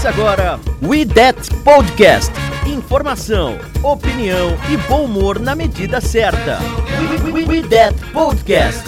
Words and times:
Começa 0.00 0.18
agora 0.18 0.60
We 0.82 1.04
That 1.04 1.54
Podcast. 1.62 2.32
Informação, 2.66 3.58
opinião 3.82 4.56
e 4.72 4.76
bom 4.88 5.04
humor 5.04 5.38
na 5.38 5.54
medida 5.54 6.00
certa. 6.00 6.58
We, 7.22 7.32
we, 7.32 7.44
we 7.44 7.68
That 7.68 7.94
Podcast. 8.06 8.82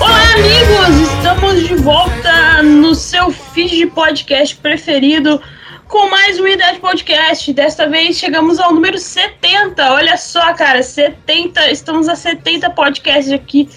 Olá, 0.00 0.32
amigos! 0.34 1.12
Estamos 1.12 1.68
de 1.68 1.76
volta 1.76 2.64
no 2.64 2.96
seu 2.96 3.30
feed 3.30 3.76
de 3.76 3.86
podcast 3.86 4.56
preferido 4.56 5.40
com 5.86 6.10
mais 6.10 6.40
um 6.40 6.48
Idade 6.48 6.80
Podcast. 6.80 7.52
Desta 7.52 7.88
vez 7.88 8.16
chegamos 8.16 8.58
ao 8.58 8.74
número 8.74 8.98
70. 8.98 9.92
Olha 9.92 10.16
só, 10.16 10.52
cara, 10.54 10.82
70. 10.82 11.70
Estamos 11.70 12.08
a 12.08 12.16
70 12.16 12.70
podcasts 12.70 13.32
aqui 13.32 13.68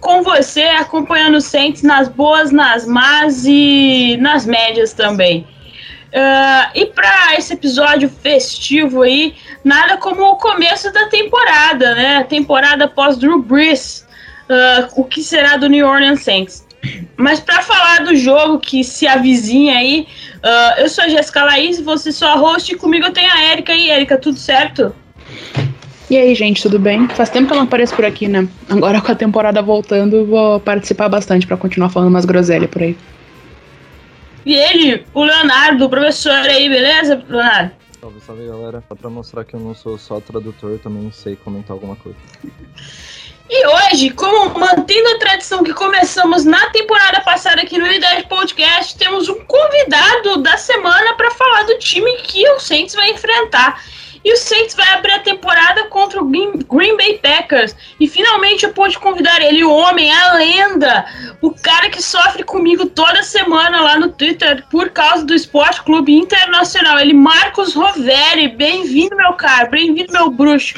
com 0.00 0.22
você, 0.22 0.62
acompanhando 0.62 1.36
o 1.36 1.40
Saints 1.40 1.82
nas 1.82 2.08
boas, 2.08 2.50
nas 2.50 2.86
más 2.86 3.44
e 3.46 4.16
nas 4.20 4.46
médias 4.46 4.92
também. 4.92 5.46
Uh, 6.10 6.70
e 6.74 6.86
para 6.86 7.36
esse 7.38 7.52
episódio 7.52 8.08
festivo 8.08 9.02
aí, 9.02 9.34
nada 9.62 9.96
como 9.96 10.22
o 10.24 10.36
começo 10.36 10.92
da 10.92 11.06
temporada, 11.08 11.94
né? 11.94 12.16
A 12.16 12.24
temporada 12.24 12.88
pós 12.88 13.16
Drew 13.16 13.40
Brees, 13.40 14.04
uh, 14.48 15.00
o 15.00 15.04
que 15.04 15.22
será 15.22 15.56
do 15.56 15.68
New 15.68 15.86
Orleans 15.86 16.24
Saints. 16.24 16.66
Mas 17.16 17.38
para 17.38 17.62
falar 17.62 18.04
do 18.04 18.16
jogo 18.16 18.58
que 18.58 18.82
se 18.82 19.06
avizinha 19.06 19.76
aí, 19.76 20.08
uh, 20.38 20.80
eu 20.80 20.88
sou 20.88 21.04
a 21.04 21.08
Jéssica 21.08 21.44
Laís, 21.44 21.80
você 21.80 22.10
sou 22.10 22.26
a 22.26 22.34
host 22.34 22.72
e 22.72 22.76
comigo 22.76 23.06
eu 23.06 23.12
tenho 23.12 23.30
a 23.32 23.52
Erika. 23.52 23.72
E 23.72 23.90
Erika, 23.90 24.16
tudo 24.16 24.38
certo? 24.38 24.94
E 26.10 26.18
aí, 26.18 26.34
gente, 26.34 26.60
tudo 26.60 26.76
bem? 26.76 27.06
Faz 27.10 27.30
tempo 27.30 27.46
que 27.46 27.52
eu 27.52 27.56
não 27.56 27.64
apareço 27.64 27.94
por 27.94 28.04
aqui, 28.04 28.26
né? 28.26 28.48
Agora 28.68 29.00
com 29.00 29.12
a 29.12 29.14
temporada 29.14 29.62
voltando, 29.62 30.26
vou 30.26 30.58
participar 30.58 31.08
bastante 31.08 31.46
para 31.46 31.56
continuar 31.56 31.88
falando 31.88 32.08
umas 32.08 32.24
groselhas 32.24 32.68
por 32.68 32.82
aí. 32.82 32.98
E 34.44 34.56
ele, 34.56 35.06
o 35.14 35.22
Leonardo, 35.22 35.84
o 35.84 35.88
professor 35.88 36.32
aí, 36.32 36.68
beleza, 36.68 37.24
Leonardo? 37.28 37.70
Salve, 38.00 38.20
salve 38.26 38.44
galera. 38.44 38.82
Só 38.88 38.94
pra 38.96 39.08
mostrar 39.08 39.44
que 39.44 39.54
eu 39.54 39.60
não 39.60 39.72
sou 39.72 39.96
só 39.98 40.18
tradutor, 40.20 40.80
também 40.80 41.12
sei 41.12 41.36
comentar 41.36 41.74
alguma 41.74 41.94
coisa. 41.94 42.18
E 43.48 43.66
hoje, 43.66 44.10
como 44.10 44.58
mantendo 44.58 45.08
a 45.10 45.18
tradição 45.18 45.62
que 45.62 45.72
começamos 45.72 46.44
na 46.44 46.70
temporada 46.70 47.20
passada 47.20 47.62
aqui 47.62 47.78
no 47.78 47.86
Idade 47.86 48.26
Podcast, 48.26 48.96
temos 48.96 49.28
um 49.28 49.44
convidado 49.44 50.38
da 50.38 50.56
semana 50.56 51.14
para 51.14 51.30
falar 51.32 51.64
do 51.64 51.78
time 51.78 52.12
que 52.22 52.48
o 52.48 52.58
Saints 52.58 52.96
vai 52.96 53.10
enfrentar. 53.10 53.80
E 54.24 54.32
o 54.32 54.36
Saints 54.36 54.74
vai 54.74 54.88
abrir 54.94 55.12
a 55.12 55.20
temporada 55.20 55.84
contra 55.84 56.22
o 56.22 56.28
Green 56.28 56.96
Bay 56.96 57.18
Packers. 57.18 57.74
E 57.98 58.06
finalmente 58.06 58.64
eu 58.64 58.72
pude 58.72 58.98
convidar 58.98 59.40
ele, 59.40 59.64
o 59.64 59.72
homem, 59.72 60.12
a 60.12 60.34
lenda, 60.34 61.06
o 61.40 61.50
cara 61.50 61.88
que 61.88 62.02
sofre 62.02 62.42
comigo 62.42 62.86
toda 62.86 63.22
semana 63.22 63.80
lá 63.80 63.98
no 63.98 64.08
Twitter 64.08 64.64
por 64.70 64.90
causa 64.90 65.24
do 65.24 65.34
Esporte 65.34 65.82
Clube 65.82 66.14
Internacional. 66.14 66.98
Ele, 66.98 67.14
Marcos 67.14 67.74
Roveri. 67.74 68.48
Bem-vindo, 68.48 69.16
meu 69.16 69.32
caro. 69.34 69.70
Bem-vindo, 69.70 70.12
meu 70.12 70.30
bruxo. 70.30 70.74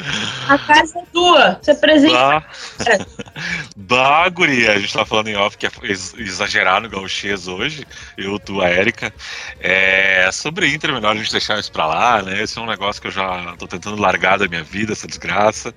A 0.47 0.57
casa 0.57 0.99
é 0.99 1.03
tua. 1.11 1.59
Você 1.61 1.75
presente. 1.75 2.13
Bah, 2.13 2.43
bah 3.75 4.29
guria. 4.29 4.71
A 4.71 4.79
gente 4.79 4.93
tá 4.93 5.05
falando 5.05 5.27
em 5.27 5.35
off 5.35 5.57
que 5.57 5.67
é 5.67 5.71
exagerar 6.17 6.81
no 6.81 6.89
hoje. 6.93 7.85
Eu, 8.17 8.39
tu, 8.39 8.61
a 8.61 8.69
Érica. 8.69 9.13
É, 9.59 10.29
sobre 10.31 10.67
Inter, 10.73 10.93
melhor 10.93 11.13
a 11.13 11.17
gente 11.17 11.31
deixar 11.31 11.59
isso 11.59 11.71
pra 11.71 11.85
lá, 11.85 12.21
né? 12.21 12.41
Esse 12.41 12.57
é 12.57 12.61
um 12.61 12.65
negócio 12.65 13.01
que 13.01 13.07
eu 13.07 13.11
já 13.11 13.32
tô 13.57 13.67
tentando 13.67 14.01
largar 14.01 14.37
da 14.37 14.47
minha 14.47 14.63
vida 14.63 14.93
essa 14.93 15.07
desgraça. 15.07 15.69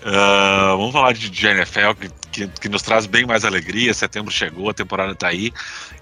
Uh, 0.00 0.76
vamos 0.76 0.92
falar 0.92 1.12
de, 1.12 1.28
de 1.28 1.46
NFL, 1.46 1.94
que, 2.00 2.08
que, 2.32 2.48
que, 2.60 2.68
nos 2.68 2.82
traz 2.82 3.06
bem 3.06 3.26
mais 3.26 3.44
alegria. 3.44 3.92
Setembro 3.92 4.30
chegou, 4.30 4.70
a 4.70 4.74
temporada 4.74 5.14
tá 5.14 5.28
aí. 5.28 5.52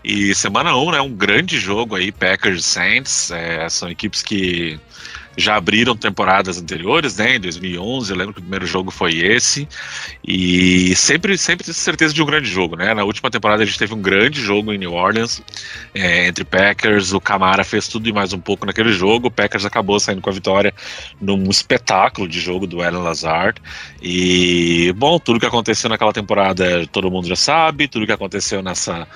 E 0.05 0.35
semana 0.35 0.77
1, 0.77 0.91
né? 0.93 1.01
Um 1.01 1.15
grande 1.15 1.59
jogo 1.59 1.97
aí, 1.97 2.13
Packers 2.13 2.65
Saints. 2.65 3.31
É, 3.31 3.69
são 3.69 3.91
equipes 3.91 4.23
que 4.23 4.79
já 5.37 5.57
abriram 5.57 5.97
temporadas 5.97 6.61
anteriores, 6.61 7.17
né? 7.17 7.37
Em 7.37 7.41
2011, 7.41 8.11
eu 8.11 8.17
lembro 8.17 8.35
que 8.35 8.41
o 8.41 8.43
primeiro 8.43 8.67
jogo 8.67 8.91
foi 8.91 9.19
esse. 9.19 9.69
E 10.27 10.95
sempre, 10.97 11.39
sempre 11.39 11.73
certeza 11.73 12.13
de 12.13 12.23
um 12.23 12.27
grande 12.27 12.49
jogo, 12.49 12.77
né? 12.77 12.93
Na 12.95 13.05
última 13.05 13.31
temporada 13.31 13.63
a 13.63 13.67
gente 13.67 13.79
teve 13.79 13.95
um 13.95 14.03
grande 14.03 14.41
jogo 14.41 14.73
em 14.73 14.79
New 14.79 14.93
Orleans 14.93 15.43
é, 15.95 16.27
entre 16.27 16.45
Packers. 16.45 17.13
O 17.13 17.21
Camara 17.21 17.65
fez 17.65 17.87
tudo 17.89 18.09
e 18.09 18.13
mais 18.13 18.33
um 18.33 18.41
pouco 18.41 18.67
naquele 18.67 18.93
jogo. 18.93 19.29
O 19.29 19.31
Packers 19.31 19.65
acabou 19.65 20.01
saindo 20.01 20.21
com 20.21 20.31
a 20.31 20.33
vitória 20.33 20.75
num 21.21 21.49
espetáculo 21.51 22.29
de 22.29 22.41
jogo 22.41 22.67
do 22.67 22.83
Alan 22.83 23.03
Lazard. 23.03 23.61
E, 24.03 24.93
bom, 24.97 25.19
tudo 25.19 25.41
que 25.41 25.47
aconteceu 25.47 25.89
naquela 25.89 26.13
temporada 26.13 26.87
todo 26.89 27.11
mundo 27.11 27.29
já 27.29 27.37
sabe. 27.37 27.89
Tudo 27.89 28.07
que 28.07 28.13
aconteceu 28.13 28.63
nessa 28.63 29.07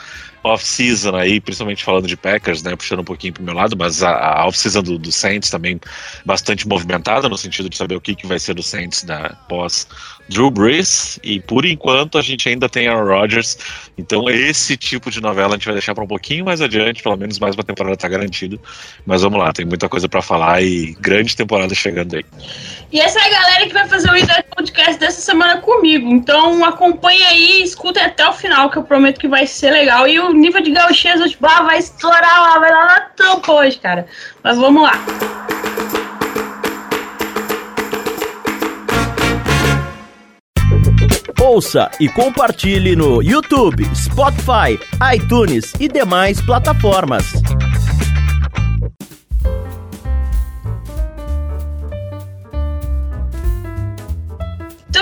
off-season 0.43 1.15
aí, 1.15 1.41
principalmente 1.41 1.85
falando 1.85 2.07
de 2.07 2.17
Packers, 2.17 2.63
né, 2.63 2.75
puxando 2.75 3.01
um 3.01 3.05
pouquinho 3.05 3.33
pro 3.33 3.43
meu 3.43 3.55
lado, 3.55 3.77
mas 3.77 4.03
a, 4.03 4.11
a 4.11 4.47
off-season 4.47 4.83
do, 4.83 4.99
do, 4.99 5.13
Saints 5.13 5.51
também 5.51 5.81
bastante 6.25 6.67
movimentada, 6.67 7.29
no 7.29 7.39
sentido 7.39 7.69
de 7.69 7.77
saber 7.77 7.95
o 7.95 8.01
que, 8.01 8.15
que 8.15 8.27
vai 8.27 8.39
ser 8.39 8.55
do 8.55 8.63
Saints 8.63 9.05
da 9.05 9.31
pós 9.49 9.87
Drew 10.29 10.51
Brees, 10.51 11.19
e 11.23 11.41
por 11.41 11.65
enquanto 11.65 12.19
a 12.19 12.23
gente 12.23 12.49
ainda 12.49 12.69
tem 12.69 12.89
Aaron 12.89 13.07
Rodgers, 13.07 13.59
então 13.97 14.29
esse 14.29 14.77
tipo 14.77 15.11
de 15.11 15.21
novela 15.21 15.51
a 15.51 15.57
gente 15.57 15.65
vai 15.65 15.75
deixar 15.75 15.95
para 15.95 16.05
um 16.05 16.09
pouquinho 16.09 16.45
mais 16.45 16.61
adiante, 16.61 17.03
pelo 17.03 17.17
menos 17.17 17.39
mais 17.39 17.55
uma 17.55 17.65
temporada 17.65 17.97
tá 17.97 18.09
garantido, 18.09 18.61
mas 19.07 19.23
vamos 19.23 19.39
lá, 19.39 19.53
tem 19.53 19.65
muita 19.65 19.89
coisa 19.89 20.09
para 20.09 20.23
falar 20.23 20.63
e 20.63 20.97
grande 21.01 21.37
temporada 21.37 21.75
chegando 21.75 22.17
aí. 22.17 22.25
E 22.91 23.01
essa 23.01 23.19
é 23.21 23.27
a 23.27 23.31
galera 23.31 23.67
que 23.67 23.73
vai 23.73 23.89
fazer 23.89 24.11
o 24.11 24.17
semana 25.23 25.61
comigo, 25.61 26.09
então 26.09 26.65
acompanha 26.65 27.29
aí, 27.29 27.63
escuta 27.63 28.05
até 28.05 28.29
o 28.29 28.33
final, 28.33 28.71
que 28.71 28.79
eu 28.79 28.83
prometo 28.83 29.21
que 29.21 29.29
vai 29.29 29.47
ser 29.47 29.71
legal, 29.71 30.07
e 30.07 30.19
o 30.19 30.33
nível 30.33 30.63
de 30.63 30.71
gauchês 30.71 31.21
hoje 31.21 31.37
ah, 31.43 31.63
vai 31.63 31.79
estourar 31.79 32.43
lá, 32.43 32.59
vai 32.59 32.71
lá 32.71 32.87
na 32.87 33.01
tampa 33.01 33.53
hoje, 33.53 33.79
cara, 33.79 34.07
mas 34.43 34.59
vamos 34.59 34.83
lá. 34.83 34.93
Ouça 41.41 41.91
e 41.99 42.09
compartilhe 42.09 42.95
no 42.95 43.21
YouTube, 43.23 43.85
Spotify, 43.95 44.79
iTunes 45.15 45.73
e 45.81 45.89
demais 45.89 46.41
plataformas. 46.41 47.25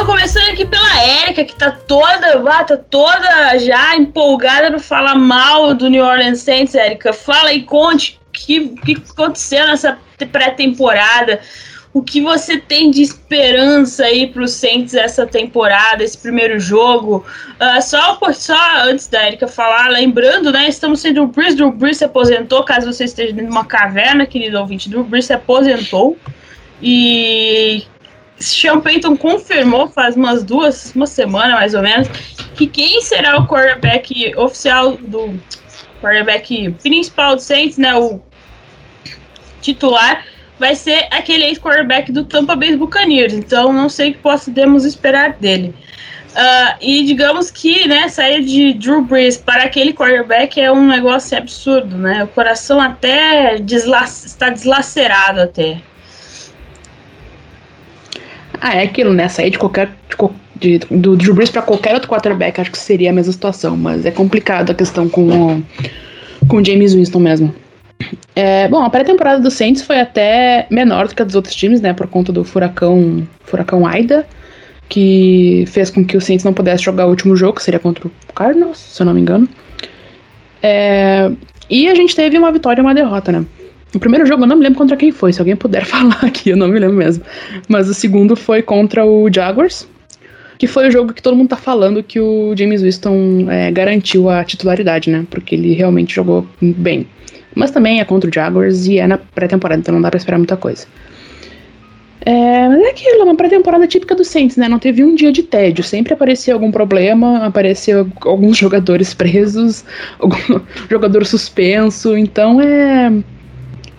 Então, 0.00 0.14
começando 0.14 0.48
aqui 0.48 0.64
pela 0.64 1.02
Érica, 1.02 1.44
que 1.44 1.54
tá 1.54 1.70
toda, 1.70 2.42
ah, 2.50 2.64
tá 2.64 2.78
toda 2.78 3.58
já 3.58 3.94
empolgada 3.94 4.70
para 4.70 4.78
falar 4.78 5.14
mal 5.14 5.74
do 5.74 5.90
New 5.90 6.02
Orleans 6.02 6.40
Saints, 6.40 6.74
Érica. 6.74 7.12
Fala 7.12 7.52
e 7.52 7.64
conte 7.64 8.18
o 8.28 8.32
que, 8.32 8.68
que 8.76 8.96
aconteceu 9.10 9.66
nessa 9.66 9.98
pré-temporada 10.32 11.38
o 11.92 12.00
que 12.00 12.22
você 12.22 12.56
tem 12.56 12.90
de 12.90 13.02
esperança 13.02 14.04
aí 14.04 14.26
para 14.26 14.42
os 14.42 14.52
Saints 14.52 14.94
essa 14.94 15.26
temporada, 15.26 16.02
esse 16.02 16.16
primeiro 16.16 16.58
jogo? 16.58 17.22
Uh, 17.60 17.82
só, 17.82 18.18
só 18.32 18.84
antes 18.84 19.06
da 19.06 19.26
Erika 19.26 19.46
falar, 19.48 19.90
lembrando, 19.90 20.50
né? 20.50 20.66
Estamos 20.66 21.00
sendo 21.00 21.24
o 21.24 21.26
Bruce, 21.26 21.56
Drew 21.56 21.72
Bruce 21.72 21.96
se 21.96 22.04
aposentou, 22.06 22.64
caso 22.64 22.90
você 22.90 23.04
esteja 23.04 23.34
dentro 23.34 23.50
de 23.50 23.52
uma 23.52 23.66
caverna, 23.66 24.24
querido 24.24 24.58
ouvinte, 24.58 24.88
Drew 24.88 25.04
Bruce 25.04 25.26
se 25.26 25.34
aposentou. 25.34 26.16
E 26.80 27.84
Sean 28.40 28.80
Payton 28.80 29.16
confirmou 29.16 29.88
faz 29.88 30.16
umas 30.16 30.42
duas, 30.42 30.92
uma 30.94 31.06
semana 31.06 31.56
mais 31.56 31.74
ou 31.74 31.82
menos, 31.82 32.08
que 32.56 32.66
quem 32.66 33.00
será 33.02 33.38
o 33.38 33.46
quarterback 33.46 34.34
oficial 34.36 34.96
do 34.96 35.38
quarterback 36.00 36.70
principal 36.82 37.36
do 37.36 37.42
Saints, 37.42 37.76
né? 37.76 37.94
O 37.94 38.20
titular 39.60 40.24
vai 40.58 40.74
ser 40.74 41.06
aquele 41.10 41.44
ex-quarterback 41.44 42.10
do 42.10 42.24
Tampa 42.24 42.56
Bay 42.56 42.76
Buccaneers. 42.76 43.34
Então, 43.34 43.72
não 43.72 43.88
sei 43.88 44.10
o 44.10 44.14
que 44.14 44.18
podemos 44.20 44.84
esperar 44.84 45.34
dele. 45.34 45.74
Uh, 46.30 46.76
e 46.80 47.04
digamos 47.04 47.50
que, 47.50 47.88
né, 47.88 48.08
sair 48.08 48.44
de 48.44 48.72
Drew 48.74 49.02
Brees 49.02 49.36
para 49.36 49.64
aquele 49.64 49.92
quarterback 49.92 50.60
é 50.60 50.70
um 50.70 50.86
negócio 50.86 51.36
absurdo, 51.36 51.96
né? 51.96 52.24
O 52.24 52.28
coração 52.28 52.80
até 52.80 53.56
está 53.56 54.48
deslacerado 54.48 55.40
até. 55.40 55.80
Ah, 58.60 58.76
é 58.76 58.82
aquilo, 58.82 59.12
né? 59.12 59.28
Sair 59.28 59.50
de 59.50 59.58
qualquer. 59.58 59.90
De, 60.56 60.78
de, 60.78 60.78
do 60.90 61.16
Drew 61.16 61.34
Brees 61.34 61.50
pra 61.50 61.62
qualquer 61.62 61.94
outro 61.94 62.08
quarterback, 62.08 62.60
acho 62.60 62.70
que 62.70 62.78
seria 62.78 63.10
a 63.10 63.12
mesma 63.12 63.32
situação, 63.32 63.76
mas 63.76 64.04
é 64.04 64.10
complicado 64.10 64.70
a 64.70 64.74
questão 64.74 65.08
com 65.08 65.28
o, 65.28 65.62
com 66.46 66.62
James 66.62 66.92
Winston 66.92 67.18
mesmo. 67.18 67.54
É, 68.34 68.68
bom, 68.68 68.82
a 68.82 68.90
pré-temporada 68.90 69.40
do 69.40 69.50
Saints 69.50 69.82
foi 69.82 70.00
até 70.00 70.66
menor 70.70 71.08
do 71.08 71.14
que 71.14 71.22
a 71.22 71.24
dos 71.24 71.34
outros 71.34 71.54
times, 71.54 71.80
né? 71.80 71.92
Por 71.92 72.06
conta 72.06 72.32
do 72.32 72.44
furacão, 72.44 73.26
furacão 73.44 73.86
Aida, 73.86 74.26
que 74.88 75.64
fez 75.68 75.90
com 75.90 76.04
que 76.04 76.16
o 76.16 76.20
Saints 76.20 76.44
não 76.44 76.52
pudesse 76.52 76.84
jogar 76.84 77.06
o 77.06 77.10
último 77.10 77.36
jogo, 77.36 77.54
que 77.54 77.62
seria 77.62 77.80
contra 77.80 78.06
o 78.06 78.10
Cardinals, 78.34 78.78
se 78.78 79.00
eu 79.00 79.06
não 79.06 79.14
me 79.14 79.20
engano. 79.20 79.48
É, 80.62 81.30
e 81.68 81.88
a 81.88 81.94
gente 81.94 82.14
teve 82.14 82.36
uma 82.36 82.52
vitória 82.52 82.80
e 82.80 82.84
uma 82.84 82.94
derrota, 82.94 83.32
né? 83.32 83.44
O 83.94 83.98
primeiro 83.98 84.24
jogo 84.24 84.44
eu 84.44 84.46
não 84.46 84.56
me 84.56 84.62
lembro 84.62 84.78
contra 84.78 84.96
quem 84.96 85.10
foi, 85.10 85.32
se 85.32 85.40
alguém 85.40 85.56
puder 85.56 85.84
falar 85.86 86.24
aqui, 86.24 86.50
eu 86.50 86.56
não 86.56 86.68
me 86.68 86.78
lembro 86.78 86.96
mesmo. 86.96 87.24
Mas 87.68 87.88
o 87.88 87.94
segundo 87.94 88.36
foi 88.36 88.62
contra 88.62 89.04
o 89.04 89.28
Jaguars, 89.32 89.88
que 90.58 90.66
foi 90.66 90.88
o 90.88 90.90
jogo 90.90 91.12
que 91.12 91.22
todo 91.22 91.36
mundo 91.36 91.48
tá 91.48 91.56
falando 91.56 92.02
que 92.02 92.20
o 92.20 92.54
James 92.56 92.82
Winston 92.82 93.46
é, 93.48 93.70
garantiu 93.70 94.28
a 94.28 94.44
titularidade, 94.44 95.10
né? 95.10 95.24
Porque 95.30 95.54
ele 95.54 95.72
realmente 95.74 96.14
jogou 96.14 96.46
bem. 96.60 97.06
Mas 97.54 97.70
também 97.70 98.00
é 98.00 98.04
contra 98.04 98.30
o 98.30 98.32
Jaguars 98.32 98.86
e 98.86 98.98
é 98.98 99.06
na 99.06 99.18
pré-temporada, 99.18 99.80
então 99.80 99.94
não 99.94 100.02
dá 100.02 100.10
pra 100.10 100.18
esperar 100.18 100.38
muita 100.38 100.56
coisa. 100.56 100.86
É, 102.24 102.68
mas 102.68 102.80
é 102.82 102.90
aquilo, 102.90 103.22
é 103.22 103.24
uma 103.24 103.34
pré-temporada 103.34 103.86
típica 103.86 104.14
do 104.14 104.24
Saints, 104.24 104.56
né? 104.56 104.68
Não 104.68 104.78
teve 104.78 105.02
um 105.02 105.14
dia 105.14 105.32
de 105.32 105.42
tédio. 105.42 105.82
Sempre 105.82 106.12
aparecia 106.12 106.52
algum 106.52 106.70
problema, 106.70 107.44
apareceu 107.44 108.06
alguns 108.22 108.56
jogadores 108.58 109.14
presos, 109.14 109.84
algum 110.18 110.60
jogador 110.88 111.24
suspenso. 111.24 112.16
Então 112.16 112.60
é. 112.60 113.10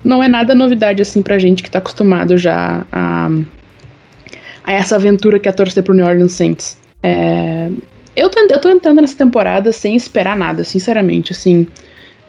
Não 0.04 0.24
é 0.24 0.28
nada 0.28 0.56
novidade 0.56 1.02
assim 1.02 1.22
pra 1.22 1.38
gente 1.38 1.62
que 1.62 1.70
tá 1.70 1.80
acostumado 1.80 2.38
já 2.38 2.86
a, 2.92 3.30
a 4.64 4.72
essa 4.72 4.96
aventura 4.96 5.40
que 5.40 5.48
é 5.48 5.52
torcer 5.52 5.84
pro 5.84 5.94
New 5.94 6.06
Orleans 6.06 6.34
Saints. 6.34 6.78
É, 7.04 7.70
eu, 8.16 8.30
tô, 8.30 8.40
eu 8.40 8.60
tô 8.60 8.70
entrando 8.70 9.02
nessa 9.02 9.18
temporada 9.18 9.72
sem 9.72 9.96
esperar 9.96 10.36
nada, 10.36 10.64
sinceramente, 10.64 11.32
assim. 11.32 11.68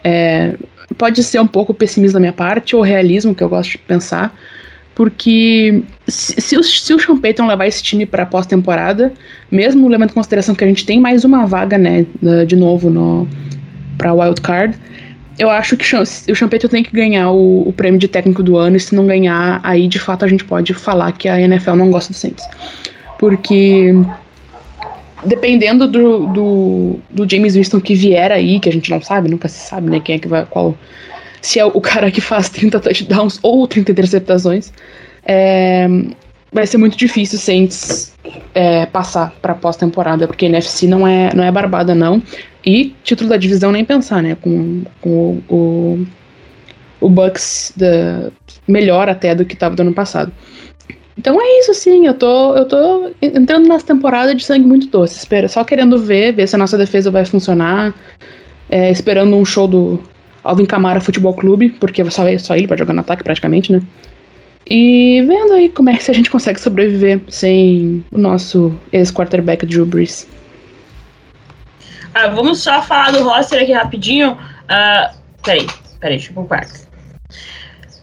É, 0.04 0.54
pode 0.98 1.22
ser 1.22 1.40
um 1.40 1.46
pouco 1.46 1.72
pessimismo 1.72 2.14
da 2.14 2.20
minha 2.20 2.32
parte, 2.32 2.76
ou 2.76 2.82
realismo, 2.82 3.34
que 3.34 3.42
eu 3.42 3.48
gosto 3.48 3.72
de 3.72 3.78
pensar, 3.78 4.36
porque 4.94 5.82
se, 6.06 6.40
se, 6.40 6.56
o, 6.56 6.62
se 6.62 6.80
Sean 6.80 7.18
Payton 7.18 7.46
levar 7.46 7.66
esse 7.66 7.82
time 7.82 8.04
para 8.04 8.26
pós-temporada, 8.26 9.12
mesmo 9.50 9.88
levando 9.88 10.10
em 10.10 10.14
consideração 10.14 10.54
que 10.54 10.64
a 10.64 10.66
gente 10.66 10.84
tem 10.84 11.00
mais 11.00 11.25
uma 11.25 11.46
vaga, 11.46 11.78
né, 11.78 12.06
de 12.46 12.56
novo 12.56 12.90
no 12.90 13.26
para 13.96 14.12
wild 14.12 14.40
card, 14.40 14.76
eu 15.38 15.50
acho 15.50 15.76
que 15.76 15.84
o 15.94 16.49
Payton 16.49 16.69
tem 16.69 16.82
que 16.82 16.93
ganhar 16.93 17.31
o, 17.31 17.69
o, 17.69 17.73
prêmio 17.73 17.99
de 17.99 18.08
técnico 18.08 18.43
do 18.43 18.56
ano, 18.56 18.76
e 18.76 18.81
se 18.81 18.94
não 18.94 19.06
ganhar, 19.06 19.61
aí 19.62 19.88
de 19.88 19.99
fato 19.99 20.25
a 20.25 20.29
gente 20.29 20.44
pode 20.44 20.75
falar 20.75 21.12
que 21.12 21.29
a 21.29 21.40
NFL 21.40 21.75
não 21.75 21.90
gosta 21.90 22.12
do 22.12 22.17
Saints. 22.17 22.44
Porque 23.19 23.94
dependendo 25.25 25.87
do, 25.87 26.26
do, 26.26 26.99
do, 27.08 27.31
James 27.31 27.55
Winston 27.55 27.81
que 27.81 27.94
vier 27.94 28.31
aí, 28.32 28.58
que 28.58 28.69
a 28.69 28.73
gente 28.73 28.90
não 28.90 29.00
sabe, 29.00 29.31
nunca 29.31 29.49
se 29.49 29.67
sabe, 29.67 29.88
né, 29.90 30.00
quem 30.00 30.17
é 30.17 30.19
que 30.19 30.29
vai, 30.29 30.44
qual, 30.44 30.76
se 31.40 31.58
é 31.58 31.64
o 31.64 31.81
cara 31.81 32.11
que 32.11 32.20
faz 32.20 32.49
30 32.49 32.81
touchdowns 32.81 33.38
ou 33.43 33.67
30 33.67 33.93
interceptações, 33.93 34.73
é, 35.25 35.88
vai 36.52 36.66
ser 36.66 36.76
muito 36.76 36.96
difícil 36.96 37.38
Saints 37.38 38.12
é, 38.54 38.87
passar 38.87 39.32
para 39.40 39.54
pós-temporada, 39.54 40.26
porque 40.26 40.46
NFC 40.46 40.87
não 40.87 41.06
é, 41.06 41.34
não 41.34 41.43
é 41.43 41.50
barbada 41.50 41.94
não, 41.94 42.22
e 42.64 42.94
título 43.02 43.31
da 43.31 43.37
divisão 43.37 43.72
nem 43.72 43.84
pensar, 43.84 44.22
né, 44.22 44.37
com, 44.40 44.82
com 45.00 45.40
o, 45.49 45.54
o, 45.54 46.06
o 47.00 47.08
Bucks 47.08 47.72
da, 47.76 48.31
melhor 48.69 49.08
até 49.08 49.34
do 49.34 49.44
que 49.44 49.54
estava 49.54 49.75
do 49.75 49.81
ano 49.81 49.94
passado. 49.94 50.32
Então 51.16 51.40
é 51.40 51.60
isso, 51.60 51.75
sim. 51.75 52.06
Eu 52.06 52.14
tô, 52.14 52.56
eu 52.56 52.64
tô 52.66 53.10
entrando 53.20 53.69
nessa 53.69 53.87
temporada 53.87 54.34
de 54.34 54.43
sangue 54.43 54.66
muito 54.66 54.87
doce. 54.87 55.19
Espero, 55.19 55.49
só 55.49 55.62
querendo 55.62 55.99
ver, 55.99 56.32
ver 56.32 56.46
se 56.46 56.56
a 56.56 56.58
nossa 56.58 56.78
defesa 56.78 57.10
vai 57.10 57.25
funcionar. 57.25 57.94
É, 58.70 58.90
esperando 58.90 59.37
um 59.37 59.44
show 59.44 59.69
do 59.69 60.02
Alvin 60.43 60.64
Camara 60.64 61.00
Futebol 61.00 61.34
Clube, 61.34 61.69
porque 61.78 62.02
só, 62.10 62.22
só 62.38 62.56
ele 62.56 62.66
pode 62.66 62.78
jogar 62.78 62.94
no 62.94 63.00
ataque 63.00 63.22
praticamente, 63.22 63.70
né? 63.70 63.82
E 64.67 65.23
vendo 65.26 65.53
aí 65.55 65.69
como 65.69 65.91
é 65.91 65.97
que 65.97 66.11
a 66.11 66.14
gente 66.14 66.31
consegue 66.31 66.61
sobreviver 66.61 67.20
sem 67.29 68.05
o 68.11 68.19
nosso 68.19 68.79
ex-quarterback 68.93 69.67
Drew 69.67 69.85
Brees. 69.85 70.29
Ah, 72.14 72.29
vamos 72.29 72.62
só 72.62 72.82
falar 72.82 73.12
do 73.12 73.25
roster 73.25 73.62
aqui 73.62 73.73
rapidinho. 73.73 74.32
Uh, 74.32 75.17
peraí, 75.43 75.67
peraí, 76.00 76.17
deixa 76.17 76.31
eu 76.31 76.35
pôr 76.35 76.47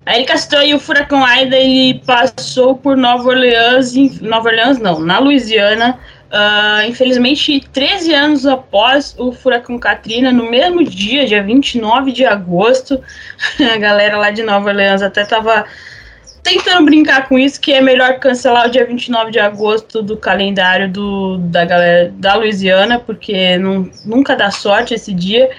a 0.09 0.15
Erika 0.15 0.33
aí 0.57 0.73
o 0.73 0.79
furacão 0.79 1.23
Aida, 1.23 1.55
ele 1.55 2.01
passou 2.03 2.75
por 2.75 2.97
Nova 2.97 3.29
Orleans, 3.29 3.93
Nova 4.21 4.49
Orleans 4.49 4.79
não, 4.79 4.99
na 4.99 5.19
Louisiana, 5.19 5.99
uh, 6.31 6.89
infelizmente 6.89 7.59
13 7.71 8.13
anos 8.15 8.45
após 8.47 9.13
o 9.19 9.31
furacão 9.31 9.77
Katrina, 9.77 10.31
no 10.31 10.49
mesmo 10.49 10.83
dia, 10.83 11.27
dia 11.27 11.43
29 11.43 12.11
de 12.11 12.25
agosto, 12.25 12.99
a 13.71 13.77
galera 13.77 14.17
lá 14.17 14.31
de 14.31 14.41
Nova 14.41 14.69
Orleans 14.69 15.03
até 15.03 15.23
tava 15.23 15.63
tentando 16.43 16.85
brincar 16.85 17.27
com 17.27 17.37
isso, 17.37 17.59
que 17.59 17.71
é 17.71 17.81
melhor 17.81 18.19
cancelar 18.19 18.67
o 18.67 18.71
dia 18.71 18.85
29 18.85 19.31
de 19.31 19.39
agosto 19.39 20.01
do 20.01 20.17
calendário 20.17 20.89
do, 20.89 21.37
da 21.37 21.65
galera 21.65 22.13
da 22.15 22.35
Louisiana, 22.35 22.99
porque 22.99 23.57
não, 23.57 23.89
nunca 24.05 24.35
dá 24.35 24.51
sorte 24.51 24.93
esse 24.93 25.13
dia. 25.13 25.49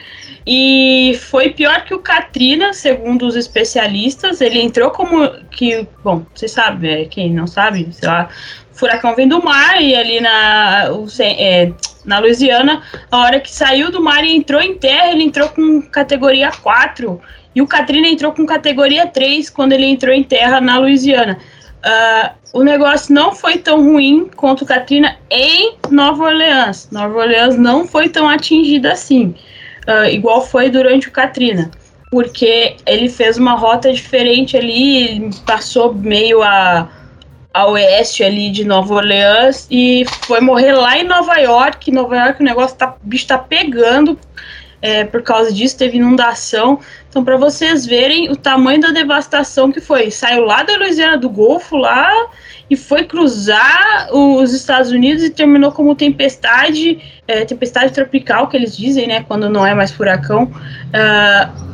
E 0.46 1.18
foi 1.30 1.50
pior 1.50 1.84
que 1.84 1.94
o 1.94 1.98
Katrina, 1.98 2.72
segundo 2.72 3.26
os 3.26 3.36
especialistas. 3.36 4.40
Ele 4.40 4.60
entrou 4.60 4.90
como 4.90 5.28
que, 5.50 5.86
bom, 6.02 6.24
você 6.34 6.48
sabe, 6.48 6.88
é, 6.88 7.04
quem 7.04 7.32
não 7.32 7.46
sabe, 7.46 7.88
sei 7.92 8.08
lá, 8.08 8.28
furacão 8.72 9.14
vem 9.14 9.28
do 9.28 9.42
mar 9.44 9.80
e 9.80 9.94
ali 9.94 10.20
na, 10.20 10.88
é, 11.20 11.70
na 12.04 12.18
Louisiana, 12.18 12.82
a 13.10 13.18
hora 13.18 13.38
que 13.38 13.50
saiu 13.50 13.90
do 13.90 14.02
mar 14.02 14.24
e 14.24 14.34
entrou 14.34 14.60
em 14.60 14.74
terra, 14.74 15.12
ele 15.12 15.24
entrou 15.24 15.48
com 15.50 15.82
categoria 15.82 16.50
4. 16.50 17.20
E 17.54 17.62
o 17.62 17.66
Katrina 17.66 18.08
entrou 18.08 18.32
com 18.32 18.46
categoria 18.46 19.06
3 19.06 19.50
quando 19.50 19.72
ele 19.72 19.86
entrou 19.86 20.14
em 20.14 20.22
terra 20.22 20.60
na 20.60 20.78
Louisiana. 20.78 21.38
Uh, 21.84 22.60
o 22.60 22.62
negócio 22.62 23.14
não 23.14 23.34
foi 23.34 23.58
tão 23.58 23.82
ruim 23.82 24.30
quanto 24.36 24.62
o 24.62 24.66
Katrina 24.66 25.16
em 25.30 25.74
Nova 25.90 26.24
Orleans. 26.24 26.88
Nova 26.90 27.18
Orleans 27.18 27.56
não 27.56 27.86
foi 27.86 28.08
tão 28.08 28.28
atingida 28.28 28.92
assim 28.92 29.34
uh, 29.86 30.06
igual 30.06 30.46
foi 30.46 30.70
durante 30.70 31.08
o 31.08 31.12
Katrina, 31.12 31.70
porque 32.10 32.76
ele 32.86 33.08
fez 33.08 33.36
uma 33.36 33.54
rota 33.54 33.92
diferente 33.92 34.56
ali, 34.56 35.30
passou 35.46 35.94
meio 35.94 36.42
a, 36.42 36.88
a 37.52 37.66
oeste 37.66 38.22
ali 38.22 38.50
de 38.50 38.64
Nova 38.64 38.94
Orleans 38.94 39.66
e 39.70 40.04
foi 40.22 40.40
morrer 40.40 40.72
lá 40.72 40.98
em 40.98 41.04
Nova 41.04 41.36
York. 41.36 41.90
Nova 41.90 42.16
York 42.16 42.40
o 42.40 42.44
negócio 42.44 42.76
tá, 42.76 42.96
o 43.02 43.06
bicho 43.06 43.26
tá 43.26 43.38
pegando. 43.38 44.18
É, 44.82 45.04
por 45.04 45.22
causa 45.22 45.52
disso, 45.52 45.76
teve 45.76 45.98
inundação. 45.98 46.80
Então, 47.08 47.22
para 47.22 47.36
vocês 47.36 47.84
verem 47.84 48.30
o 48.30 48.36
tamanho 48.36 48.80
da 48.80 48.90
devastação 48.90 49.70
que 49.70 49.80
foi. 49.80 50.10
Saiu 50.10 50.44
lá 50.44 50.62
da 50.62 50.76
Louisiana 50.76 51.18
do 51.18 51.28
Golfo, 51.28 51.76
lá, 51.76 52.10
e 52.70 52.76
foi 52.76 53.04
cruzar 53.04 54.08
os 54.12 54.54
Estados 54.54 54.90
Unidos 54.90 55.24
e 55.24 55.30
terminou 55.30 55.72
como 55.72 55.94
tempestade, 55.94 56.98
é, 57.26 57.44
tempestade 57.44 57.92
tropical, 57.92 58.48
que 58.48 58.56
eles 58.56 58.76
dizem, 58.76 59.08
né, 59.08 59.24
quando 59.26 59.50
não 59.50 59.66
é 59.66 59.74
mais 59.74 59.90
furacão. 59.90 60.44
Uh, 60.44 61.70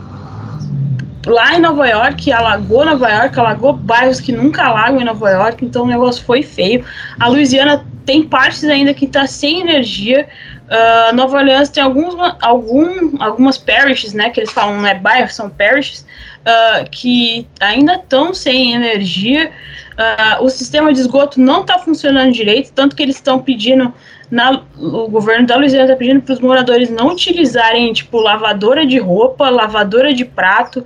lá 1.27 1.55
em 1.55 1.61
Nova 1.61 1.87
York, 1.87 2.33
alagou 2.33 2.85
Nova 2.85 3.11
York, 3.11 3.39
alagou 3.39 3.75
bairros 3.75 4.21
que 4.21 4.33
nunca 4.33 4.65
alagam 4.65 5.01
em 5.01 5.05
Nova 5.05 5.29
York, 5.29 5.65
então 5.65 5.85
o 5.85 5.87
negócio 5.87 6.25
foi 6.25 6.43
feio. 6.43 6.83
A 7.21 7.29
Louisiana 7.29 7.85
tem 8.07 8.23
partes 8.23 8.65
ainda 8.65 8.95
que 8.95 9.05
está 9.05 9.27
sem 9.27 9.61
energia. 9.61 10.29
Uh, 10.67 11.15
Nova 11.15 11.39
Orleans 11.39 11.69
tem 11.69 11.83
alguns, 11.83 12.15
algum, 12.41 13.23
algumas 13.23 13.57
parishes, 13.57 14.13
né, 14.13 14.31
que 14.31 14.41
eles 14.41 14.51
falam, 14.51 14.81
não 14.81 14.87
é 14.87 14.95
bairros, 14.95 15.35
são 15.35 15.49
parishes, 15.49 16.05
uh, 16.41 16.91
que 16.91 17.47
ainda 17.61 17.95
estão 17.95 18.35
sem 18.35 18.75
energia. 18.75 19.53
Uh, 19.93 20.45
o 20.45 20.51
sistema 20.51 20.93
de 20.93 21.01
esgoto 21.01 21.41
não 21.41 21.61
está 21.61 21.79
funcionando 21.79 22.33
direito, 22.33 22.73
tanto 22.73 22.97
que 22.97 23.03
eles 23.03 23.15
estão 23.15 23.39
pedindo, 23.39 23.95
na, 24.29 24.61
o 24.77 25.09
governo 25.09 25.47
da 25.47 25.55
Louisiana 25.55 25.85
está 25.85 25.97
pedindo 25.97 26.21
para 26.21 26.35
os 26.35 26.41
moradores 26.41 26.91
não 26.91 27.11
utilizarem, 27.11 27.93
tipo, 27.93 28.19
lavadora 28.19 28.85
de 28.85 28.99
roupa, 28.99 29.49
lavadora 29.49 30.13
de 30.13 30.25
prato, 30.25 30.85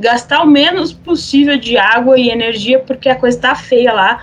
gastar 0.00 0.42
o 0.42 0.46
menos 0.46 0.94
possível 0.94 1.58
de 1.58 1.76
água 1.76 2.18
e 2.18 2.30
energia, 2.30 2.78
porque 2.80 3.10
a 3.10 3.14
coisa 3.14 3.36
está 3.36 3.54
feia 3.54 3.92
lá. 3.92 4.22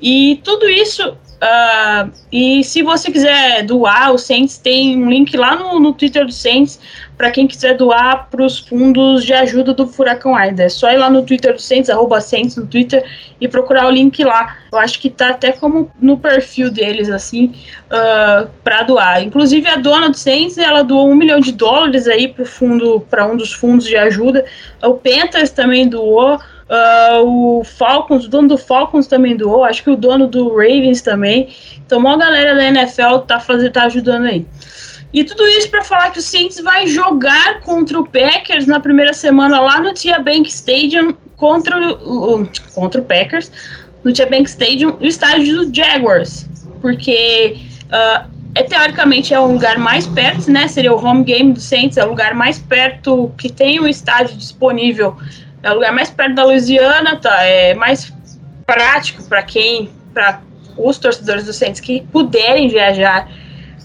E 0.00 0.40
tudo 0.42 0.68
isso 0.68 1.16
Uh, 1.36 2.10
e 2.32 2.64
se 2.64 2.82
você 2.82 3.12
quiser 3.12 3.62
doar, 3.62 4.12
o 4.12 4.18
Saints 4.18 4.56
tem 4.56 4.96
um 5.02 5.10
link 5.10 5.36
lá 5.36 5.54
no, 5.54 5.78
no 5.78 5.92
Twitter 5.92 6.24
do 6.24 6.32
Saints 6.32 6.80
para 7.16 7.30
quem 7.30 7.46
quiser 7.46 7.76
doar 7.76 8.28
para 8.30 8.44
os 8.44 8.58
fundos 8.58 9.24
de 9.24 9.32
ajuda 9.32 9.72
do 9.72 9.86
Furacão 9.86 10.34
Aida. 10.34 10.64
É 10.64 10.68
só 10.68 10.90
ir 10.90 10.96
lá 10.96 11.08
no 11.10 11.22
Twitter 11.22 11.54
do 11.54 11.60
Saints, 11.60 11.88
arroba 11.90 12.20
Saints 12.20 12.56
no 12.56 12.66
Twitter, 12.66 13.04
e 13.40 13.48
procurar 13.48 13.86
o 13.86 13.90
link 13.90 14.22
lá. 14.22 14.56
Eu 14.70 14.78
acho 14.78 15.00
que 15.00 15.08
tá 15.08 15.30
até 15.30 15.52
como 15.52 15.90
no 16.00 16.18
perfil 16.18 16.70
deles, 16.70 17.08
assim, 17.08 17.46
uh, 17.46 17.90
ah, 17.90 18.48
para 18.62 18.82
doar. 18.82 19.22
Inclusive, 19.22 19.66
a 19.68 19.76
dona 19.76 20.10
do 20.10 20.16
Saints, 20.16 20.58
ela 20.58 20.82
doou 20.82 21.10
um 21.10 21.14
milhão 21.14 21.40
de 21.40 21.52
dólares 21.52 22.06
aí 22.06 22.28
para 22.28 22.44
fundo, 22.44 23.00
para 23.08 23.26
um 23.26 23.36
dos 23.36 23.52
fundos 23.52 23.86
de 23.86 23.96
ajuda. 23.96 24.44
O 24.82 24.94
Pentas 24.94 25.50
também 25.50 25.88
doou. 25.88 26.38
Uh, 26.68 27.58
o 27.60 27.64
Falcons, 27.64 28.24
o 28.24 28.28
dono 28.28 28.48
do 28.48 28.58
Falcons 28.58 29.06
também 29.06 29.36
doou, 29.36 29.62
acho 29.62 29.84
que 29.84 29.90
o 29.90 29.96
dono 29.96 30.26
do 30.26 30.48
Ravens 30.48 31.00
também. 31.00 31.48
Então, 31.86 31.98
uma 31.98 32.16
galera 32.16 32.54
da 32.54 32.64
NFL 32.64 33.18
tá, 33.26 33.38
fazendo, 33.38 33.72
tá 33.72 33.84
ajudando 33.84 34.26
aí. 34.26 34.44
E 35.12 35.22
tudo 35.22 35.46
isso 35.46 35.70
para 35.70 35.84
falar 35.84 36.10
que 36.10 36.18
o 36.18 36.22
Saints 36.22 36.60
vai 36.60 36.86
jogar 36.88 37.60
contra 37.60 37.98
o 37.98 38.06
Packers 38.06 38.66
na 38.66 38.80
primeira 38.80 39.12
semana 39.12 39.60
lá 39.60 39.80
no 39.80 39.94
Tia 39.94 40.18
Bank 40.18 40.48
Stadium 40.48 41.14
contra 41.36 41.92
o, 41.92 42.48
contra 42.74 43.00
o 43.00 43.04
Packers, 43.04 43.50
no 44.02 44.12
Tia 44.12 44.26
Bank 44.26 44.48
Stadium, 44.48 44.96
o 45.00 45.04
estádio 45.04 45.64
do 45.64 45.74
Jaguars, 45.74 46.48
porque 46.80 47.56
uh, 47.84 48.28
é, 48.54 48.62
teoricamente 48.62 49.32
é 49.32 49.38
o 49.38 49.46
lugar 49.46 49.78
mais 49.78 50.06
perto, 50.06 50.50
né? 50.50 50.66
Seria 50.66 50.92
o 50.92 51.02
home 51.02 51.24
game 51.24 51.52
do 51.52 51.60
Saints, 51.60 51.96
é 51.96 52.04
o 52.04 52.08
lugar 52.08 52.34
mais 52.34 52.58
perto 52.58 53.32
que 53.38 53.50
tem 53.50 53.78
o 53.78 53.86
estádio 53.86 54.36
disponível, 54.36 55.16
é 55.66 55.70
o 55.70 55.74
lugar 55.74 55.92
mais 55.92 56.10
perto 56.10 56.34
da 56.34 56.44
Louisiana, 56.44 57.16
tá? 57.16 57.42
É 57.42 57.74
mais 57.74 58.12
prático 58.64 59.22
para 59.24 59.42
quem, 59.42 59.90
para 60.14 60.40
os 60.76 60.96
torcedores 60.98 61.44
do 61.44 61.52
Saints 61.52 61.80
que 61.80 62.06
puderem 62.12 62.68
viajar 62.68 63.28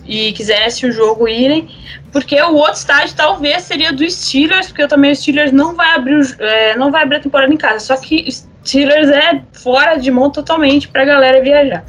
e 0.05 0.33
assistir 0.65 0.87
o 0.87 0.91
jogo 0.91 1.27
irem, 1.27 1.69
porque 2.11 2.39
o 2.41 2.53
outro 2.53 2.73
estádio 2.73 3.15
talvez 3.15 3.63
seria 3.63 3.91
do 3.91 4.07
Steelers, 4.09 4.67
porque 4.67 4.87
também 4.87 5.11
o 5.11 5.15
Steelers 5.15 5.51
não 5.51 5.75
vai 5.75 5.95
abrir, 5.95 6.35
é, 6.39 6.75
não 6.75 6.91
vai 6.91 7.03
abrir 7.03 7.17
a 7.17 7.19
temporada 7.21 7.51
em 7.53 7.57
casa, 7.57 7.79
só 7.79 7.97
que 7.97 8.27
o 8.27 8.67
Steelers 8.67 9.09
é 9.09 9.41
fora 9.53 9.95
de 9.95 10.11
mão 10.11 10.29
totalmente 10.29 10.87
para 10.87 11.01
a 11.01 11.05
galera 11.05 11.41
viajar. 11.41 11.83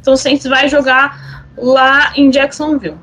Então 0.00 0.14
o 0.14 0.16
Saints 0.16 0.46
vai 0.46 0.68
jogar 0.68 1.46
lá 1.56 2.12
em 2.16 2.30
Jacksonville. 2.30 2.96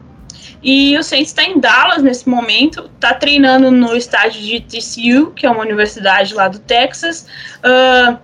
E 0.63 0.98
o 0.98 1.03
Saints 1.03 1.30
está 1.30 1.44
em 1.44 1.60
Dallas 1.60 2.03
nesse 2.03 2.30
momento, 2.30 2.89
está 2.96 3.13
treinando 3.13 3.72
no 3.72 3.96
estádio 3.96 4.41
de 4.41 4.60
TCU, 4.62 5.32
que 5.32 5.46
é 5.46 5.50
uma 5.50 5.62
universidade 5.62 6.34
lá 6.34 6.48
do 6.48 6.60
Texas. 6.60 7.25
Uh, 7.58 8.18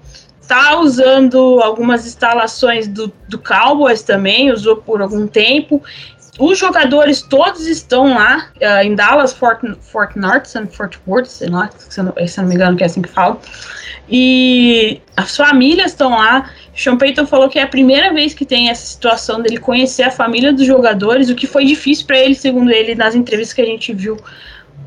tá 0.48 0.80
usando 0.80 1.60
algumas 1.62 2.06
instalações 2.06 2.88
do, 2.88 3.12
do 3.28 3.38
Cowboys 3.40 4.02
também, 4.02 4.52
usou 4.52 4.78
por 4.78 5.02
algum 5.02 5.28
tempo 5.28 5.84
os 6.40 6.58
jogadores 6.58 7.22
todos 7.22 7.66
estão 7.66 8.14
lá 8.14 8.50
uh, 8.62 8.84
em 8.84 8.96
Dallas, 8.96 9.34
Fort, 9.34 9.62
Fort 9.82 10.16
North, 10.16 10.46
Fort 10.72 10.98
Worth, 11.08 11.26
sei 11.26 11.50
lá, 11.50 11.70
se 11.78 12.02
não, 12.02 12.14
se 12.28 12.38
não 12.40 12.48
me 12.48 12.56
engano 12.56 12.78
que 12.78 12.84
é 12.84 12.86
assim 12.86 13.02
que 13.02 13.10
fala. 13.10 13.40
E 14.08 15.02
as 15.16 15.36
famílias 15.36 15.92
estão 15.92 16.12
lá. 16.12 16.50
Sean 16.78 16.96
Payton 16.96 17.26
falou 17.26 17.50
que 17.50 17.58
é 17.58 17.64
a 17.64 17.68
primeira 17.68 18.14
vez 18.14 18.36
que 18.36 18.46
tem 18.46 18.70
essa 18.70 18.86
situação 18.86 19.42
dele 19.42 19.58
conhecer 19.58 20.04
a 20.04 20.12
família 20.12 20.54
dos 20.54 20.66
jogadores, 20.66 21.28
o 21.28 21.36
que 21.36 21.48
foi 21.48 21.66
difícil 21.66 22.06
para 22.06 22.20
ele, 22.20 22.36
segundo 22.36 22.70
ele, 22.70 22.94
nas 22.94 23.16
entrevistas 23.16 23.56
que 23.56 23.62
a 23.62 23.66
gente 23.66 23.92
viu 23.92 24.16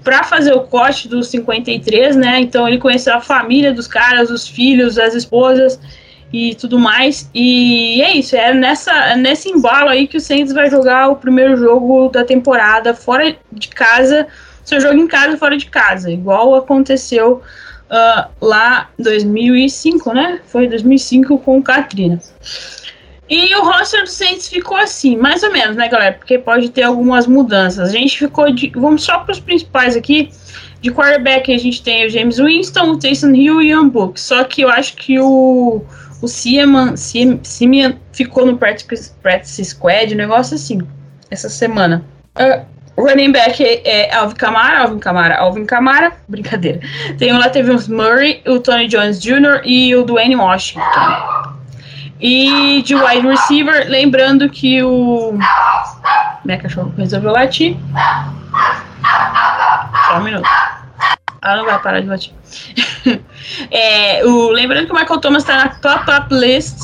para 0.04 0.22
fazer 0.22 0.52
o 0.52 0.60
corte 0.60 1.08
dos 1.08 1.26
53, 1.28 2.14
né? 2.14 2.38
Então 2.38 2.66
ele 2.68 2.78
conheceu 2.78 3.12
a 3.14 3.20
família 3.20 3.72
dos 3.72 3.88
caras, 3.88 4.30
os 4.30 4.46
filhos, 4.46 4.98
as 4.98 5.14
esposas 5.16 5.80
e 6.32 6.54
tudo 6.54 6.78
mais. 6.78 7.28
E 7.34 8.00
é 8.00 8.16
isso, 8.16 8.36
é 8.36 8.54
nessa, 8.54 9.16
nesse 9.16 9.48
embalo 9.48 9.88
aí 9.88 10.06
que 10.06 10.16
o 10.16 10.20
Saints 10.20 10.52
vai 10.52 10.70
jogar 10.70 11.08
o 11.08 11.16
primeiro 11.16 11.56
jogo 11.56 12.08
da 12.08 12.24
temporada 12.24 12.94
fora 12.94 13.36
de 13.50 13.68
casa, 13.68 14.28
seu 14.64 14.80
jogo 14.80 14.94
em 14.94 15.08
casa 15.08 15.36
fora 15.36 15.56
de 15.56 15.66
casa, 15.66 16.08
igual 16.08 16.54
aconteceu 16.54 17.42
uh, 17.90 18.30
lá 18.40 18.90
em 18.98 19.02
2005, 19.02 20.12
né? 20.12 20.40
Foi 20.46 20.68
2005 20.68 21.38
com 21.38 21.62
Katrina. 21.62 22.20
E 23.28 23.54
o 23.54 23.62
roster 23.62 24.02
do 24.02 24.08
Saints 24.08 24.48
ficou 24.48 24.76
assim, 24.76 25.16
mais 25.16 25.42
ou 25.42 25.52
menos, 25.52 25.76
né, 25.76 25.88
galera? 25.88 26.14
Porque 26.14 26.38
pode 26.38 26.70
ter 26.70 26.82
algumas 26.82 27.26
mudanças. 27.26 27.90
A 27.90 27.92
gente 27.92 28.18
ficou 28.18 28.50
de. 28.52 28.72
Vamos 28.74 29.04
só 29.04 29.18
para 29.18 29.32
os 29.32 29.40
principais 29.40 29.96
aqui. 29.96 30.30
De 30.80 30.90
quarterback, 30.90 31.52
a 31.52 31.58
gente 31.58 31.82
tem 31.82 32.06
o 32.06 32.10
James 32.10 32.38
Winston, 32.38 32.92
o 32.92 32.98
Taysom 32.98 33.34
Hill 33.34 33.60
e 33.60 33.76
o 33.76 33.84
Book. 33.84 34.18
Só 34.18 34.42
que 34.44 34.62
eu 34.62 34.70
acho 34.70 34.96
que 34.96 35.20
o 35.20 35.84
o 36.22 36.28
Simeon, 36.28 36.96
Simeon 36.96 37.92
ficou 38.12 38.44
no 38.44 38.58
practice, 38.58 39.12
practice 39.22 39.64
squad, 39.64 40.12
um 40.14 40.18
negócio 40.18 40.54
assim, 40.54 40.80
essa 41.30 41.48
semana. 41.48 42.04
Uh, 42.36 42.64
running 43.00 43.32
back 43.32 43.62
é, 43.62 43.82
é 43.84 44.14
Alvin 44.14 44.36
Kamara, 44.36 44.80
Alvin 44.80 44.98
Kamara, 44.98 45.36
Alvin 45.38 45.66
Kamara, 45.66 46.12
brincadeira. 46.28 46.80
Tem 47.18 47.32
o 47.32 47.38
Latavius 47.38 47.88
Murray, 47.88 48.42
o 48.46 48.60
Tony 48.60 48.86
Jones 48.86 49.20
Jr. 49.20 49.62
e 49.64 49.94
o 49.94 50.04
Dwayne 50.04 50.36
Washington. 50.36 50.82
E 52.20 52.82
de 52.82 52.94
wide 52.94 53.26
receiver, 53.26 53.88
lembrando 53.88 54.48
que 54.50 54.82
o. 54.82 55.38
Minha 56.44 56.58
cachorro 56.58 56.92
resolveu 56.96 57.32
latir. 57.32 57.76
Só 60.06 60.18
um 60.18 60.22
minuto. 60.22 60.48
Ela 61.42 61.56
não 61.56 61.64
vai 61.64 61.78
parar 61.78 62.00
de 62.00 62.06
latir. 62.06 62.34
é, 63.70 64.24
o, 64.24 64.50
lembrando 64.50 64.86
que 64.86 64.92
o 64.92 64.94
Michael 64.94 65.20
Thomas 65.20 65.42
está 65.42 65.56
na 65.56 65.68
top 65.70 66.10
up 66.10 66.34
list, 66.34 66.78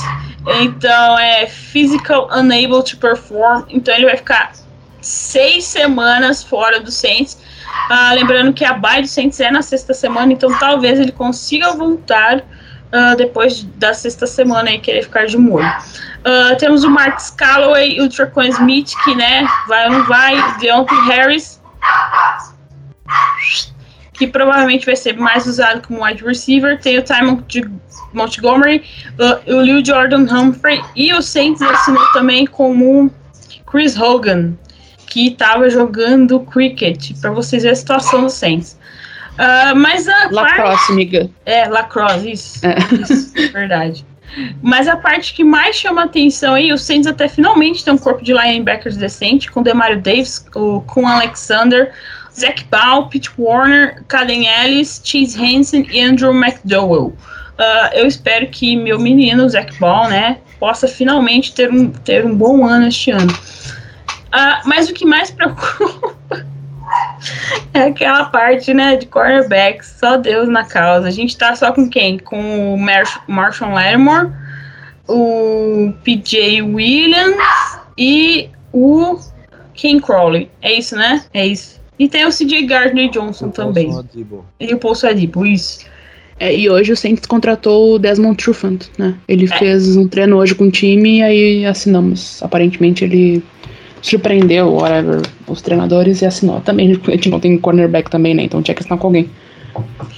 então 0.63 1.19
é 1.19 1.47
physical 1.47 2.29
unable 2.33 2.83
to 2.83 2.97
perform, 2.97 3.65
então 3.69 3.95
ele 3.95 4.07
vai 4.07 4.17
ficar 4.17 4.53
seis 5.00 5.65
semanas 5.65 6.43
fora 6.43 6.81
do 6.81 6.91
Saints. 6.91 7.38
Ah, 7.91 8.12
lembrando 8.15 8.53
que 8.53 8.65
a 8.65 8.73
bye 8.73 9.03
do 9.03 9.09
Saints 9.09 9.38
é 9.41 9.50
na 9.50 9.62
sexta 9.62 9.95
semana, 9.95 10.33
então 10.33 10.57
talvez 10.59 10.99
ele 10.99 11.12
consiga 11.12 11.73
voltar 11.73 12.38
uh, 12.38 13.17
depois 13.17 13.62
da 13.62 13.93
sexta 13.95 14.26
semana 14.26 14.71
e 14.71 14.79
querer 14.79 15.03
ficar 15.03 15.26
de 15.26 15.37
molho. 15.37 15.67
Uh, 15.67 16.57
temos 16.59 16.85
o 16.85 16.91
Mark 16.91 17.21
Calloway 17.37 17.97
e 17.97 18.00
o 18.00 18.09
Tracon 18.09 18.43
Smith, 18.45 18.93
que 19.05 19.15
né, 19.15 19.47
vai 19.69 19.87
ou 19.87 19.93
não 19.93 20.05
vai, 20.05 20.59
Deontay 20.59 20.99
Harris 21.07 21.61
que 24.17 24.26
provavelmente 24.26 24.87
vai 24.87 24.97
ser 24.97 25.17
mais 25.17 25.47
usado 25.47 25.87
como 25.87 26.05
wide 26.05 26.25
receiver. 26.25 26.81
Tem 26.81 26.99
o 26.99 27.03
Timon 27.03 27.43
Montgomery, 28.12 28.83
uh, 29.19 29.55
o 29.55 29.61
Lil 29.61 29.85
Jordan 29.85 30.26
Humphrey 30.31 30.83
e 30.95 31.12
o 31.12 31.21
Saints 31.21 31.61
assinou 31.61 32.05
também 32.12 32.47
como 32.47 33.11
Chris 33.71 33.99
Hogan, 33.99 34.55
que 35.17 35.29
estava 35.29 35.71
jogando 35.71 36.41
cricket, 36.41 37.13
para 37.23 37.31
vocês 37.31 37.63
verem 37.63 37.73
a 37.73 37.77
situação 37.77 38.25
do 38.25 38.29
Saints. 38.29 38.79
Uh, 39.33 39.75
mas 39.75 40.07
a 40.07 40.29
lacrosse, 40.31 40.77
parte... 40.77 40.93
amiga. 40.93 41.31
É, 41.47 41.67
lacrosse, 41.67 42.33
isso. 42.33 42.61
É. 42.67 42.77
Isso, 43.01 43.33
verdade. 43.51 44.05
Mas 44.61 44.87
a 44.87 44.95
parte 44.95 45.33
que 45.33 45.43
mais 45.43 45.75
chama 45.75 46.05
atenção 46.05 46.53
aí, 46.53 46.71
o 46.71 46.77
Saints 46.77 47.07
até 47.07 47.29
finalmente 47.29 47.83
tem 47.83 47.95
um 47.95 47.99
corpo 47.99 48.23
de 48.23 48.35
linebackers 48.35 48.99
decente, 48.99 49.51
com 49.51 49.63
Demario 49.63 50.03
Davis, 50.03 50.45
o, 50.55 50.83
com 50.83 51.09
Alexander, 51.09 51.95
Zach 52.39 52.63
Ball, 52.71 53.09
Pete 53.09 53.31
Warner, 53.39 54.05
Caden 54.09 54.47
Ellis, 54.47 55.01
Chase 55.03 55.43
Hansen 55.43 55.89
e 55.91 55.99
Andrew 55.99 56.35
McDowell. 56.35 57.07
Uh, 57.59 57.89
eu 57.95 58.07
espero 58.07 58.49
que 58.49 58.77
meu 58.77 58.99
menino, 58.99 59.49
Zach 59.49 59.79
Ball, 59.79 60.11
né, 60.11 60.41
possa 60.61 60.87
finalmente 60.87 61.55
ter 61.55 61.73
um, 61.73 61.89
ter 61.91 62.27
um 62.27 62.37
bom 62.37 62.67
ano 62.67 62.89
este 62.89 63.11
ano. 63.13 63.33
Uh, 64.28 64.68
mas 64.68 64.88
o 64.88 64.95
que 64.95 65.04
mais 65.04 65.30
preocupa 65.33 66.45
é 67.73 67.80
aquela 67.80 68.26
parte, 68.26 68.73
né, 68.73 68.97
de 68.97 69.06
cornerbacks, 69.06 69.97
só 69.99 70.16
Deus 70.16 70.49
na 70.49 70.64
causa. 70.64 71.09
A 71.09 71.11
gente 71.11 71.37
tá 71.37 71.54
só 71.54 71.73
com 71.73 71.88
quem? 71.88 72.18
Com 72.18 72.75
o 72.75 72.78
Marsh 72.78 73.18
Marshall 73.26 73.73
Lattimore, 73.73 74.33
o 75.09 75.92
PJ 76.02 76.62
Williams 76.62 77.37
e 77.97 78.50
o 78.73 79.18
King 79.75 80.00
Crowley. 80.00 80.50
É 80.62 80.73
isso, 80.78 80.97
né? 80.97 81.25
É 81.33 81.47
isso. 81.47 81.80
E 81.99 82.09
tem 82.09 82.26
o 82.26 82.30
CJ 82.30 82.66
Gardner 82.66 83.11
Johnson 83.11 83.47
o 83.47 83.52
também. 83.52 83.90
E 84.61 84.75
o 84.75 84.78
Paul 84.78 84.95
Adibo, 85.04 85.47
isso. 85.47 85.85
É, 86.38 86.54
e 86.54 86.68
hoje 86.68 86.92
o 86.92 86.97
Saints 86.97 87.25
contratou 87.25 87.95
o 87.95 87.99
Desmond 87.99 88.37
Trufant, 88.37 88.83
né? 88.99 89.14
Ele 89.26 89.47
é. 89.47 89.59
fez 89.59 89.97
um 89.97 90.06
treino 90.06 90.37
hoje 90.37 90.54
com 90.54 90.64
o 90.64 90.71
time 90.71 91.18
e 91.18 91.23
aí 91.23 91.66
assinamos. 91.66 92.42
Aparentemente 92.42 93.04
ele 93.04 93.42
surpreendeu, 94.03 94.75
whatever, 94.75 95.23
os 95.47 95.62
treinadores 95.62 96.23
e 96.23 96.26
assinou. 96.26 96.61
Também 96.61 96.93
a 97.07 97.11
gente 97.11 97.29
não 97.29 97.41
tem 97.41 97.59
cornerback 97.59 98.11
também, 98.11 98.35
né? 98.35 98.43
Então 98.43 98.62
tinha 98.62 98.75
que 98.75 98.83
assinar 98.83 98.99
com 98.99 99.07
alguém. 99.07 99.31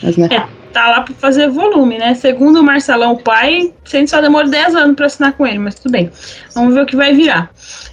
Mas, 0.02 0.16
né? 0.16 0.28
É, 0.30 0.42
tá 0.72 0.88
lá 0.88 1.00
pra 1.02 1.14
fazer 1.14 1.48
volume, 1.48 1.98
né? 1.98 2.14
Segundo 2.14 2.60
o 2.60 2.64
Marcelão, 2.64 3.12
o 3.12 3.22
pai, 3.22 3.72
Saints 3.84 4.10
só 4.10 4.20
demora 4.20 4.48
10 4.48 4.74
anos 4.76 4.96
pra 4.96 5.06
assinar 5.06 5.32
com 5.32 5.46
ele, 5.46 5.58
mas 5.58 5.74
tudo 5.74 5.92
bem. 5.92 6.10
Vamos 6.54 6.74
ver 6.74 6.82
o 6.82 6.86
que 6.86 6.96
vai 6.96 7.14
virar. 7.14 7.50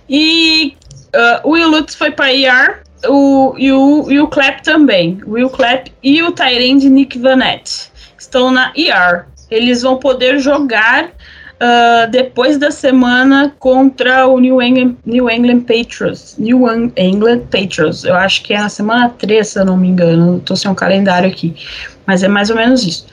E 0.09 0.75
uh, 1.15 1.47
o 1.47 1.51
Will 1.51 1.69
Lutz 1.69 1.95
foi 1.95 2.11
pra 2.11 2.31
IR, 2.31 2.81
o, 3.07 3.55
e, 3.57 3.71
o, 3.71 4.11
e 4.11 4.61
também. 4.63 5.19
O 5.25 5.31
Will 5.31 5.49
Clap 5.49 5.87
e 6.03 6.21
o 6.23 6.31
Tyrande 6.31 6.89
Nick 6.89 7.17
Vanette 7.19 7.91
estão 8.17 8.51
na 8.51 8.71
ER. 8.75 9.25
Eles 9.49 9.83
vão 9.83 9.97
poder 9.97 10.39
jogar 10.39 11.09
uh, 11.55 12.09
depois 12.09 12.57
da 12.57 12.71
semana 12.71 13.53
contra 13.59 14.27
o 14.27 14.39
New 14.39 14.61
England, 14.61 14.95
New 15.05 15.29
England 15.29 15.61
Patriots. 15.61 16.35
New 16.37 16.67
England 16.95 17.41
Patriots. 17.51 18.03
Eu 18.03 18.15
acho 18.15 18.43
que 18.43 18.53
é 18.53 18.59
na 18.59 18.69
semana 18.69 19.09
3, 19.09 19.47
se 19.47 19.59
eu 19.59 19.65
não 19.65 19.77
me 19.77 19.87
engano. 19.87 20.37
Estou 20.37 20.55
sem 20.55 20.69
um 20.69 20.75
calendário 20.75 21.29
aqui. 21.29 21.55
Mas 22.05 22.21
é 22.21 22.27
mais 22.27 22.49
ou 22.49 22.55
menos 22.55 22.83
isso. 22.83 23.07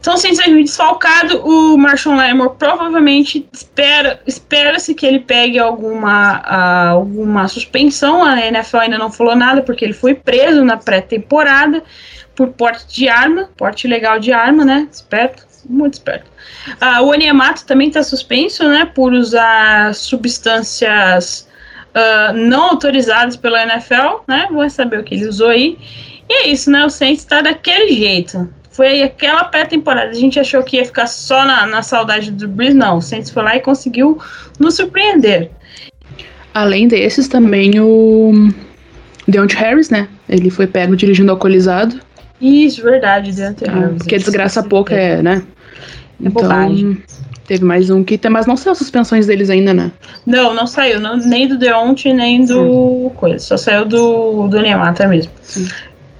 Então, 0.00 0.16
sem 0.16 0.34
ser 0.34 0.48
desfalcado, 0.62 1.46
o 1.46 1.76
Marshall 1.76 2.16
Lattimore 2.16 2.54
provavelmente 2.58 3.46
espera, 3.52 4.18
espera-se 4.26 4.94
que 4.94 5.04
ele 5.04 5.20
pegue 5.20 5.58
alguma, 5.58 6.40
uh, 6.40 6.90
alguma 6.92 7.46
suspensão. 7.48 8.24
A 8.24 8.40
NFL 8.46 8.78
ainda 8.78 8.98
não 8.98 9.12
falou 9.12 9.36
nada, 9.36 9.60
porque 9.60 9.84
ele 9.84 9.92
foi 9.92 10.14
preso 10.14 10.64
na 10.64 10.78
pré-temporada 10.78 11.82
por 12.34 12.48
porte 12.48 12.86
de 12.88 13.08
arma, 13.08 13.50
porte 13.58 13.86
ilegal 13.86 14.18
de 14.18 14.32
arma, 14.32 14.64
né? 14.64 14.88
Esperto. 14.90 15.49
Muito 15.68 15.94
esperto. 15.94 16.30
Ah, 16.80 17.00
o 17.02 17.08
Onyemato 17.08 17.64
também 17.64 17.88
está 17.88 18.02
suspenso, 18.02 18.68
né, 18.68 18.90
por 18.94 19.12
usar 19.12 19.94
substâncias 19.94 21.48
uh, 21.94 22.32
não 22.32 22.70
autorizadas 22.70 23.36
pela 23.36 23.62
NFL, 23.62 24.22
né? 24.26 24.46
Vamos 24.50 24.72
saber 24.72 25.00
o 25.00 25.04
que 25.04 25.14
ele 25.14 25.28
usou 25.28 25.48
aí. 25.48 25.78
E 26.28 26.32
é 26.32 26.48
isso, 26.48 26.70
né? 26.70 26.84
O 26.84 26.90
Saints 26.90 27.22
está 27.22 27.40
daquele 27.40 27.92
jeito. 27.92 28.48
Foi 28.70 29.02
aquela 29.02 29.44
pré-temporada. 29.44 30.10
A 30.10 30.14
gente 30.14 30.38
achou 30.38 30.62
que 30.62 30.76
ia 30.76 30.84
ficar 30.84 31.06
só 31.06 31.44
na, 31.44 31.66
na 31.66 31.82
saudade 31.82 32.30
do 32.30 32.48
Breeze. 32.48 32.76
Não, 32.76 32.98
o 32.98 33.02
Saints 33.02 33.30
foi 33.30 33.42
lá 33.42 33.56
e 33.56 33.60
conseguiu 33.60 34.18
nos 34.58 34.76
surpreender. 34.76 35.50
Além 36.54 36.88
desses, 36.88 37.28
também 37.28 37.80
o 37.80 38.48
Deontay 39.26 39.58
Harris, 39.58 39.90
né? 39.90 40.08
Ele 40.28 40.50
foi 40.50 40.66
pego 40.66 40.96
dirigindo 40.96 41.32
alcoolizado. 41.32 42.00
Isso, 42.40 42.82
verdade, 42.82 43.32
Deontay 43.32 43.68
Ah, 43.68 43.74
Harris. 43.74 43.98
porque 43.98 44.18
desgraça 44.18 44.62
pouca 44.62 44.94
é, 44.94 45.22
né? 45.22 45.42
É 46.24 46.28
bobagem. 46.28 47.02
Teve 47.46 47.64
mais 47.64 47.90
um 47.90 48.04
que 48.04 48.16
tem, 48.16 48.30
mas 48.30 48.46
não 48.46 48.56
saiu 48.56 48.72
as 48.72 48.78
suspensões 48.78 49.26
deles 49.26 49.50
ainda, 49.50 49.74
né? 49.74 49.90
Não, 50.24 50.54
não 50.54 50.66
saiu, 50.66 51.00
não, 51.00 51.16
nem 51.16 51.48
do 51.48 51.58
Deontay, 51.58 52.14
nem 52.14 52.44
do 52.44 53.10
coisa. 53.16 53.38
Só 53.40 53.56
saiu 53.56 53.84
do, 53.84 54.46
do 54.46 54.60
Nemata 54.62 55.08
mesmo. 55.08 55.32
Sim. 55.42 55.68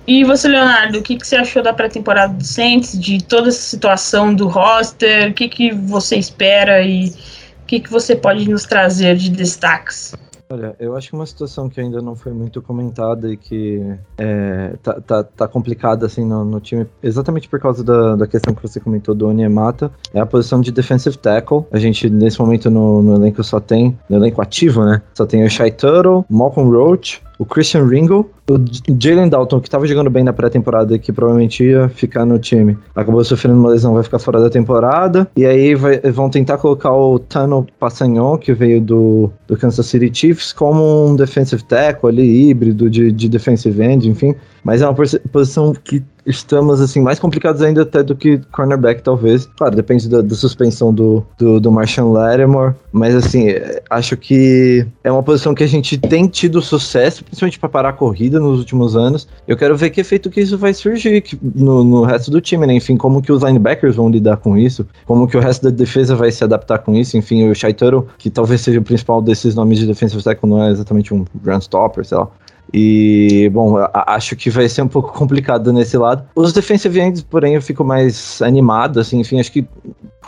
E 0.06 0.24
você, 0.24 0.48
Leonardo, 0.48 0.98
o 0.98 1.02
que, 1.02 1.16
que 1.16 1.24
você 1.24 1.36
achou 1.36 1.62
da 1.62 1.72
pré-temporada 1.72 2.34
do 2.34 2.42
Saints, 2.42 2.98
de 2.98 3.22
toda 3.22 3.48
essa 3.48 3.60
situação 3.60 4.34
do 4.34 4.48
roster? 4.48 5.30
O 5.30 5.34
que, 5.34 5.48
que 5.48 5.72
você 5.72 6.16
espera 6.16 6.82
e 6.82 7.10
o 7.10 7.66
que, 7.66 7.78
que 7.78 7.90
você 7.90 8.16
pode 8.16 8.50
nos 8.50 8.64
trazer 8.64 9.14
de 9.14 9.30
destaques? 9.30 10.12
Olha, 10.52 10.74
eu 10.80 10.96
acho 10.96 11.10
que 11.10 11.14
uma 11.14 11.26
situação 11.26 11.68
que 11.68 11.80
ainda 11.80 12.02
não 12.02 12.16
foi 12.16 12.32
muito 12.32 12.60
comentada 12.60 13.32
e 13.32 13.36
que 13.36 13.80
é, 14.18 14.74
tá, 14.82 15.00
tá, 15.00 15.22
tá 15.22 15.46
complicada 15.46 16.06
assim 16.06 16.24
no, 16.24 16.44
no, 16.44 16.60
time, 16.60 16.88
exatamente 17.00 17.48
por 17.48 17.60
causa 17.60 17.84
da, 17.84 18.16
da 18.16 18.26
questão 18.26 18.52
que 18.52 18.60
você 18.60 18.80
comentou 18.80 19.14
do 19.14 19.28
Onyemata, 19.28 19.92
é 20.12 20.18
a 20.18 20.26
posição 20.26 20.60
de 20.60 20.72
defensive 20.72 21.16
tackle. 21.16 21.64
A 21.70 21.78
gente, 21.78 22.10
nesse 22.10 22.40
momento, 22.40 22.68
no, 22.68 23.00
no 23.00 23.14
elenco 23.14 23.44
só 23.44 23.60
tem, 23.60 23.96
no 24.08 24.16
elenco 24.16 24.42
ativo, 24.42 24.84
né? 24.84 25.00
Só 25.14 25.24
tem 25.24 25.44
o 25.44 25.48
Shai 25.48 25.70
Tuttle, 25.70 26.24
Malcolm 26.28 26.68
Roach, 26.68 27.22
o 27.40 27.46
Christian 27.46 27.86
Ringo, 27.86 28.30
o 28.50 28.58
Jalen 29.00 29.30
Dalton, 29.30 29.60
que 29.60 29.68
estava 29.68 29.86
jogando 29.86 30.10
bem 30.10 30.22
na 30.22 30.30
pré-temporada, 30.30 30.98
que 30.98 31.10
provavelmente 31.10 31.64
ia 31.64 31.88
ficar 31.88 32.26
no 32.26 32.38
time, 32.38 32.76
acabou 32.94 33.24
sofrendo 33.24 33.58
uma 33.58 33.70
lesão, 33.70 33.94
vai 33.94 34.02
ficar 34.02 34.18
fora 34.18 34.38
da 34.38 34.50
temporada. 34.50 35.26
E 35.34 35.46
aí 35.46 35.74
vai, 35.74 35.98
vão 36.00 36.28
tentar 36.28 36.58
colocar 36.58 36.92
o 36.92 37.18
Tano 37.18 37.66
Passagnon, 37.78 38.36
que 38.36 38.52
veio 38.52 38.78
do, 38.78 39.32
do 39.48 39.56
Kansas 39.56 39.86
City 39.86 40.10
Chiefs, 40.12 40.52
como 40.52 41.06
um 41.06 41.16
defensive 41.16 41.64
tackle 41.64 42.10
ali, 42.10 42.50
híbrido 42.50 42.90
de, 42.90 43.10
de 43.10 43.26
defensive 43.26 43.82
end, 43.82 44.06
enfim. 44.06 44.34
Mas 44.64 44.82
é 44.82 44.86
uma 44.88 44.94
posição 44.94 45.72
que 45.72 46.02
estamos 46.26 46.80
assim 46.80 47.00
mais 47.00 47.18
complicados 47.18 47.62
ainda 47.62 47.82
até 47.82 48.02
do 48.02 48.14
que 48.14 48.38
cornerback 48.52 49.02
talvez. 49.02 49.46
Claro, 49.56 49.74
depende 49.74 50.08
da, 50.08 50.20
da 50.20 50.34
suspensão 50.34 50.92
do, 50.92 51.24
do, 51.38 51.60
do 51.60 51.72
Marshall 51.72 52.12
Lattimore, 52.12 52.74
mas 52.92 53.14
assim, 53.14 53.46
acho 53.88 54.16
que 54.16 54.86
é 55.02 55.10
uma 55.10 55.22
posição 55.22 55.54
que 55.54 55.64
a 55.64 55.66
gente 55.66 55.98
tem 55.98 56.26
tido 56.26 56.60
sucesso, 56.60 57.24
principalmente 57.24 57.58
para 57.58 57.68
parar 57.68 57.88
a 57.90 57.92
corrida 57.92 58.38
nos 58.38 58.58
últimos 58.58 58.96
anos. 58.96 59.28
Eu 59.46 59.56
quero 59.56 59.76
ver 59.76 59.90
que 59.90 60.00
efeito 60.00 60.30
que 60.30 60.40
isso 60.40 60.56
vai 60.56 60.74
surgir 60.74 61.24
no, 61.42 61.82
no 61.84 62.02
resto 62.02 62.30
do 62.30 62.40
time, 62.40 62.66
né? 62.66 62.74
Enfim, 62.74 62.96
como 62.96 63.22
que 63.22 63.32
os 63.32 63.42
linebackers 63.42 63.96
vão 63.96 64.08
lidar 64.08 64.36
com 64.36 64.56
isso, 64.56 64.86
como 65.06 65.26
que 65.26 65.36
o 65.36 65.40
resto 65.40 65.64
da 65.64 65.70
defesa 65.70 66.14
vai 66.14 66.30
se 66.30 66.44
adaptar 66.44 66.78
com 66.78 66.94
isso. 66.94 67.16
Enfim, 67.16 67.48
o 67.48 67.54
Shai 67.54 67.72
Tuttle, 67.72 68.06
que 68.18 68.30
talvez 68.30 68.60
seja 68.60 68.78
o 68.78 68.82
principal 68.82 69.20
desses 69.22 69.54
nomes 69.54 69.78
de 69.78 69.86
defensive 69.86 70.22
tackle, 70.22 70.48
não 70.48 70.62
é 70.62 70.70
exatamente 70.70 71.12
um 71.14 71.24
ground 71.42 71.62
stopper, 71.62 72.04
sei 72.04 72.18
lá. 72.18 72.28
E, 72.72 73.50
bom, 73.52 73.76
acho 73.92 74.36
que 74.36 74.50
vai 74.50 74.68
ser 74.68 74.82
um 74.82 74.88
pouco 74.88 75.12
complicado 75.12 75.72
nesse 75.72 75.96
lado. 75.96 76.24
Os 76.34 76.52
defensive 76.52 77.00
ends, 77.00 77.22
porém, 77.22 77.54
eu 77.54 77.62
fico 77.62 77.84
mais 77.84 78.40
animado, 78.42 79.00
assim, 79.00 79.20
enfim, 79.20 79.40
acho 79.40 79.52
que 79.52 79.66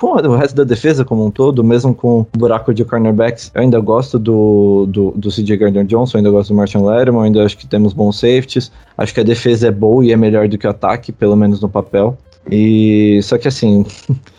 com 0.02 0.16
o 0.16 0.36
resto 0.36 0.56
da 0.56 0.64
defesa 0.64 1.04
como 1.04 1.24
um 1.24 1.30
todo, 1.30 1.62
mesmo 1.62 1.94
com 1.94 2.20
o 2.20 2.26
buraco 2.36 2.74
de 2.74 2.84
cornerbacks, 2.84 3.52
eu 3.54 3.60
ainda 3.60 3.78
gosto 3.78 4.18
do, 4.18 4.86
do, 4.88 5.12
do 5.12 5.28
CJ 5.28 5.56
Gardner-Johnson, 5.56 6.18
ainda 6.18 6.30
gosto 6.30 6.48
do 6.48 6.56
Martin 6.56 6.78
Lattimore, 6.78 7.26
ainda 7.26 7.44
acho 7.44 7.56
que 7.56 7.68
temos 7.68 7.92
bons 7.92 8.18
safeties, 8.18 8.72
acho 8.98 9.14
que 9.14 9.20
a 9.20 9.22
defesa 9.24 9.68
é 9.68 9.70
boa 9.70 10.04
e 10.04 10.10
é 10.10 10.16
melhor 10.16 10.48
do 10.48 10.58
que 10.58 10.66
o 10.66 10.70
ataque, 10.70 11.12
pelo 11.12 11.36
menos 11.36 11.60
no 11.60 11.68
papel. 11.68 12.18
E, 12.50 13.20
só 13.22 13.38
que 13.38 13.46
assim... 13.46 13.86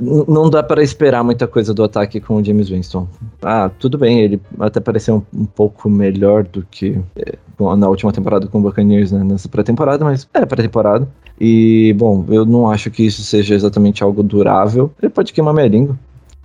não 0.00 0.50
dá 0.50 0.62
para 0.62 0.82
esperar 0.82 1.24
muita 1.24 1.46
coisa 1.46 1.72
do 1.72 1.82
ataque 1.82 2.20
com 2.20 2.36
o 2.36 2.44
James 2.44 2.68
Winston. 2.68 3.08
Ah, 3.42 3.70
tudo 3.78 3.96
bem, 3.96 4.20
ele 4.20 4.40
até 4.60 4.80
pareceu 4.80 5.24
um, 5.34 5.42
um 5.42 5.44
pouco 5.44 5.88
melhor 5.88 6.44
do 6.44 6.66
que 6.70 7.00
é, 7.16 7.34
na 7.76 7.88
última 7.88 8.12
temporada 8.12 8.46
com 8.46 8.58
o 8.58 8.62
Buccaneers, 8.62 9.12
né, 9.12 9.24
nessa 9.24 9.48
pré-temporada, 9.48 10.04
mas 10.04 10.28
é 10.34 10.44
pré-temporada. 10.44 11.08
E, 11.40 11.94
bom, 11.96 12.24
eu 12.28 12.44
não 12.44 12.70
acho 12.70 12.90
que 12.90 13.04
isso 13.04 13.22
seja 13.22 13.54
exatamente 13.54 14.02
algo 14.02 14.22
durável. 14.22 14.90
Ele 15.00 15.10
pode 15.10 15.32
queimar 15.32 15.54
língua, 15.68 15.98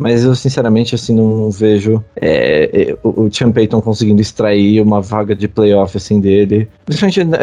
mas 0.04 0.26
eu, 0.26 0.36
sinceramente, 0.36 0.94
assim, 0.96 1.16
não 1.16 1.50
vejo 1.50 2.04
é, 2.14 2.90
é, 2.90 2.98
o, 3.02 3.26
o 3.26 3.54
Payton 3.54 3.80
conseguindo 3.80 4.22
extrair 4.22 4.82
uma 4.82 5.00
vaga 5.00 5.34
de 5.34 5.48
playoff, 5.48 5.96
assim, 5.96 6.20
dele. 6.20 6.68
Principalmente 6.84 7.24
né, 7.24 7.38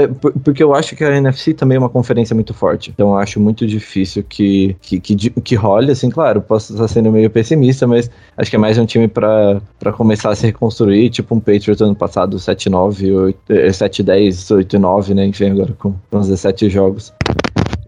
porque 0.44 0.62
eu 0.62 0.74
acho 0.74 0.94
que 0.94 1.02
a 1.02 1.16
NFC 1.16 1.54
também 1.54 1.76
é 1.76 1.78
uma 1.78 1.88
conferência 1.88 2.34
muito 2.34 2.52
forte. 2.52 2.90
Então 2.90 3.12
eu 3.12 3.16
acho 3.16 3.40
muito 3.40 3.66
difícil 3.66 4.22
que, 4.22 4.76
que, 4.82 5.00
que, 5.00 5.30
que 5.30 5.54
role, 5.54 5.90
assim, 5.90 6.10
claro, 6.10 6.42
posso 6.42 6.74
estar 6.74 6.86
sendo 6.86 7.10
meio 7.10 7.30
pessimista, 7.30 7.86
mas 7.86 8.10
acho 8.36 8.50
que 8.50 8.56
é 8.56 8.58
mais 8.58 8.76
um 8.76 8.84
time 8.84 9.08
para 9.08 9.62
começar 9.96 10.28
a 10.28 10.36
se 10.36 10.44
reconstruir, 10.44 11.08
tipo 11.08 11.34
um 11.34 11.40
Patriots 11.40 11.80
ano 11.80 11.96
passado, 11.96 12.36
7-9, 12.36 13.34
7-10, 13.48 14.66
8-9, 14.66 15.14
né, 15.14 15.24
enfim, 15.24 15.48
agora 15.48 15.72
com 15.78 15.94
17 16.12 16.68
jogos. 16.68 17.10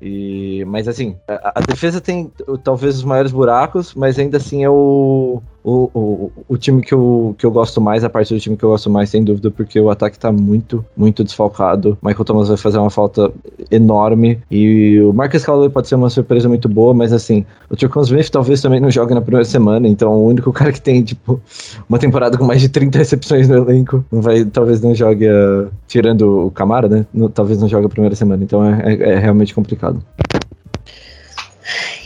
E, 0.05 0.65
mas 0.65 0.89
assim, 0.89 1.17
a, 1.29 1.61
a, 1.61 1.63
defesa 1.63 2.01
tem 2.01 2.33
talvez 2.65 2.97
os 2.97 3.05
maiores 3.05 3.31
buracos, 3.31 3.95
mas 3.95 4.19
ainda 4.19 4.39
assim 4.39 4.65
é 4.65 4.69
o, 4.69 5.41
o, 5.65 5.91
o, 5.95 6.33
o, 6.49 6.59
time 6.59 6.83
que 6.83 6.93
eu, 6.93 7.35
que 7.39 7.47
eu 7.47 7.51
gosto 7.51 7.81
mais, 7.81 8.03
a 8.03 8.11
parte 8.11 8.35
do 8.35 8.41
time 8.41 8.57
que 8.57 8.65
eu 8.65 8.71
gosto 8.71 8.91
mais, 8.91 9.11
sem 9.11 9.23
dúvida, 9.23 9.51
porque 9.51 9.79
o 9.79 9.91
ataque 9.91 10.19
tá 10.19 10.33
muito, 10.33 10.85
muito 10.97 11.23
desfalcado. 11.23 11.97
Michael 12.03 12.25
Thomas 12.25 12.49
vai 12.49 12.57
fazer 12.57 12.79
uma 12.79 12.91
falta 12.91 13.33
enorme. 13.71 14.41
E 14.51 15.01
o 15.01 15.13
Marcus 15.13 15.45
Callaway 15.45 15.71
pode 15.71 15.89
ser 15.89 15.95
uma 15.95 16.11
surpresa 16.11 16.49
muito 16.49 16.69
boa, 16.69 16.93
mas 16.93 17.13
assim, 17.13 17.47
o 17.71 17.77
Tricon 17.77 18.03
Smith 18.03 18.29
talvez 18.31 18.61
também 18.61 18.81
não 18.81 18.91
jogue 18.91 19.15
na 19.15 19.21
primeira 19.21 19.45
semana. 19.45 19.87
Então, 19.87 20.13
o 20.13 20.27
único 20.27 20.51
cara 20.53 20.73
que 20.73 20.81
tem, 20.81 21.03
tipo, 21.03 21.41
uma 21.89 21.99
temporada 21.99 22.37
com 22.37 22.45
mais 22.45 22.61
de 22.61 22.69
30 22.69 22.99
recepções 22.99 23.49
no 23.49 23.57
elenco, 23.57 24.05
não 24.11 24.21
vai, 24.21 24.45
talvez 24.45 24.81
não 24.81 24.95
jogue, 24.95 25.29
uh, 25.29 25.69
tirando 25.87 26.47
o 26.47 26.51
Camara, 26.51 26.89
né? 26.89 27.07
No, 27.15 27.29
talvez 27.29 27.61
não 27.61 27.69
jogue 27.69 27.87
a 27.87 27.91
primeira 27.91 28.17
semana. 28.17 28.43
Então, 28.43 28.65
é, 28.65 28.95
é, 28.95 29.11
é 29.13 29.19
realmente 29.19 29.55
complicado. 29.55 30.03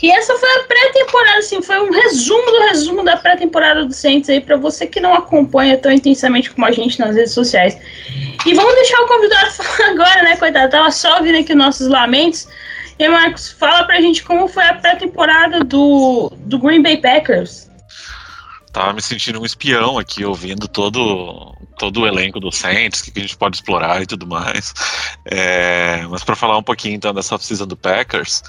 E 0.01 0.11
essa 0.11 0.35
foi 0.35 0.49
a 0.49 0.63
pré-temporada, 0.63 1.39
assim, 1.39 1.61
foi 1.61 1.79
um 1.79 1.91
resumo 1.91 2.45
do 2.45 2.59
resumo 2.67 3.03
da 3.03 3.17
pré-temporada 3.17 3.85
do 3.85 3.93
Saints 3.93 4.29
aí 4.29 4.39
para 4.39 4.55
você 4.55 4.85
que 4.85 4.99
não 4.99 5.13
acompanha 5.13 5.77
tão 5.77 5.91
intensamente 5.91 6.51
como 6.51 6.65
a 6.65 6.71
gente 6.71 6.99
nas 6.99 7.15
redes 7.15 7.33
sociais. 7.33 7.77
E 8.45 8.53
vamos 8.53 8.75
deixar 8.75 9.01
o 9.01 9.07
convidado 9.07 9.51
falar 9.53 9.89
agora, 9.89 10.23
né, 10.23 10.37
coitado? 10.37 10.71
Tava 10.71 10.91
só 10.91 11.17
ouvindo 11.17 11.39
aqui 11.39 11.55
nossos 11.55 11.87
lamentos. 11.87 12.47
E 12.99 13.07
Marcos, 13.07 13.51
fala 13.51 13.83
pra 13.85 14.01
gente 14.01 14.23
como 14.23 14.47
foi 14.47 14.63
a 14.63 14.73
pré-temporada 14.73 15.59
do, 15.63 16.31
do 16.37 16.57
Green 16.57 16.81
Bay 16.81 16.97
Packers. 16.97 17.66
Tava 18.77 18.93
me 18.93 19.01
sentindo 19.01 19.41
um 19.41 19.45
espião 19.45 19.97
aqui, 19.97 20.23
ouvindo 20.23 20.67
todo, 20.67 21.51
todo 21.79 22.01
o 22.01 22.05
elenco 22.05 22.39
do 22.39 22.51
Saints, 22.51 23.01
o 23.01 23.11
que 23.11 23.19
a 23.19 23.23
gente 23.23 23.35
pode 23.35 23.57
explorar 23.57 24.03
e 24.03 24.05
tudo 24.05 24.27
mais. 24.27 24.71
É, 25.25 26.05
mas 26.11 26.23
para 26.23 26.35
falar 26.35 26.59
um 26.59 26.61
pouquinho 26.61 26.93
então 26.93 27.11
dessa 27.11 27.33
off-season 27.33 27.65
do 27.65 27.75
Packers, 27.75 28.43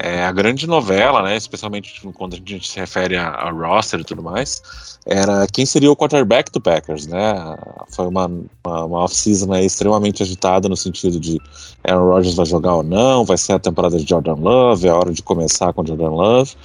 é, 0.00 0.24
a 0.24 0.32
grande 0.32 0.66
novela, 0.66 1.20
né, 1.20 1.36
especialmente 1.36 2.00
quando 2.14 2.32
a 2.32 2.36
gente 2.36 2.66
se 2.66 2.80
refere 2.80 3.14
a, 3.14 3.28
a, 3.28 3.50
roster 3.50 4.00
e 4.00 4.04
tudo 4.04 4.22
mais, 4.22 4.98
era 5.04 5.46
quem 5.52 5.66
seria 5.66 5.92
o 5.92 5.96
quarterback 5.96 6.50
do 6.50 6.62
Packers, 6.62 7.06
né? 7.06 7.34
Foi 7.90 8.06
uma, 8.06 8.24
uma, 8.64 8.84
uma 8.86 8.98
off-season 9.00 9.54
extremamente 9.56 10.22
agitada 10.22 10.66
no 10.66 10.78
sentido 10.78 11.20
de 11.20 11.38
Aaron 11.86 12.08
Rodgers 12.08 12.34
vai 12.34 12.46
jogar 12.46 12.76
ou 12.76 12.82
não, 12.82 13.22
vai 13.22 13.36
ser 13.36 13.52
a 13.52 13.58
temporada 13.58 13.98
de 13.98 14.08
Jordan 14.08 14.36
Love, 14.36 14.88
é 14.88 14.92
hora 14.94 15.12
de 15.12 15.22
começar 15.22 15.74
com 15.74 15.84
Jordan 15.84 16.08
Love. 16.08 16.56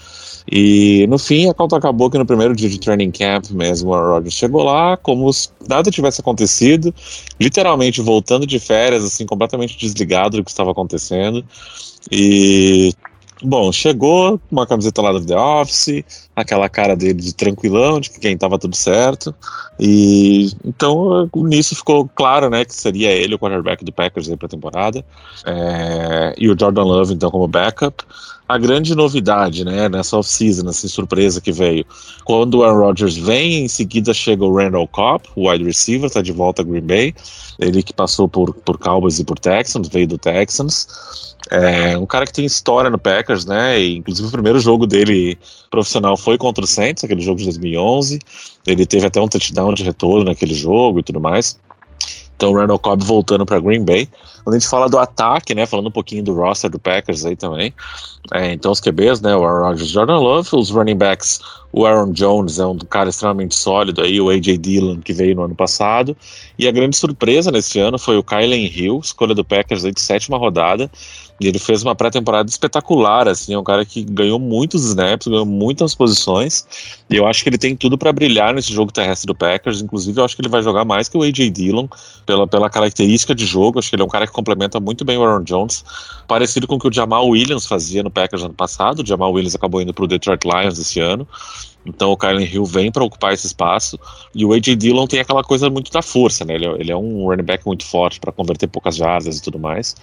E 0.52 1.06
no 1.08 1.20
fim, 1.20 1.50
a 1.50 1.54
conta 1.54 1.78
acabou 1.78 2.10
que 2.10 2.18
no 2.18 2.26
primeiro 2.26 2.56
dia 2.56 2.70
de 2.70 2.80
training 2.80 3.12
camp 3.12 3.52
mesmo, 3.52 3.94
a 3.94 4.02
Rodgers 4.02 4.34
chegou 4.34 4.64
lá 4.64 4.98
como 4.98 5.32
se 5.32 5.50
nada 5.68 5.92
tivesse 5.92 6.22
acontecido, 6.22 6.94
literalmente 7.40 8.02
voltando 8.02 8.48
de 8.48 8.60
férias, 8.60 9.04
assim, 9.04 9.26
completamente 9.26 9.78
desligado 9.78 10.38
do 10.38 10.44
que 10.44 10.50
estava 10.50 10.72
acontecendo. 10.72 11.46
E 12.12 12.92
Bom, 13.42 13.72
chegou 13.72 14.38
com 14.38 14.46
uma 14.52 14.68
camiseta 14.68 15.02
lá 15.02 15.14
do 15.14 15.26
The 15.26 15.38
Office, 15.38 16.04
aquela 16.36 16.68
cara 16.68 16.94
dele 16.94 17.22
de 17.22 17.34
tranquilão, 17.34 18.02
de 18.02 18.10
que 18.10 18.20
quem 18.20 18.38
tava 18.38 18.60
tudo 18.60 18.76
certo. 18.76 19.34
E 19.80 20.52
então 20.66 21.30
nisso 21.34 21.74
ficou 21.74 22.10
claro, 22.14 22.50
né, 22.50 22.66
que 22.66 22.76
seria 22.76 23.12
ele 23.12 23.36
o 23.36 23.40
quarterback 23.40 23.86
do 23.86 23.94
Packers 23.94 24.30
aí 24.30 24.36
pra 24.36 24.50
temporada. 24.50 25.06
É, 25.46 26.34
e 26.38 26.50
o 26.50 26.60
Jordan 26.60 26.84
Love, 26.84 27.14
então, 27.14 27.32
como 27.32 27.48
backup. 27.48 28.04
A 28.50 28.58
grande 28.58 28.96
novidade, 28.96 29.64
né, 29.64 29.88
nessa 29.88 30.18
off-season, 30.18 30.66
nessa 30.66 30.88
surpresa 30.88 31.40
que 31.40 31.52
veio. 31.52 31.86
Quando 32.26 32.56
o 32.56 32.64
Aaron 32.64 32.80
Rodgers 32.80 33.16
vem, 33.16 33.66
em 33.66 33.68
seguida 33.68 34.12
chega 34.12 34.44
o 34.44 34.52
Randall 34.52 34.88
Cobb, 34.88 35.24
o 35.36 35.48
wide 35.48 35.64
receiver, 35.64 36.10
tá 36.10 36.20
de 36.20 36.32
volta 36.32 36.64
a 36.64 36.66
Green 36.66 36.82
Bay. 36.82 37.14
Ele 37.60 37.84
que 37.84 37.94
passou 37.94 38.28
por, 38.28 38.56
por 38.56 38.80
Cowboys 38.80 39.20
e 39.20 39.24
por 39.24 39.38
Texans, 39.38 39.88
veio 39.88 40.08
do 40.08 40.18
Texans. 40.18 40.88
É 41.52 41.96
um 41.96 42.08
cara 42.08 42.26
que 42.26 42.34
tem 42.34 42.44
história 42.44 42.90
no 42.90 42.98
Packers, 42.98 43.46
né? 43.46 43.80
E, 43.80 43.98
inclusive 43.98 44.28
o 44.28 44.32
primeiro 44.32 44.60
jogo 44.60 44.88
dele 44.88 45.38
profissional 45.70 46.18
foi 46.18 46.36
contra 46.36 46.64
o 46.64 46.68
Saints, 46.68 47.04
aquele 47.04 47.22
jogo 47.22 47.38
de 47.38 47.46
2011. 47.46 48.18
Ele 48.66 48.84
teve 48.84 49.06
até 49.06 49.22
um 49.22 49.28
touchdown 49.28 49.76
de 49.76 49.84
retorno 49.84 50.26
naquele 50.26 50.56
jogo 50.56 51.00
e 51.00 51.04
tudo 51.04 51.22
mais. 51.22 51.60
Então, 52.40 52.54
Randall 52.54 52.80
Cobb 52.80 53.04
voltando 53.04 53.46
para 53.46 53.60
Green 53.60 53.84
Bay. 53.84 54.08
Quando 54.46 54.56
a 54.56 54.60
gente 54.60 54.70
fala 54.70 54.88
do 54.88 54.98
ataque, 54.98 55.54
né, 55.54 55.66
falando 55.66 55.88
um 55.88 55.92
pouquinho 55.92 56.24
do 56.24 56.34
roster 56.34 56.72
do 56.72 56.80
Packers 56.80 57.26
aí 57.26 57.36
também. 57.36 57.74
É, 58.32 58.54
então, 58.54 58.72
os 58.72 58.80
QBs, 58.80 59.20
né, 59.20 59.36
o 59.36 59.44
Aaron 59.44 59.68
Rodgers, 59.68 59.90
Jordan 59.90 60.20
Love, 60.20 60.50
os 60.54 60.70
running 60.70 60.96
backs, 60.96 61.42
o 61.74 61.86
Aaron 61.86 62.14
Jones 62.14 62.58
é 62.58 62.66
um 62.66 62.78
cara 62.78 63.10
extremamente 63.10 63.56
sólido 63.56 64.02
aí, 64.02 64.22
o 64.22 64.30
AJ 64.30 64.58
Dillon 64.58 65.02
que 65.02 65.12
veio 65.12 65.36
no 65.36 65.44
ano 65.44 65.54
passado. 65.54 66.16
E 66.58 66.66
a 66.66 66.72
grande 66.72 66.96
surpresa 66.96 67.52
nesse 67.52 67.78
ano 67.78 68.00
foi 68.00 68.18
o 68.18 68.24
Kylen 68.24 68.72
Hill, 68.74 69.02
escolha 69.04 69.36
do 69.36 69.44
Packers 69.44 69.84
aí 69.84 69.92
de 69.92 70.00
sétima 70.00 70.38
rodada. 70.38 70.90
E 71.40 71.48
ele 71.48 71.58
fez 71.58 71.84
uma 71.84 71.96
pré-temporada 71.96 72.50
espetacular, 72.50 73.28
assim, 73.28 73.54
é 73.54 73.58
um 73.58 73.64
cara 73.64 73.86
que 73.86 74.04
ganhou 74.04 74.40
muitos 74.40 74.84
snaps, 74.86 75.28
ganhou 75.28 75.46
muitas 75.46 75.96
posições, 75.96 76.66
e 77.10 77.16
eu 77.16 77.26
acho 77.26 77.44
que 77.44 77.50
ele 77.50 77.58
tem 77.58 77.76
tudo 77.76 77.98
para 77.98 78.12
brilhar 78.12 78.54
nesse 78.54 78.74
jogo 78.74 78.92
terrestre 78.92 79.28
do 79.28 79.36
Packers, 79.36 79.82
inclusive 79.82 80.20
eu 80.20 80.26
acho 80.26 80.36
que 80.36 80.42
ele 80.42 80.50
vai 80.50 80.62
jogar 80.62 80.84
mais 80.84 81.08
que 81.08 81.18
o 81.18 81.24
AJ 81.24 81.50
Dillon, 81.52 81.88
pela, 82.26 82.46
pela 82.46 82.70
característica 82.70 83.34
de 83.34 83.46
jogo, 83.46 83.80
acho 83.80 83.90
que 83.90 83.96
ele 83.96 84.04
é 84.04 84.06
um 84.06 84.10
cara 84.10 84.28
que 84.28 84.34
complementa 84.34 84.80
muito 84.80 85.06
bem 85.06 85.18
o 85.18 85.24
Aaron 85.24 85.44
Jones, 85.44 85.84
parecido 86.28 86.68
com 86.68 86.76
o 86.76 86.80
que 86.80 86.88
o 86.88 86.94
Jamal 86.94 87.28
Williams 87.28 87.66
fazia 87.66 88.04
no 88.04 88.12
Packers 88.12 88.44
ano 88.44 88.54
passado, 88.54 89.02
o 89.02 89.06
Jamal 89.06 89.32
Williams 89.32 89.56
acabou 89.56 89.82
indo 89.82 89.94
pro 89.94 90.08
Detroit 90.08 90.44
Lions 90.46 90.78
esse 90.78 91.00
ano, 91.00 91.28
então 91.86 92.12
o 92.12 92.18
Kylen 92.18 92.46
Hill 92.46 92.66
vem 92.66 92.92
para 92.92 93.04
ocupar 93.04 93.34
esse 93.34 93.48
espaço. 93.48 94.00
E 94.36 94.46
o 94.46 94.54
A.J. 94.54 94.76
Dillon 94.76 95.08
tem 95.08 95.20
aquela 95.20 95.44
coisa 95.44 95.70
muito 95.70 95.92
da 95.92 96.02
força, 96.02 96.46
né? 96.46 96.56
Ele 96.56 96.66
é, 96.66 96.72
ele 96.80 96.92
é 96.92 96.96
um 96.96 97.26
running 97.26 97.44
back 97.44 97.66
muito 97.66 97.86
forte 97.86 98.20
para 98.20 98.32
converter 98.32 98.68
poucas 98.68 98.96
jardas 98.96 99.38
e 99.38 99.42
tudo 99.42 99.58
mais. 99.58 99.96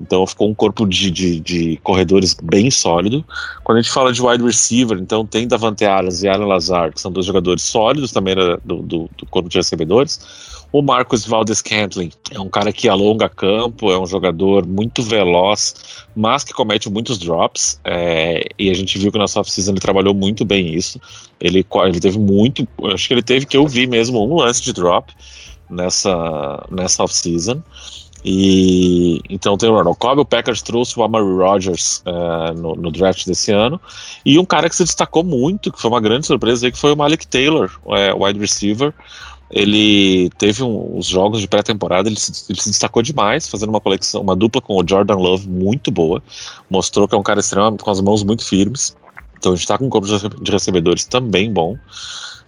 Então 0.00 0.26
ficou 0.26 0.48
um 0.48 0.54
corpo 0.54 0.86
de, 0.86 1.10
de, 1.10 1.40
de, 1.40 1.76
corredores 1.82 2.34
bem 2.34 2.70
sólido. 2.70 3.24
Quando 3.62 3.78
a 3.78 3.82
gente 3.82 3.92
fala 3.92 4.12
de 4.12 4.22
wide 4.22 4.44
receiver, 4.44 4.98
então 4.98 5.26
tem 5.26 5.46
Davante 5.46 5.84
Adams 5.84 6.22
e 6.22 6.28
Alan 6.28 6.46
Lazar, 6.46 6.92
que 6.92 7.00
são 7.00 7.12
dois 7.12 7.26
jogadores 7.26 7.62
sólidos 7.62 8.12
também 8.12 8.34
do, 8.34 8.82
do, 8.82 9.10
do 9.16 9.26
corpo 9.30 9.48
de 9.48 9.58
recebedores. 9.58 10.53
O 10.74 10.82
Marcos 10.82 11.24
Valdes 11.24 11.62
Cantling 11.62 12.10
é 12.32 12.40
um 12.40 12.48
cara 12.48 12.72
que 12.72 12.88
alonga 12.88 13.28
campo, 13.28 13.92
é 13.92 13.96
um 13.96 14.06
jogador 14.06 14.66
muito 14.66 15.04
veloz, 15.04 15.72
mas 16.16 16.42
que 16.42 16.52
comete 16.52 16.90
muitos 16.90 17.16
drops. 17.16 17.78
É, 17.84 18.44
e 18.58 18.68
a 18.68 18.74
gente 18.74 18.98
viu 18.98 19.12
que 19.12 19.16
na 19.16 19.22
off-season 19.22 19.70
ele 19.70 19.78
trabalhou 19.78 20.12
muito 20.12 20.44
bem 20.44 20.74
isso. 20.74 21.00
Ele, 21.40 21.64
ele 21.84 22.00
teve 22.00 22.18
muito, 22.18 22.66
acho 22.92 23.06
que 23.06 23.14
ele 23.14 23.22
teve 23.22 23.46
que 23.46 23.56
eu 23.56 23.68
vi 23.68 23.86
mesmo 23.86 24.20
um 24.26 24.34
lance 24.34 24.64
de 24.64 24.72
drop 24.72 25.12
nessa, 25.70 26.66
nessa 26.68 27.04
off-season. 27.04 27.62
E 28.24 29.20
então 29.30 29.56
tem 29.56 29.68
o 29.68 29.74
Ronald 29.74 29.98
Cobb, 29.98 30.22
o 30.22 30.24
Packers 30.24 30.60
trouxe 30.60 30.98
o 30.98 31.04
Amari 31.04 31.24
Rogers 31.24 32.02
uh, 32.06 32.52
no, 32.58 32.74
no, 32.74 32.90
draft 32.90 33.26
desse 33.26 33.52
ano, 33.52 33.78
e 34.24 34.38
um 34.38 34.46
cara 34.46 34.68
que 34.70 34.74
se 34.74 34.82
destacou 34.82 35.22
muito, 35.22 35.70
que 35.70 35.78
foi 35.78 35.90
uma 35.90 36.00
grande 36.00 36.26
surpresa 36.26 36.70
que 36.70 36.78
foi 36.78 36.94
o 36.94 36.96
Malik 36.96 37.26
Taylor, 37.26 37.70
é, 37.90 38.14
wide 38.14 38.40
receiver, 38.40 38.94
ele 39.50 40.30
teve 40.38 40.62
um, 40.62 40.98
os 40.98 41.06
jogos 41.06 41.40
de 41.40 41.48
pré-temporada, 41.48 42.08
ele, 42.08 42.16
ele, 42.48 42.60
se 42.60 42.70
destacou 42.70 43.02
demais, 43.02 43.48
fazendo 43.48 43.68
uma 43.68 43.80
coleção, 43.80 44.22
uma 44.22 44.34
dupla 44.34 44.60
com 44.60 44.74
o 44.74 44.84
Jordan 44.86 45.16
Love 45.16 45.48
muito 45.48 45.90
boa. 45.90 46.22
Mostrou 46.68 47.06
que 47.06 47.14
é 47.14 47.18
um 47.18 47.22
cara 47.22 47.40
extremamente 47.40 47.82
com 47.82 47.90
as 47.90 48.00
mãos 48.00 48.22
muito 48.22 48.44
firmes. 48.44 48.96
Então 49.38 49.52
a 49.52 49.54
gente 49.56 49.64
está 49.64 49.76
com 49.76 49.86
um 49.86 49.90
corpo 49.90 50.06
de 50.06 50.50
recebedores 50.50 51.04
também 51.04 51.52
bom. 51.52 51.76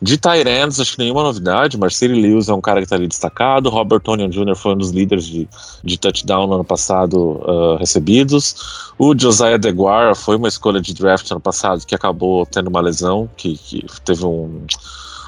De 0.01 0.19
Tyrands, 0.19 0.79
acho 0.79 0.93
que 0.93 0.99
nenhuma 0.99 1.23
novidade. 1.23 1.79
Marcelo 1.79 2.15
Lewis 2.15 2.49
é 2.49 2.55
um 2.55 2.61
cara 2.61 2.81
que 2.81 2.85
está 2.85 2.97
ali 2.97 3.07
destacado. 3.07 3.71
Robert 3.71 4.01
Tonian 4.01 4.29
Jr. 4.29 4.55
foi 4.55 4.75
um 4.75 4.77
dos 4.77 4.91
líderes 4.91 5.27
de, 5.27 5.49
de 5.83 5.99
touchdown 5.99 6.47
no 6.47 6.55
ano 6.55 6.65
passado 6.65 7.17
uh, 7.17 7.77
recebidos. 7.77 8.91
O 8.99 9.19
Josiah 9.19 9.57
DeGuara 9.57 10.15
foi 10.15 10.37
uma 10.37 10.49
escolha 10.49 10.81
de 10.81 10.93
draft 10.93 11.31
no 11.31 11.37
ano 11.37 11.41
passado 11.41 11.87
que 11.87 11.95
acabou 11.95 12.45
tendo 12.45 12.69
uma 12.69 12.81
lesão, 12.81 13.29
que, 13.37 13.57
que 13.57 13.87
teve 14.05 14.25
um 14.27 14.67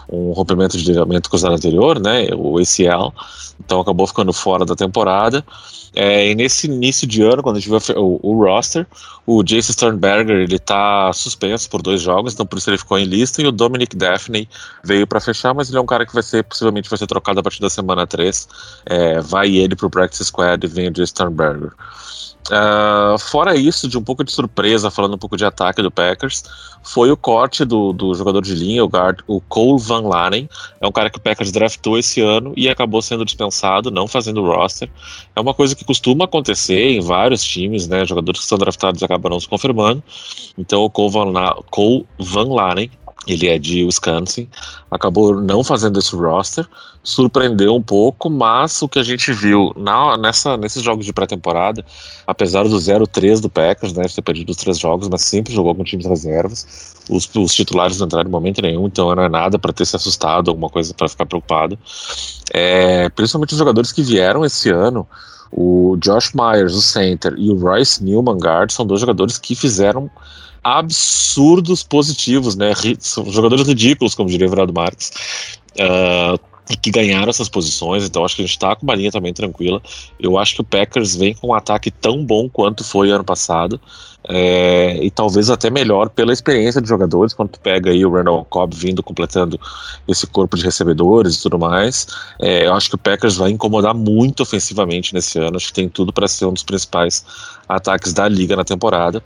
um 0.09 0.33
rompimento 0.33 0.77
de 0.77 0.85
ligamento 0.85 1.29
cruzado 1.29 1.55
anterior, 1.55 2.01
né, 2.01 2.29
o 2.35 2.59
ACL, 2.59 3.13
então 3.63 3.81
acabou 3.81 4.07
ficando 4.07 4.33
fora 4.33 4.65
da 4.65 4.75
temporada. 4.75 5.45
É, 5.95 6.31
e 6.31 6.35
nesse 6.35 6.67
início 6.67 7.07
de 7.07 7.23
ano, 7.23 7.43
quando 7.43 7.57
a 7.57 7.61
gente 7.61 7.69
viu 7.69 7.79
o, 7.97 8.21
o 8.23 8.45
roster, 8.45 8.87
o 9.27 9.43
Jason 9.43 9.73
Sternberger 9.73 10.37
ele 10.37 10.57
está 10.57 11.13
suspenso 11.13 11.69
por 11.69 11.83
dois 11.83 12.01
jogos, 12.01 12.35
então 12.35 12.47
por 12.47 12.59
isso 12.59 12.71
ele 12.71 12.79
ficou 12.79 12.99
em 12.99 13.05
lista, 13.05 13.43
e 13.43 13.47
o 13.47 13.53
Dominic 13.53 13.97
Daphne 13.97 14.49
veio 14.85 15.07
para 15.07 15.21
fechar, 15.21 15.55
mas 15.55 15.69
ele 15.69 15.79
é 15.79 15.81
um 15.81 15.87
cara 15.87 16.07
que 16.07 16.15
vai 16.15 16.23
ser, 16.23 16.45
possivelmente 16.45 16.89
vai 16.89 16.99
ser 16.99 17.07
trocado 17.07 17.41
a 17.41 17.43
partir 17.43 17.61
da 17.61 17.71
semana 17.71 18.07
3. 18.07 18.49
É, 18.87 19.21
vai 19.21 19.57
ele 19.57 19.75
para 19.75 19.87
o 19.87 19.91
practice 19.91 20.25
squad 20.25 20.65
e 20.65 20.69
vem 20.69 20.89
o 20.89 20.91
Jason 20.91 21.07
Sternberger. 21.07 21.73
Uh, 22.51 23.19
fora 23.19 23.55
isso, 23.55 23.87
de 23.87 23.99
um 23.99 24.03
pouco 24.03 24.25
de 24.25 24.33
surpresa, 24.33 24.91
falando 24.91 25.15
um 25.15 25.19
pouco 25.19 25.37
de 25.37 25.45
ataque 25.45 25.83
do 25.83 25.91
Packers, 25.91 26.43
foi 26.83 27.11
o 27.11 27.17
corte 27.17 27.65
do, 27.65 27.93
do 27.93 28.15
jogador 28.15 28.41
de 28.41 28.55
linha, 28.55 28.83
o 28.85 28.89
guard, 28.89 29.21
o 29.27 29.41
Cole 29.41 29.81
Van 29.81 30.01
Lanen. 30.01 30.49
É 30.81 30.87
um 30.87 30.93
cara 30.93 31.11
que 31.11 31.19
o 31.19 31.21
Packers 31.21 31.53
draftou 31.53 31.99
esse 31.99 32.21
ano 32.21 32.55
e 32.57 32.69
acabou 32.69 33.03
sendo 33.03 33.25
dispensado, 33.25 33.91
não 33.91 34.09
fazendo 34.09 34.43
roster. 34.43 34.91
É 35.37 35.41
uma 35.41 35.53
coisa 35.53 35.77
que 35.77 35.85
costuma 35.85 36.25
acontecer 36.25 36.91
em 36.91 37.01
vários 37.01 37.43
times, 37.43 37.87
né? 37.87 38.07
Jogadores 38.07 38.41
que 38.41 38.47
são 38.47 38.57
draftados 38.57 39.03
acabam 39.03 39.31
não 39.31 39.41
se 39.41 39.49
confirmando. 39.49 40.03
Então 40.57 40.83
o 40.83 40.91
Cole 40.91 41.13
Van, 41.13 41.31
La 41.31 41.55
Cole 41.71 42.07
Van 42.19 42.55
Lanen 42.55 42.91
ele 43.27 43.47
é 43.47 43.59
de 43.59 43.85
Wisconsin, 43.85 44.49
acabou 44.91 45.39
não 45.39 45.63
fazendo 45.63 45.99
esse 45.99 46.17
roster, 46.17 46.67
surpreendeu 47.09 47.75
um 47.75 47.83
pouco, 47.83 48.29
mas 48.29 48.83
o 48.83 48.89
que 48.89 48.99
a 48.99 49.03
gente 49.03 49.33
viu 49.33 49.73
na, 49.77 50.17
nessa, 50.19 50.57
nesses 50.59 50.83
jogos 50.83 51.07
de 51.07 51.13
pré-temporada, 51.13 51.83
apesar 52.27 52.65
do 52.65 52.77
0-3 52.77 53.41
do 53.41 53.49
Packers, 53.49 53.95
né, 53.95 54.05
ter 54.15 54.21
perdido 54.21 54.51
os 54.51 54.57
três 54.57 54.79
jogos, 54.79 55.09
mas 55.09 55.23
sempre 55.23 55.55
jogou 55.55 55.75
com 55.75 55.83
times 55.83 56.05
reservas, 56.05 56.95
os, 57.09 57.29
os 57.35 57.55
titulares 57.55 57.99
não 57.99 58.07
entraram 58.07 58.29
em 58.29 58.33
momento 58.33 58.61
nenhum, 58.61 58.87
então 58.87 59.15
não 59.15 59.23
é 59.23 59.29
nada 59.29 59.59
para 59.59 59.73
ter 59.73 59.87
se 59.87 59.97
assustado, 59.97 60.51
alguma 60.51 60.69
coisa 60.69 60.93
para 60.93 61.09
ficar 61.09 61.25
preocupado. 61.25 61.79
É, 62.53 63.09
principalmente 63.09 63.53
os 63.53 63.59
jogadores 63.59 63.91
que 63.91 64.03
vieram 64.03 64.45
esse 64.45 64.69
ano, 64.69 65.07
o 65.51 65.97
Josh 65.99 66.33
Myers, 66.35 66.75
o 66.75 66.83
center, 66.83 67.35
e 67.39 67.51
o 67.51 67.59
Royce 67.59 68.05
Newman 68.05 68.37
guard, 68.37 68.71
são 68.71 68.87
dois 68.87 69.01
jogadores 69.01 69.39
que 69.39 69.55
fizeram 69.55 70.11
absurdos 70.63 71.83
positivos, 71.83 72.55
né? 72.55 72.75
São 72.99 73.25
jogadores 73.31 73.67
ridículos, 73.67 74.15
como 74.15 74.29
diria 74.29 74.47
o 74.47 74.51
Everaldo 74.51 74.75
Marques. 74.75 75.11
Uh, 75.73 76.48
que 76.77 76.91
ganharam 76.91 77.31
essas 77.31 77.49
posições, 77.49 78.05
então 78.05 78.25
acho 78.25 78.37
que 78.37 78.43
a 78.43 78.47
gente 78.47 78.55
está 78.55 78.77
com 78.77 78.85
uma 78.85 78.95
linha 78.95 79.11
também 79.11 79.33
tranquila. 79.33 79.81
Eu 80.19 80.37
acho 80.37 80.55
que 80.55 80.61
o 80.61 80.65
Packers 80.65 81.17
vem 81.17 81.35
com 81.35 81.49
um 81.49 81.55
ataque 81.55 81.91
tão 81.91 82.25
bom 82.25 82.49
quanto 82.49 82.85
foi 82.85 83.11
ano 83.11 83.25
passado, 83.25 83.81
é, 84.29 85.03
e 85.03 85.11
talvez 85.11 85.49
até 85.49 85.71
melhor 85.71 86.11
pela 86.11 86.33
experiência 86.33 86.83
de 86.83 86.89
jogadores, 86.89 87.33
quando 87.33 87.51
tu 87.51 87.61
pega 87.61 87.91
aí 87.91 88.05
o 88.05 88.11
Randall 88.11 88.45
Cobb 88.45 88.75
vindo 88.75 89.03
completando 89.03 89.59
esse 90.07 90.27
corpo 90.27 90.57
de 90.57 90.65
recebedores 90.65 91.37
e 91.37 91.43
tudo 91.43 91.59
mais. 91.59 92.07
É, 92.39 92.67
eu 92.67 92.75
acho 92.75 92.91
que 92.91 92.95
o 92.95 92.99
Packers 92.99 93.37
vai 93.37 93.51
incomodar 93.51 93.95
muito 93.95 94.43
ofensivamente 94.43 95.15
nesse 95.15 95.39
ano, 95.39 95.57
acho 95.57 95.69
que 95.69 95.73
tem 95.73 95.89
tudo 95.89 96.13
para 96.13 96.29
ser 96.29 96.45
um 96.45 96.53
dos 96.53 96.63
principais 96.63 97.25
ataques 97.69 98.13
da 98.13 98.29
liga 98.29 98.55
na 98.55 98.65
temporada. 98.65 99.23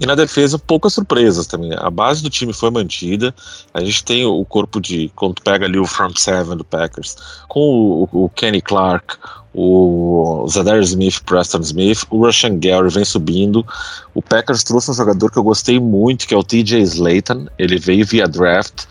E 0.00 0.06
na 0.06 0.14
defesa, 0.14 0.58
poucas 0.58 0.94
surpresas 0.94 1.46
também. 1.46 1.72
A 1.76 1.90
base 1.90 2.22
do 2.22 2.30
time 2.30 2.54
foi 2.54 2.70
mantida. 2.70 3.34
A 3.74 3.84
gente 3.84 4.02
tem 4.02 4.24
o 4.24 4.44
corpo 4.46 4.80
de. 4.80 5.12
Quando 5.14 5.42
pega 5.42 5.66
ali 5.66 5.78
o 5.78 5.86
front 5.86 6.16
seven 6.16 6.56
do 6.56 6.64
Packers, 6.64 7.16
com 7.48 7.60
o, 7.60 8.24
o 8.24 8.28
Kenny 8.30 8.62
Clark, 8.62 9.18
o 9.52 10.46
Zadar 10.48 10.80
Smith, 10.80 11.20
Preston 11.24 11.60
Smith, 11.60 12.04
o 12.08 12.24
Russian 12.24 12.58
Gary 12.58 12.88
vem 12.88 13.04
subindo. 13.04 13.66
O 14.14 14.22
Packers 14.22 14.64
trouxe 14.64 14.90
um 14.90 14.94
jogador 14.94 15.30
que 15.30 15.38
eu 15.38 15.42
gostei 15.42 15.78
muito, 15.78 16.26
que 16.26 16.32
é 16.32 16.36
o 16.36 16.44
TJ 16.44 16.80
Slayton. 16.80 17.46
Ele 17.58 17.78
veio 17.78 18.06
via 18.06 18.26
draft 18.26 18.86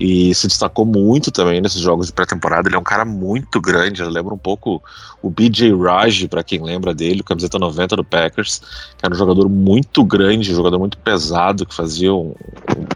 e 0.00 0.34
se 0.34 0.48
destacou 0.48 0.86
muito 0.86 1.30
também 1.30 1.60
nesses 1.60 1.82
jogos 1.82 2.06
de 2.06 2.12
pré-temporada. 2.14 2.66
Ele 2.66 2.74
é 2.74 2.78
um 2.78 2.82
cara 2.82 3.04
muito 3.04 3.60
grande, 3.60 4.02
lembra 4.02 4.32
um 4.32 4.38
pouco 4.38 4.82
o 5.20 5.28
BJ 5.28 5.74
Raj, 5.76 6.26
para 6.26 6.42
quem 6.42 6.62
lembra 6.62 6.94
dele, 6.94 7.22
camiseta 7.22 7.58
90 7.58 7.96
do 7.96 8.04
Packers, 8.04 8.60
que 8.96 9.04
era 9.04 9.14
um 9.14 9.18
jogador 9.18 9.46
muito 9.50 10.02
grande, 10.02 10.52
um 10.52 10.56
jogador 10.56 10.78
muito 10.78 10.96
pesado, 10.96 11.66
que 11.66 11.74
fazia 11.74 12.14
um, 12.14 12.34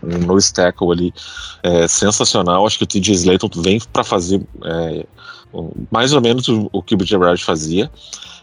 um, 0.02 0.14
um 0.14 0.18
nose 0.26 0.50
tackle 0.50 0.90
ali 0.90 1.14
é, 1.62 1.86
sensacional. 1.86 2.66
Acho 2.66 2.78
que 2.78 2.84
o 2.84 2.86
TJ 2.86 3.12
Slayton 3.12 3.50
vem 3.56 3.78
para 3.92 4.02
fazer 4.02 4.40
é, 4.64 5.04
mais 5.90 6.14
ou 6.14 6.22
menos 6.22 6.48
o, 6.48 6.70
o 6.72 6.82
que 6.82 6.94
o 6.94 6.96
BJ 6.96 7.18
Raj 7.18 7.42
fazia. 7.42 7.90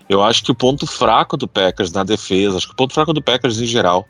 Eu 0.07 0.21
acho 0.21 0.43
que 0.43 0.51
o 0.51 0.55
ponto 0.55 0.85
fraco 0.85 1.35
do 1.35 1.47
Packers 1.47 1.91
na 1.91 2.03
defesa, 2.03 2.57
acho 2.57 2.67
que 2.67 2.73
o 2.73 2.75
ponto 2.75 2.93
fraco 2.93 3.13
do 3.13 3.23
Packers 3.23 3.59
em 3.59 3.65
geral 3.65 4.05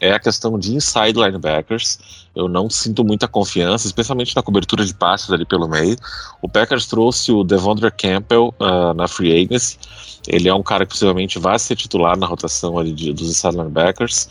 é 0.00 0.12
a 0.12 0.18
questão 0.18 0.58
de 0.58 0.74
inside 0.74 1.18
linebackers. 1.18 1.98
Eu 2.34 2.48
não 2.48 2.70
sinto 2.70 3.04
muita 3.04 3.26
confiança, 3.26 3.86
especialmente 3.86 4.34
na 4.34 4.42
cobertura 4.42 4.84
de 4.84 4.94
passes 4.94 5.30
ali 5.30 5.44
pelo 5.44 5.68
meio. 5.68 5.96
O 6.40 6.48
Packers 6.48 6.86
trouxe 6.86 7.32
o 7.32 7.42
Devondre 7.42 7.90
Campbell 7.90 8.54
uh, 8.60 8.94
na 8.94 9.08
free 9.08 9.44
agency. 9.44 9.78
Ele 10.26 10.48
é 10.48 10.54
um 10.54 10.62
cara 10.62 10.84
que 10.84 10.92
possivelmente 10.92 11.38
vai 11.38 11.58
ser 11.58 11.74
titular 11.76 12.16
na 12.16 12.26
rotação 12.26 12.78
ali 12.78 12.92
de, 12.92 13.12
dos 13.12 13.28
inside 13.28 13.56
linebackers. 13.56 14.28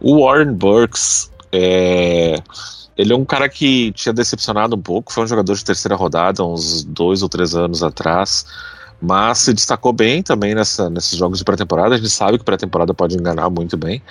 O 0.00 0.24
Warren 0.24 0.52
Burks 0.52 1.30
é, 1.50 2.36
ele 2.96 3.12
é 3.12 3.16
um 3.16 3.24
cara 3.24 3.48
que 3.48 3.92
tinha 3.92 4.12
decepcionado 4.12 4.74
um 4.74 4.80
pouco, 4.80 5.12
foi 5.12 5.22
um 5.22 5.26
jogador 5.26 5.54
de 5.54 5.64
terceira 5.64 5.94
rodada, 5.94 6.44
uns 6.44 6.82
dois 6.82 7.22
ou 7.22 7.28
três 7.28 7.54
anos 7.54 7.82
atrás, 7.82 8.44
mas 9.00 9.38
se 9.38 9.54
destacou 9.54 9.92
bem 9.92 10.20
também 10.20 10.52
nessa, 10.54 10.90
nesses 10.90 11.16
jogos 11.16 11.38
de 11.38 11.44
pré-temporada. 11.44 11.94
A 11.94 11.98
gente 11.98 12.10
sabe 12.10 12.38
que 12.38 12.44
pré-temporada 12.44 12.92
pode 12.92 13.16
enganar 13.16 13.48
muito 13.50 13.76
bem, 13.76 14.02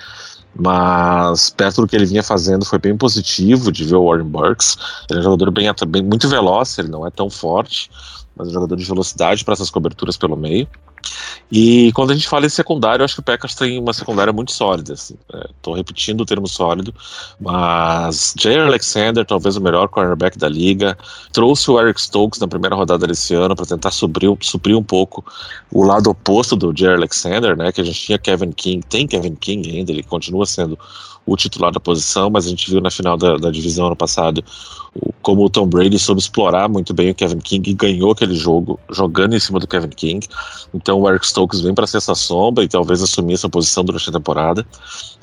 mas 0.54 1.50
perto 1.50 1.82
do 1.82 1.86
que 1.86 1.94
ele 1.94 2.06
vinha 2.06 2.22
fazendo 2.22 2.64
foi 2.64 2.78
bem 2.78 2.96
positivo 2.96 3.70
de 3.70 3.84
ver 3.84 3.96
o 3.96 4.06
Warren 4.06 4.24
Burks. 4.24 4.76
Ele 5.08 5.18
é 5.18 5.20
um 5.20 5.24
jogador 5.24 5.50
bem, 5.50 5.68
bem 5.88 6.02
muito 6.02 6.28
veloz, 6.28 6.78
ele 6.78 6.88
não 6.88 7.06
é 7.06 7.10
tão 7.10 7.30
forte, 7.30 7.90
mas 8.36 8.48
é 8.48 8.50
um 8.50 8.54
jogador 8.54 8.76
de 8.76 8.84
velocidade 8.84 9.44
para 9.44 9.54
essas 9.54 9.70
coberturas 9.70 10.16
pelo 10.16 10.36
meio. 10.36 10.68
E 11.50 11.90
quando 11.92 12.10
a 12.10 12.14
gente 12.14 12.28
fala 12.28 12.46
em 12.46 12.48
secundário, 12.48 13.02
eu 13.02 13.04
acho 13.04 13.14
que 13.14 13.20
o 13.20 13.24
Packers 13.24 13.54
tem 13.54 13.78
uma 13.78 13.92
secundária 13.92 14.32
muito 14.32 14.52
sólida. 14.52 14.92
Estou 14.92 15.16
assim. 15.72 15.74
repetindo 15.76 16.20
o 16.20 16.26
termo 16.26 16.46
sólido, 16.46 16.94
mas 17.40 18.34
Jair 18.38 18.62
Alexander, 18.62 19.24
talvez 19.24 19.56
o 19.56 19.60
melhor 19.60 19.88
cornerback 19.88 20.36
da 20.36 20.48
liga, 20.48 20.96
trouxe 21.32 21.70
o 21.70 21.80
Eric 21.80 22.00
Stokes 22.00 22.40
na 22.40 22.48
primeira 22.48 22.76
rodada 22.76 23.06
desse 23.06 23.34
ano 23.34 23.56
para 23.56 23.66
tentar 23.66 23.90
suprir, 23.90 24.36
suprir 24.40 24.76
um 24.76 24.82
pouco 24.82 25.24
o 25.72 25.82
lado 25.82 26.10
oposto 26.10 26.54
do 26.54 26.76
Jair 26.76 26.96
Alexander, 26.96 27.56
né? 27.56 27.72
Que 27.72 27.80
a 27.80 27.84
gente 27.84 28.00
tinha 28.00 28.18
Kevin 28.18 28.52
King, 28.52 28.84
tem 28.86 29.06
Kevin 29.06 29.34
King 29.34 29.70
ainda, 29.70 29.90
ele 29.90 30.02
continua 30.02 30.44
sendo 30.44 30.78
o 31.32 31.36
titular 31.36 31.72
da 31.72 31.80
posição, 31.80 32.30
mas 32.30 32.46
a 32.46 32.50
gente 32.50 32.70
viu 32.70 32.80
na 32.80 32.90
final 32.90 33.16
da, 33.16 33.36
da 33.36 33.50
divisão 33.50 33.86
ano 33.86 33.96
passado 33.96 34.42
como 35.22 35.44
o 35.44 35.50
Tom 35.50 35.66
Brady 35.66 35.98
soube 35.98 36.20
explorar 36.20 36.68
muito 36.68 36.94
bem 36.94 37.10
o 37.10 37.14
Kevin 37.14 37.38
King 37.38 37.70
e 37.70 37.74
ganhou 37.74 38.10
aquele 38.10 38.34
jogo 38.34 38.78
jogando 38.90 39.34
em 39.34 39.40
cima 39.40 39.58
do 39.58 39.66
Kevin 39.66 39.90
King. 39.90 40.26
Então 40.72 41.00
o 41.00 41.08
Eric 41.08 41.26
Stokes 41.26 41.60
vem 41.60 41.74
para 41.74 41.86
ser 41.86 41.98
essa 41.98 42.14
sombra 42.14 42.64
e 42.64 42.68
talvez 42.68 43.02
assumir 43.02 43.34
essa 43.34 43.48
posição 43.48 43.84
durante 43.84 44.08
a 44.08 44.12
temporada. 44.12 44.66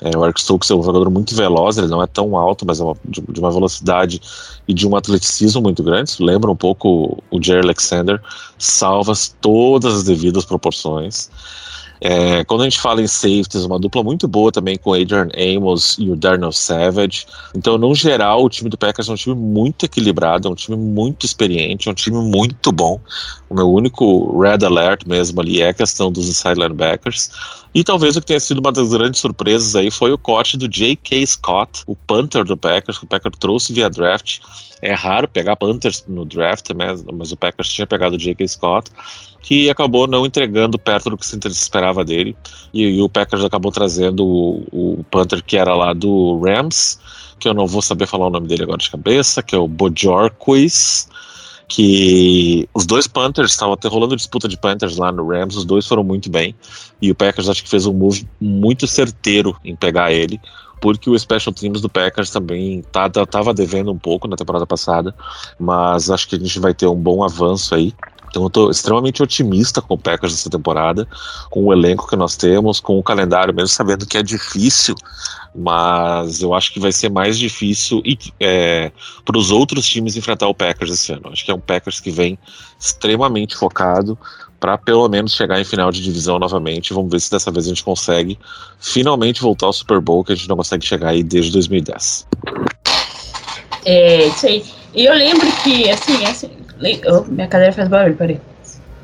É, 0.00 0.16
o 0.16 0.24
Eric 0.24 0.40
Stokes 0.40 0.70
é 0.70 0.74
um 0.74 0.82
jogador 0.82 1.10
muito 1.10 1.34
veloz, 1.34 1.76
ele 1.78 1.88
não 1.88 2.02
é 2.02 2.06
tão 2.06 2.36
alto, 2.36 2.64
mas 2.66 2.80
é 2.80 2.84
uma, 2.84 2.96
de, 3.04 3.20
de, 3.20 3.40
uma 3.40 3.50
velocidade 3.50 4.20
e 4.66 4.72
de 4.74 4.86
um 4.86 4.96
atleticismo 4.96 5.60
muito 5.60 5.82
grande. 5.82 6.16
Lembra 6.20 6.50
um 6.50 6.56
pouco 6.56 7.22
o 7.30 7.42
Jerry 7.42 7.64
Alexander, 7.64 8.20
salvas 8.58 9.34
todas 9.40 9.94
as 9.94 10.04
devidas 10.04 10.44
proporções. 10.44 11.30
É, 12.08 12.44
quando 12.44 12.60
a 12.60 12.64
gente 12.64 12.80
fala 12.80 13.02
em 13.02 13.06
safeties, 13.08 13.64
uma 13.64 13.80
dupla 13.80 14.00
muito 14.00 14.28
boa 14.28 14.52
também 14.52 14.76
com 14.76 14.90
o 14.90 14.94
Adrian 14.94 15.28
Amos 15.36 15.96
e 15.98 16.08
o 16.08 16.14
Darnell 16.14 16.52
Savage. 16.52 17.26
Então, 17.52 17.76
no 17.76 17.92
geral, 17.96 18.44
o 18.44 18.48
time 18.48 18.70
do 18.70 18.78
Packers 18.78 19.08
é 19.08 19.12
um 19.12 19.16
time 19.16 19.34
muito 19.34 19.86
equilibrado, 19.86 20.46
é 20.46 20.50
um 20.52 20.54
time 20.54 20.76
muito 20.76 21.26
experiente, 21.26 21.88
é 21.88 21.90
um 21.90 21.94
time 21.94 22.18
muito 22.18 22.70
bom. 22.70 23.00
O 23.50 23.56
meu 23.56 23.68
único 23.68 24.40
red 24.40 24.64
alert 24.64 25.04
mesmo 25.04 25.40
ali 25.40 25.60
é 25.60 25.70
a 25.70 25.74
questão 25.74 26.12
dos 26.12 26.28
inside 26.28 26.60
linebackers. 26.60 27.28
E 27.74 27.82
talvez 27.82 28.14
o 28.14 28.20
que 28.20 28.28
tenha 28.28 28.38
sido 28.38 28.60
uma 28.60 28.70
das 28.70 28.90
grandes 28.90 29.20
surpresas 29.20 29.74
aí 29.74 29.90
foi 29.90 30.12
o 30.12 30.18
corte 30.18 30.56
do 30.56 30.68
J.K. 30.68 31.26
Scott, 31.26 31.82
o 31.88 31.96
punter 31.96 32.44
do 32.44 32.56
Packers, 32.56 32.98
que 32.98 33.04
o 33.04 33.08
Packers 33.08 33.36
trouxe 33.36 33.72
via 33.72 33.90
draft. 33.90 34.38
É 34.80 34.94
raro 34.94 35.26
pegar 35.26 35.56
Panthers 35.56 36.04
no 36.06 36.24
draft, 36.24 36.70
mas, 36.72 37.02
mas 37.02 37.32
o 37.32 37.36
Packers 37.36 37.68
tinha 37.68 37.86
pegado 37.86 38.14
o 38.14 38.18
J.K. 38.18 38.46
Scott, 38.46 38.92
que 39.46 39.70
acabou 39.70 40.08
não 40.08 40.26
entregando 40.26 40.76
perto 40.76 41.08
do 41.08 41.16
que 41.16 41.24
se 41.24 41.38
esperava 41.46 42.04
dele. 42.04 42.36
E, 42.74 42.82
e 42.82 43.00
o 43.00 43.08
Packers 43.08 43.44
acabou 43.44 43.70
trazendo 43.70 44.26
o, 44.26 44.66
o 44.72 45.04
Panther 45.04 45.40
que 45.40 45.56
era 45.56 45.72
lá 45.72 45.92
do 45.92 46.40
Rams, 46.40 46.98
que 47.38 47.48
eu 47.48 47.54
não 47.54 47.64
vou 47.64 47.80
saber 47.80 48.08
falar 48.08 48.26
o 48.26 48.30
nome 48.30 48.48
dele 48.48 48.64
agora 48.64 48.78
de 48.78 48.90
cabeça, 48.90 49.44
que 49.44 49.54
é 49.54 49.58
o 49.58 49.68
Bojorquez 49.68 51.08
que 51.68 52.68
os 52.72 52.86
dois 52.86 53.06
Panthers 53.08 53.50
estavam 53.50 53.74
até 53.74 53.88
rolando 53.88 54.16
disputa 54.16 54.48
de 54.48 54.56
Panthers 54.56 54.96
lá 54.98 55.10
no 55.10 55.28
Rams, 55.28 55.56
os 55.56 55.64
dois 55.64 55.84
foram 55.84 56.04
muito 56.04 56.30
bem 56.30 56.54
e 57.02 57.10
o 57.10 57.14
Packers 57.14 57.48
acho 57.48 57.62
que 57.62 57.68
fez 57.68 57.86
um 57.86 57.92
move 57.92 58.26
muito 58.40 58.86
certeiro 58.86 59.56
em 59.64 59.74
pegar 59.74 60.12
ele 60.12 60.40
porque 60.80 61.10
o 61.10 61.18
Special 61.18 61.52
Teams 61.52 61.80
do 61.80 61.88
Packers 61.88 62.30
também 62.30 62.82
tá, 62.92 63.08
tá, 63.08 63.24
tava 63.26 63.54
devendo 63.54 63.90
um 63.90 63.98
pouco 63.98 64.28
na 64.28 64.36
temporada 64.36 64.66
passada, 64.66 65.14
mas 65.58 66.10
acho 66.10 66.28
que 66.28 66.36
a 66.36 66.38
gente 66.38 66.60
vai 66.60 66.74
ter 66.74 66.86
um 66.86 66.94
bom 66.94 67.24
avanço 67.24 67.74
aí. 67.74 67.92
Então 68.28 68.42
eu 68.42 68.48
estou 68.48 68.70
extremamente 68.70 69.22
otimista 69.22 69.80
com 69.80 69.94
o 69.94 69.98
Packers 69.98 70.34
essa 70.34 70.50
temporada, 70.50 71.06
com 71.50 71.64
o 71.64 71.72
elenco 71.72 72.08
que 72.08 72.16
nós 72.16 72.36
temos, 72.36 72.80
com 72.80 72.98
o 72.98 73.02
calendário, 73.02 73.54
mesmo 73.54 73.68
sabendo 73.68 74.06
que 74.06 74.18
é 74.18 74.22
difícil, 74.22 74.94
mas 75.54 76.42
eu 76.42 76.52
acho 76.52 76.72
que 76.72 76.78
vai 76.78 76.92
ser 76.92 77.10
mais 77.10 77.38
difícil 77.38 78.02
é, 78.38 78.92
para 79.24 79.38
os 79.38 79.50
outros 79.50 79.86
times 79.86 80.16
enfrentar 80.16 80.48
o 80.48 80.54
Packers 80.54 80.90
esse 80.90 81.12
ano. 81.12 81.30
Acho 81.32 81.44
que 81.44 81.50
é 81.50 81.54
um 81.54 81.60
Packers 81.60 82.00
que 82.00 82.10
vem 82.10 82.38
extremamente 82.78 83.56
focado, 83.56 84.18
para 84.60 84.76
pelo 84.78 85.08
menos 85.08 85.34
chegar 85.34 85.60
em 85.60 85.64
final 85.64 85.90
de 85.90 86.02
divisão 86.02 86.38
novamente. 86.38 86.92
Vamos 86.92 87.10
ver 87.10 87.20
se 87.20 87.30
dessa 87.30 87.50
vez 87.50 87.66
a 87.66 87.68
gente 87.68 87.84
consegue 87.84 88.38
finalmente 88.80 89.40
voltar 89.40 89.66
ao 89.66 89.72
Super 89.72 90.00
Bowl, 90.00 90.24
que 90.24 90.32
a 90.32 90.34
gente 90.34 90.48
não 90.48 90.56
consegue 90.56 90.84
chegar 90.84 91.10
aí 91.10 91.22
desde 91.22 91.52
2010. 91.52 92.26
É, 93.84 94.26
isso 94.26 94.46
aí. 94.46 94.64
E 94.96 95.04
eu 95.04 95.12
lembro 95.12 95.46
que, 95.62 95.90
assim, 95.90 96.24
assim 96.24 96.50
oh, 97.06 97.22
minha 97.30 97.46
cadeira 97.46 97.72
faz 97.72 97.86
barulho, 97.86 98.16
peraí. 98.16 98.40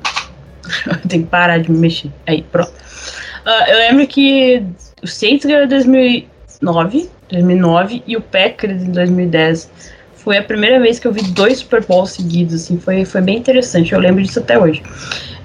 Tem 1.06 1.22
que 1.22 1.28
parar 1.28 1.58
de 1.58 1.70
me 1.70 1.78
mexer. 1.78 2.10
Aí, 2.26 2.42
pronto. 2.50 2.72
Uh, 3.44 3.70
eu 3.70 3.76
lembro 3.76 4.06
que 4.06 4.64
o 5.02 5.06
Saints 5.06 5.44
ganhou 5.44 5.64
em 5.64 5.68
2009, 5.68 7.10
2009 7.30 8.02
e 8.06 8.16
o 8.16 8.22
Packers 8.22 8.82
em 8.82 8.90
2010. 8.90 9.70
Foi 10.14 10.38
a 10.38 10.42
primeira 10.42 10.80
vez 10.80 10.98
que 10.98 11.06
eu 11.06 11.12
vi 11.12 11.22
dois 11.22 11.58
Super 11.58 11.84
Bowls 11.84 12.12
seguidos, 12.12 12.54
assim, 12.54 12.78
foi, 12.78 13.04
foi 13.04 13.20
bem 13.20 13.38
interessante, 13.38 13.92
eu 13.92 13.98
lembro 13.98 14.22
disso 14.22 14.38
até 14.38 14.58
hoje. 14.58 14.82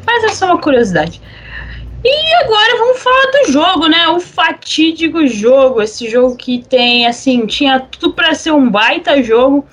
Mas 0.06 0.24
é 0.24 0.30
só 0.30 0.46
uma 0.46 0.62
curiosidade. 0.62 1.20
E 2.06 2.36
agora 2.36 2.78
vamos 2.78 3.00
falar 3.00 3.32
do 3.32 3.52
jogo, 3.52 3.88
né? 3.88 4.08
O 4.10 4.20
fatídico 4.20 5.28
jogo. 5.28 5.82
Esse 5.82 6.10
jogo 6.10 6.38
que 6.38 6.64
tem, 6.70 7.06
assim, 7.06 7.46
tinha 7.48 7.80
tudo 7.80 8.14
para 8.14 8.34
ser 8.34 8.52
um 8.52 8.70
baita 8.70 9.22
jogo, 9.22 9.66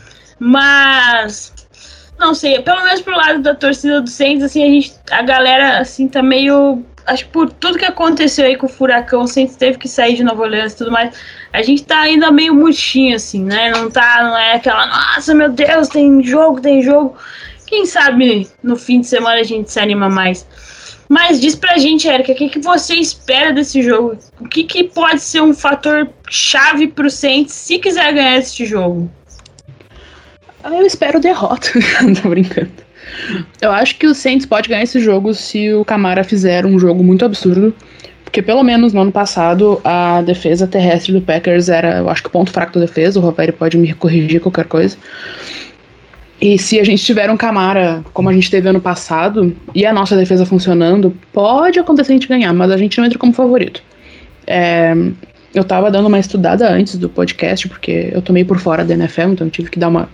mas. 0.45 1.55
Não 2.19 2.35
sei, 2.35 2.61
pelo 2.61 2.85
menos 2.85 3.01
pro 3.01 3.17
lado 3.17 3.41
da 3.41 3.55
torcida 3.55 4.01
do 4.03 4.11
Saints, 4.11 4.45
assim, 4.45 4.63
a 4.63 4.67
gente. 4.67 4.95
A 5.11 5.23
galera, 5.23 5.79
assim, 5.79 6.07
tá 6.07 6.23
meio. 6.23 6.85
Acho 7.07 7.25
que 7.25 7.31
por 7.33 7.51
tudo 7.51 7.79
que 7.79 7.85
aconteceu 7.85 8.45
aí 8.45 8.57
com 8.57 8.67
o 8.67 8.69
Furacão, 8.69 9.23
o 9.23 9.27
Saints 9.27 9.57
teve 9.57 9.79
que 9.79 9.89
sair 9.89 10.17
de 10.17 10.23
Nova 10.25 10.43
Orleans 10.43 10.73
e 10.73 10.77
tudo 10.77 10.93
mais. 10.93 11.17
A 11.53 11.63
gente 11.63 11.85
tá 11.85 12.01
ainda 12.01 12.31
meio 12.31 12.55
murchinho, 12.55 13.17
assim, 13.17 13.43
né? 13.43 13.71
Não 13.71 13.91
tá, 13.91 14.23
não 14.23 14.37
é 14.37 14.55
aquela, 14.55 14.87
nossa, 14.87 15.35
meu 15.35 15.51
Deus, 15.51 15.89
tem 15.89 16.23
jogo, 16.23 16.61
tem 16.61 16.83
jogo. 16.83 17.17
Quem 17.67 17.87
sabe 17.87 18.49
no 18.63 18.77
fim 18.77 19.01
de 19.01 19.07
semana 19.07 19.41
a 19.41 19.45
gente 19.45 19.71
se 19.71 19.81
anima 19.81 20.09
mais. 20.09 20.47
Mas 21.09 21.41
diz 21.41 21.55
pra 21.55 21.79
gente, 21.79 22.09
Erika, 22.09 22.33
o 22.33 22.35
que, 22.35 22.49
que 22.49 22.59
você 22.59 22.95
espera 22.95 23.53
desse 23.53 23.83
jogo? 23.83 24.19
O 24.41 24.49
que, 24.49 24.65
que 24.65 24.85
pode 24.85 25.21
ser 25.21 25.43
um 25.43 25.53
fator 25.53 26.09
chave 26.31 26.89
pro 26.89 27.11
Saints 27.11 27.53
se 27.53 27.79
quiser 27.79 28.13
ganhar 28.13 28.39
este 28.39 28.65
jogo? 28.65 29.11
Eu 30.65 30.87
espero 30.87 31.21
derrota. 31.21 31.69
Tô 32.23 32.29
brincando. 32.29 32.71
Eu 33.61 33.71
acho 33.71 33.97
que 33.99 34.07
o 34.07 34.15
Saints 34.15 34.47
pode 34.47 34.69
ganhar 34.69 34.83
esse 34.83 34.99
jogo 34.99 35.35
se 35.35 35.73
o 35.73 35.85
Camara 35.85 36.25
fizer 36.25 36.65
um 36.65 36.79
jogo 36.79 37.05
muito 37.05 37.25
absurdo. 37.25 37.75
Porque 38.25 38.43
pelo 38.43 38.63
menos 38.63 38.93
no 38.93 39.03
ano 39.03 39.13
passado 39.13 39.81
a 39.85 40.23
defesa 40.23 40.67
terrestre 40.67 41.13
do 41.13 41.21
Packers 41.21 41.69
era, 41.69 41.99
eu 41.99 42.09
acho 42.09 42.23
que 42.23 42.29
o 42.29 42.33
ponto 42.33 42.51
fraco 42.51 42.73
da 42.75 42.81
defesa. 42.81 43.19
O 43.19 43.23
Rovério 43.23 43.53
pode 43.53 43.77
me 43.77 43.93
corrigir 43.93 44.41
qualquer 44.41 44.65
coisa. 44.65 44.97
E 46.41 46.59
se 46.59 46.81
a 46.81 46.85
gente 46.85 47.05
tiver 47.05 47.31
um 47.31 47.37
Camara 47.37 48.03
como 48.13 48.29
a 48.29 48.33
gente 48.33 48.51
teve 48.51 48.69
ano 48.69 48.81
passado 48.81 49.55
e 49.75 49.87
a 49.87 49.93
nossa 49.93 50.17
defesa 50.17 50.45
funcionando, 50.45 51.17
pode 51.33 51.79
acontecer 51.79 52.13
a 52.13 52.15
gente 52.15 52.29
ganhar, 52.29 52.53
mas 52.53 52.71
a 52.71 52.77
gente 52.77 52.99
não 52.99 53.05
entra 53.05 53.19
como 53.19 53.33
favorito. 53.33 53.83
É, 54.47 54.95
eu 55.55 55.63
tava 55.63 55.91
dando 55.91 56.07
uma 56.07 56.19
estudada 56.19 56.69
antes 56.69 56.97
do 56.99 57.09
podcast, 57.09 57.69
porque 57.69 58.11
eu 58.13 58.21
tomei 58.21 58.45
por 58.45 58.59
fora 58.59 58.85
da 58.85 58.93
NFL, 58.93 59.29
então 59.29 59.49
tive 59.49 59.71
que 59.71 59.79
dar 59.79 59.89
uma, 59.89 60.09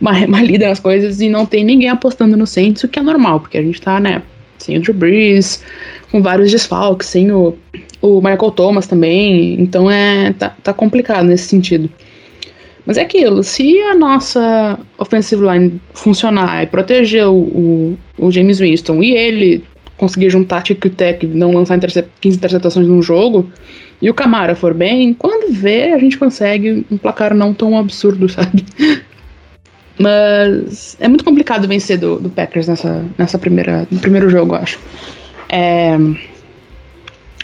uma, 0.00 0.12
lida 0.42 0.68
nas 0.68 0.80
coisas 0.80 1.20
e 1.20 1.28
não 1.28 1.44
tem 1.46 1.64
ninguém 1.64 1.88
apostando 1.88 2.36
no 2.36 2.46
Saints, 2.46 2.84
o 2.84 2.88
que 2.88 2.98
é 2.98 3.02
normal, 3.02 3.40
porque 3.40 3.58
a 3.58 3.62
gente 3.62 3.80
tá, 3.80 4.00
né, 4.00 4.22
sem 4.58 4.76
o 4.76 4.80
Drew 4.80 4.94
Brees, 4.94 5.62
com 6.10 6.22
vários 6.22 6.50
desfalques, 6.50 7.08
sem 7.08 7.30
o, 7.30 7.56
o 8.00 8.16
Michael 8.16 8.50
Thomas 8.52 8.86
também, 8.86 9.60
então 9.60 9.90
é 9.90 10.32
tá, 10.32 10.56
tá 10.62 10.72
complicado 10.72 11.26
nesse 11.26 11.48
sentido. 11.48 11.90
Mas 12.86 12.96
é 12.96 13.02
aquilo, 13.02 13.42
se 13.44 13.78
a 13.82 13.94
nossa 13.94 14.78
offensive 14.98 15.44
line 15.46 15.80
funcionar 15.92 16.62
e 16.62 16.66
proteger 16.66 17.26
o, 17.26 17.34
o, 17.34 17.98
o 18.18 18.30
James 18.30 18.58
Winston 18.58 19.02
e 19.02 19.12
ele 19.12 19.62
conseguir 19.96 20.30
juntar 20.30 20.62
tic 20.62 20.82
e 21.22 21.26
não 21.26 21.52
lançar 21.52 21.76
intercep 21.76 22.08
15 22.22 22.38
interceptações 22.38 22.86
num 22.86 23.02
jogo, 23.02 23.50
e 24.00 24.08
o 24.08 24.14
Camara 24.14 24.54
for 24.54 24.72
bem, 24.72 25.12
quando 25.12 25.52
vê, 25.52 25.92
a 25.92 25.98
gente 25.98 26.16
consegue 26.16 26.86
um 26.90 26.96
placar 26.96 27.34
não 27.34 27.52
tão 27.52 27.76
absurdo, 27.76 28.26
sabe? 28.32 28.64
Mas 30.00 30.96
é 30.98 31.06
muito 31.08 31.24
complicado 31.24 31.68
vencer 31.68 31.98
do, 31.98 32.18
do 32.18 32.30
Packers 32.30 32.66
nessa, 32.66 33.04
nessa 33.18 33.38
primeira, 33.38 33.86
no 33.90 34.00
primeiro 34.00 34.30
jogo, 34.30 34.54
eu 34.54 34.58
acho. 34.58 34.78
É, 35.50 35.94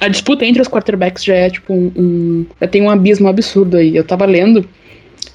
a 0.01 0.09
disputa 0.09 0.47
entre 0.47 0.63
os 0.63 0.69
quarterbacks 0.69 1.23
já 1.23 1.35
é 1.35 1.51
tipo 1.51 1.75
um, 1.75 1.93
um, 1.95 2.47
Já 2.59 2.67
tem 2.67 2.81
um 2.81 2.89
abismo 2.89 3.29
absurdo 3.29 3.77
aí. 3.77 3.95
Eu 3.95 4.05
tava 4.05 4.25
lendo 4.25 4.67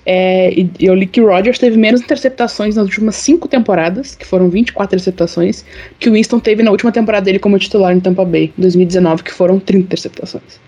é, 0.03 0.51
e 0.51 0.69
eu 0.79 0.95
li 0.95 1.05
que 1.05 1.21
o 1.21 1.27
Rodgers 1.27 1.59
teve 1.59 1.77
menos 1.77 2.01
interceptações 2.01 2.75
nas 2.75 2.85
últimas 2.85 3.15
cinco 3.17 3.47
temporadas, 3.47 4.15
que 4.15 4.25
foram 4.25 4.49
24 4.49 4.95
interceptações, 4.95 5.63
que 5.99 6.09
o 6.09 6.13
Winston 6.13 6.39
teve 6.39 6.63
na 6.63 6.71
última 6.71 6.91
temporada 6.91 7.25
dele 7.25 7.37
como 7.37 7.59
titular 7.59 7.95
em 7.95 7.99
Tampa 7.99 8.25
Bay, 8.25 8.51
2019, 8.57 9.23
que 9.23 9.31
foram 9.31 9.59
30 9.59 9.83
interceptações. 9.83 10.59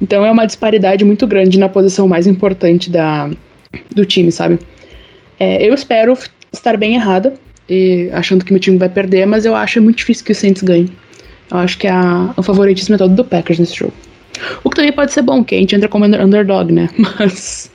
Então 0.00 0.24
é 0.24 0.30
uma 0.30 0.46
disparidade 0.46 1.04
muito 1.04 1.26
grande 1.26 1.58
na 1.58 1.68
posição 1.68 2.08
mais 2.08 2.26
importante 2.26 2.90
da, 2.90 3.30
do 3.94 4.06
time, 4.06 4.32
sabe? 4.32 4.58
É, 5.38 5.66
eu 5.66 5.74
espero 5.74 6.16
estar 6.52 6.76
bem 6.76 6.94
errada, 6.94 7.34
e 7.68 8.08
achando 8.12 8.44
que 8.44 8.52
meu 8.52 8.60
time 8.60 8.78
vai 8.78 8.88
perder, 8.88 9.26
mas 9.26 9.44
eu 9.44 9.54
acho 9.54 9.80
muito 9.82 9.98
difícil 9.98 10.24
que 10.24 10.32
o 10.32 10.34
Saints 10.34 10.62
ganhe. 10.62 10.90
Eu 11.50 11.58
acho 11.58 11.78
que 11.78 11.86
é 11.86 11.90
a, 11.90 12.32
o 12.36 12.42
favoritismo 12.42 12.94
é 12.94 12.98
todo 12.98 13.14
do 13.14 13.24
Packers 13.24 13.58
nesse 13.58 13.76
jogo. 13.76 13.92
O 14.62 14.70
que 14.70 14.76
também 14.76 14.92
pode 14.92 15.12
ser 15.12 15.22
bom, 15.22 15.42
que 15.42 15.54
a 15.54 15.58
gente 15.58 15.74
entra 15.74 15.88
como 15.88 16.04
underdog, 16.04 16.72
né? 16.72 16.88
Mas. 17.18 17.70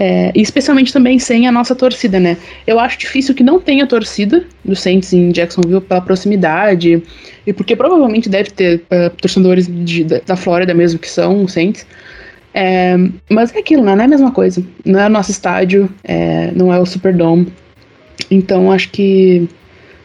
É, 0.00 0.30
especialmente 0.32 0.92
também 0.92 1.18
sem 1.18 1.48
a 1.48 1.50
nossa 1.50 1.74
torcida, 1.74 2.20
né? 2.20 2.36
Eu 2.64 2.78
acho 2.78 2.96
difícil 2.96 3.34
que 3.34 3.42
não 3.42 3.58
tenha 3.58 3.84
torcida 3.84 4.44
do 4.64 4.76
Saints 4.76 5.12
em 5.12 5.32
Jacksonville 5.32 5.80
pela 5.80 6.00
proximidade 6.00 7.02
e 7.44 7.52
porque 7.52 7.74
provavelmente 7.74 8.28
deve 8.28 8.50
ter 8.50 8.76
uh, 8.92 9.10
torcedores 9.20 9.66
de, 9.66 10.04
da 10.04 10.36
Flórida 10.36 10.72
mesmo 10.72 11.00
que 11.00 11.10
são 11.10 11.48
Saints. 11.48 11.84
É, 12.60 12.96
mas 13.30 13.54
é 13.54 13.60
aquilo, 13.60 13.84
né? 13.84 13.94
Não 13.94 14.02
é 14.02 14.06
a 14.06 14.08
mesma 14.08 14.32
coisa. 14.32 14.60
Não 14.84 14.98
é 14.98 15.06
o 15.06 15.08
nosso 15.08 15.30
estádio, 15.30 15.88
é, 16.02 16.50
não 16.56 16.74
é 16.74 16.80
o 16.80 16.84
Superdome. 16.84 17.52
Então 18.28 18.72
acho 18.72 18.90
que 18.90 19.48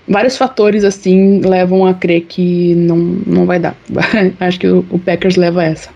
vários 0.08 0.38
fatores 0.38 0.84
assim 0.84 1.42
levam 1.42 1.84
a 1.84 1.96
crer 1.96 2.22
que 2.26 2.76
não, 2.76 2.96
não 3.26 3.48
vai 3.48 3.58
dar. 3.58 3.76
acho 4.40 4.60
que 4.60 4.68
o, 4.68 4.86
o 4.92 5.00
Packers 5.00 5.36
leva 5.36 5.64
essa. 5.64 5.90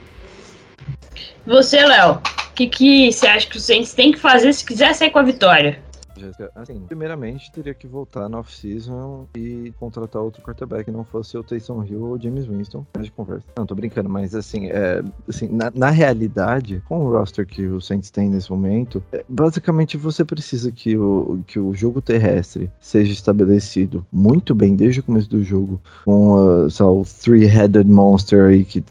Você, 1.45 1.85
Léo, 1.85 2.13
o 2.13 2.53
que, 2.55 2.65
que 2.65 3.11
você 3.11 3.27
acha 3.27 3.45
que 3.45 3.57
o 3.57 3.59
Saints 3.61 3.93
tem 3.93 4.11
que 4.11 4.19
fazer 4.19 4.51
se 4.51 4.65
quiser 4.65 4.95
sair 4.95 5.11
com 5.11 5.19
a 5.19 5.23
vitória? 5.23 5.77
Jéssica, 6.17 6.51
assim, 6.55 6.81
primeiramente 6.87 7.51
teria 7.51 7.73
que 7.73 7.87
voltar 7.87 8.27
na 8.29 8.39
off-season 8.39 9.27
e 9.35 9.73
contratar 9.79 10.21
outro 10.21 10.41
quarterback, 10.41 10.89
não 10.91 11.03
fosse 11.03 11.37
o 11.37 11.43
Taysom 11.43 11.83
Hill 11.83 12.03
ou 12.03 12.15
o 12.15 12.21
James 12.21 12.45
Winston. 12.45 12.85
de 12.99 13.11
conversa. 13.11 13.45
Não, 13.57 13.65
tô 13.65 13.75
brincando, 13.75 14.09
mas 14.09 14.35
assim, 14.35 14.67
é, 14.67 15.03
assim 15.27 15.47
na, 15.47 15.71
na, 15.73 15.89
realidade, 15.89 16.81
com 16.87 17.05
o 17.05 17.11
roster 17.11 17.45
que 17.45 17.65
o 17.65 17.79
Saints 17.81 18.09
tem 18.09 18.29
nesse 18.29 18.51
momento, 18.51 19.03
é, 19.11 19.23
basicamente 19.27 19.97
você 19.97 20.23
precisa 20.25 20.71
que 20.71 20.97
o, 20.97 21.39
que 21.47 21.59
o 21.59 21.73
jogo 21.73 22.01
terrestre 22.01 22.69
seja 22.79 23.11
estabelecido 23.13 24.05
muito 24.11 24.53
bem 24.53 24.75
desde 24.75 24.99
o 24.99 25.03
começo 25.03 25.29
do 25.29 25.43
jogo, 25.43 25.79
com 26.05 26.33
uh, 26.35 26.67
o 26.67 27.03
Three-Headed 27.03 27.89
Monster 27.89 28.49
aí 28.49 28.65
que 28.65 28.83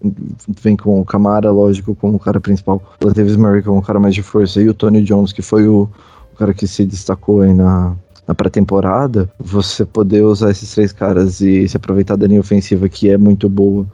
vem 0.49 0.77
com 0.77 1.01
o 1.01 1.05
Camara, 1.05 1.51
lógico, 1.51 1.95
como 1.95 2.17
o 2.17 2.21
cara 2.21 2.41
principal, 2.41 2.83
o 3.03 3.13
Davis 3.13 3.37
Murray 3.37 3.63
como 3.63 3.79
o 3.79 3.83
cara 3.83 4.01
mais 4.01 4.15
de 4.15 4.23
força, 4.23 4.61
e 4.61 4.69
o 4.69 4.75
Tony 4.75 5.03
Jones, 5.03 5.33
que 5.33 5.43
foi 5.43 5.67
o 5.69 5.89
cara 6.37 6.55
que 6.55 6.67
se 6.67 6.85
destacou 6.85 7.43
aí 7.43 7.55
na, 7.55 7.97
na 8.27 8.35
pré-temporada, 8.35 9.31
você 9.39 9.85
poder 9.85 10.23
usar 10.23 10.51
esses 10.51 10.75
três 10.75 10.93
caras 10.93 11.41
e 11.41 11.69
se 11.69 11.77
aproveitar 11.77 12.17
da 12.17 12.27
linha 12.27 12.41
ofensiva 12.41 12.89
que 12.89 13.09
é 13.09 13.17
muito 13.17 13.49
boa, 13.49 13.87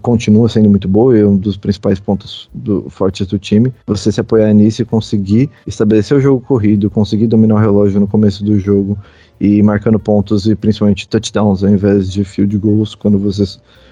continua 0.00 0.48
sendo 0.48 0.70
muito 0.70 0.86
boa 0.86 1.16
e 1.16 1.20
é 1.20 1.26
um 1.26 1.36
dos 1.36 1.56
principais 1.56 1.98
pontos 1.98 2.48
do, 2.54 2.88
fortes 2.88 3.26
do 3.26 3.38
time, 3.38 3.74
você 3.86 4.12
se 4.12 4.20
apoiar 4.20 4.52
nisso 4.52 4.82
e 4.82 4.84
conseguir 4.84 5.50
estabelecer 5.66 6.16
o 6.16 6.20
jogo 6.20 6.40
corrido, 6.40 6.88
conseguir 6.88 7.26
dominar 7.26 7.56
o 7.56 7.58
relógio 7.58 7.98
no 7.98 8.06
começo 8.06 8.44
do 8.44 8.58
jogo 8.58 8.96
e 9.40 9.62
marcando 9.62 9.98
pontos 9.98 10.46
e 10.46 10.54
principalmente 10.54 11.08
touchdowns 11.08 11.64
ao 11.64 11.70
invés 11.70 12.12
de 12.12 12.22
field 12.22 12.56
goals 12.58 12.94
quando 12.94 13.18
você 13.18 13.44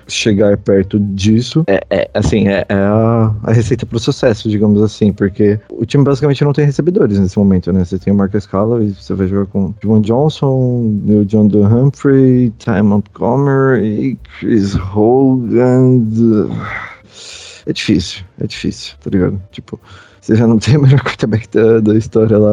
chegar 0.09 0.57
perto 0.57 0.99
disso 0.99 1.65
é, 1.67 1.81
é 1.91 2.11
assim, 2.15 2.49
é, 2.49 2.65
é 2.69 2.75
a, 2.75 3.35
a, 3.43 3.53
receita 3.53 3.85
pro 3.85 3.99
sucesso, 3.99 4.49
digamos 4.49 4.83
assim, 4.83 5.13
porque 5.13 5.61
o 5.71 5.85
time 5.85 6.03
basicamente 6.03 6.43
não 6.43 6.53
tem 6.53 6.65
recebedores 6.65 7.19
nesse 7.19 7.39
momento, 7.39 7.73
né? 7.73 7.85
Você 7.85 7.99
tem 7.99 8.13
o 8.13 8.17
Marcus 8.17 8.45
Scala 8.45 8.81
você 8.81 9.15
vai 9.15 9.29
jogar 9.29 9.47
com 9.47 9.75
John 9.83 10.01
Johnson, 10.01 11.01
Neil 11.05 11.25
John 11.25 11.49
Humphrey, 11.49 12.51
Ty 12.59 12.83
Montgomery, 12.83 14.19
Chris 14.39 14.75
Hogan. 14.75 16.01
É 17.67 17.73
difícil, 17.73 18.25
é 18.41 18.47
difícil, 18.47 18.95
tá 19.03 19.11
ligado? 19.11 19.41
Tipo, 19.53 19.79
você 20.21 20.35
já 20.35 20.47
não 20.47 20.59
tem 20.61 20.77
o 20.77 20.83
melhor 20.83 21.01
quarterback 21.01 21.49
da, 21.53 21.81
da 21.81 21.95
história 21.95 22.39
lá. 22.39 22.53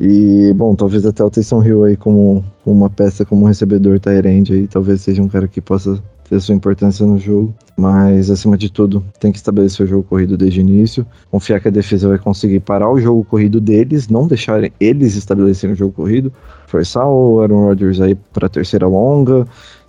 E, 0.00 0.54
bom, 0.54 0.74
talvez 0.74 1.04
até 1.04 1.22
o 1.22 1.28
Taysom 1.28 1.62
Hill 1.62 1.84
aí 1.84 1.96
como, 1.96 2.42
como 2.64 2.76
uma 2.76 2.88
peça, 2.88 3.24
como 3.24 3.42
um 3.42 3.48
recebedor 3.48 4.00
Tyrande 4.00 4.54
aí, 4.54 4.66
talvez 4.66 5.02
seja 5.02 5.22
um 5.22 5.28
cara 5.28 5.46
que 5.46 5.60
possa 5.60 6.02
ter 6.30 6.40
sua 6.40 6.54
importância 6.54 7.04
no 7.04 7.18
jogo, 7.18 7.52
mas 7.76 8.30
acima 8.30 8.56
de 8.56 8.70
tudo 8.70 9.04
tem 9.18 9.32
que 9.32 9.38
estabelecer 9.38 9.84
o 9.84 9.88
jogo 9.88 10.04
corrido 10.04 10.36
desde 10.36 10.60
o 10.60 10.62
início, 10.62 11.04
confiar 11.28 11.60
que 11.60 11.66
a 11.66 11.72
defesa 11.72 12.08
vai 12.08 12.18
conseguir 12.18 12.60
parar 12.60 12.88
o 12.88 13.00
jogo 13.00 13.24
corrido 13.24 13.60
deles, 13.60 14.08
não 14.08 14.28
deixarem 14.28 14.70
eles 14.78 15.16
estabelecerem 15.16 15.74
o 15.74 15.76
jogo 15.76 15.92
corrido, 15.92 16.32
forçar 16.68 17.04
o 17.04 17.40
Aaron 17.40 17.64
Rodgers 17.64 18.00
aí 18.00 18.14
para 18.14 18.46
a 18.46 18.48
terceira 18.48 18.86
longa, 18.86 19.44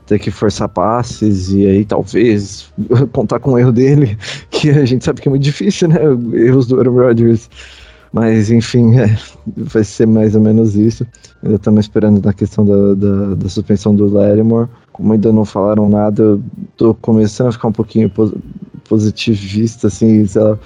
ter 0.07 0.17
que 0.17 0.31
forçar 0.31 0.67
passes 0.67 1.51
e 1.51 1.67
aí 1.67 1.85
talvez 1.85 2.73
contar 3.13 3.39
com 3.39 3.51
o 3.51 3.59
erro 3.59 3.71
dele, 3.71 4.17
que 4.49 4.71
a 4.71 4.83
gente 4.83 5.05
sabe 5.05 5.21
que 5.21 5.27
é 5.27 5.29
muito 5.29 5.43
difícil, 5.43 5.89
né? 5.89 5.99
Erros 6.33 6.65
do 6.65 6.79
Aaron 6.79 6.95
Rodgers. 6.95 7.49
Mas 8.11 8.51
enfim, 8.51 8.99
é, 8.99 9.17
vai 9.55 9.85
ser 9.85 10.05
mais 10.05 10.35
ou 10.35 10.41
menos 10.41 10.75
isso. 10.75 11.07
Ainda 11.41 11.55
estamos 11.55 11.85
esperando 11.85 12.21
na 12.21 12.33
questão 12.33 12.65
da, 12.65 12.93
da, 12.93 13.35
da 13.35 13.47
suspensão 13.47 13.95
do 13.95 14.11
Lattimore 14.11 14.67
como 15.01 15.13
ainda 15.13 15.33
não 15.33 15.43
falaram 15.43 15.89
nada, 15.89 16.39
tô 16.77 16.93
começando 16.93 17.47
a 17.47 17.51
ficar 17.51 17.69
um 17.69 17.73
pouquinho 17.73 18.11
positivista, 18.87 19.87
assim, 19.87 20.27
sei 20.27 20.43
lá, 20.43 20.59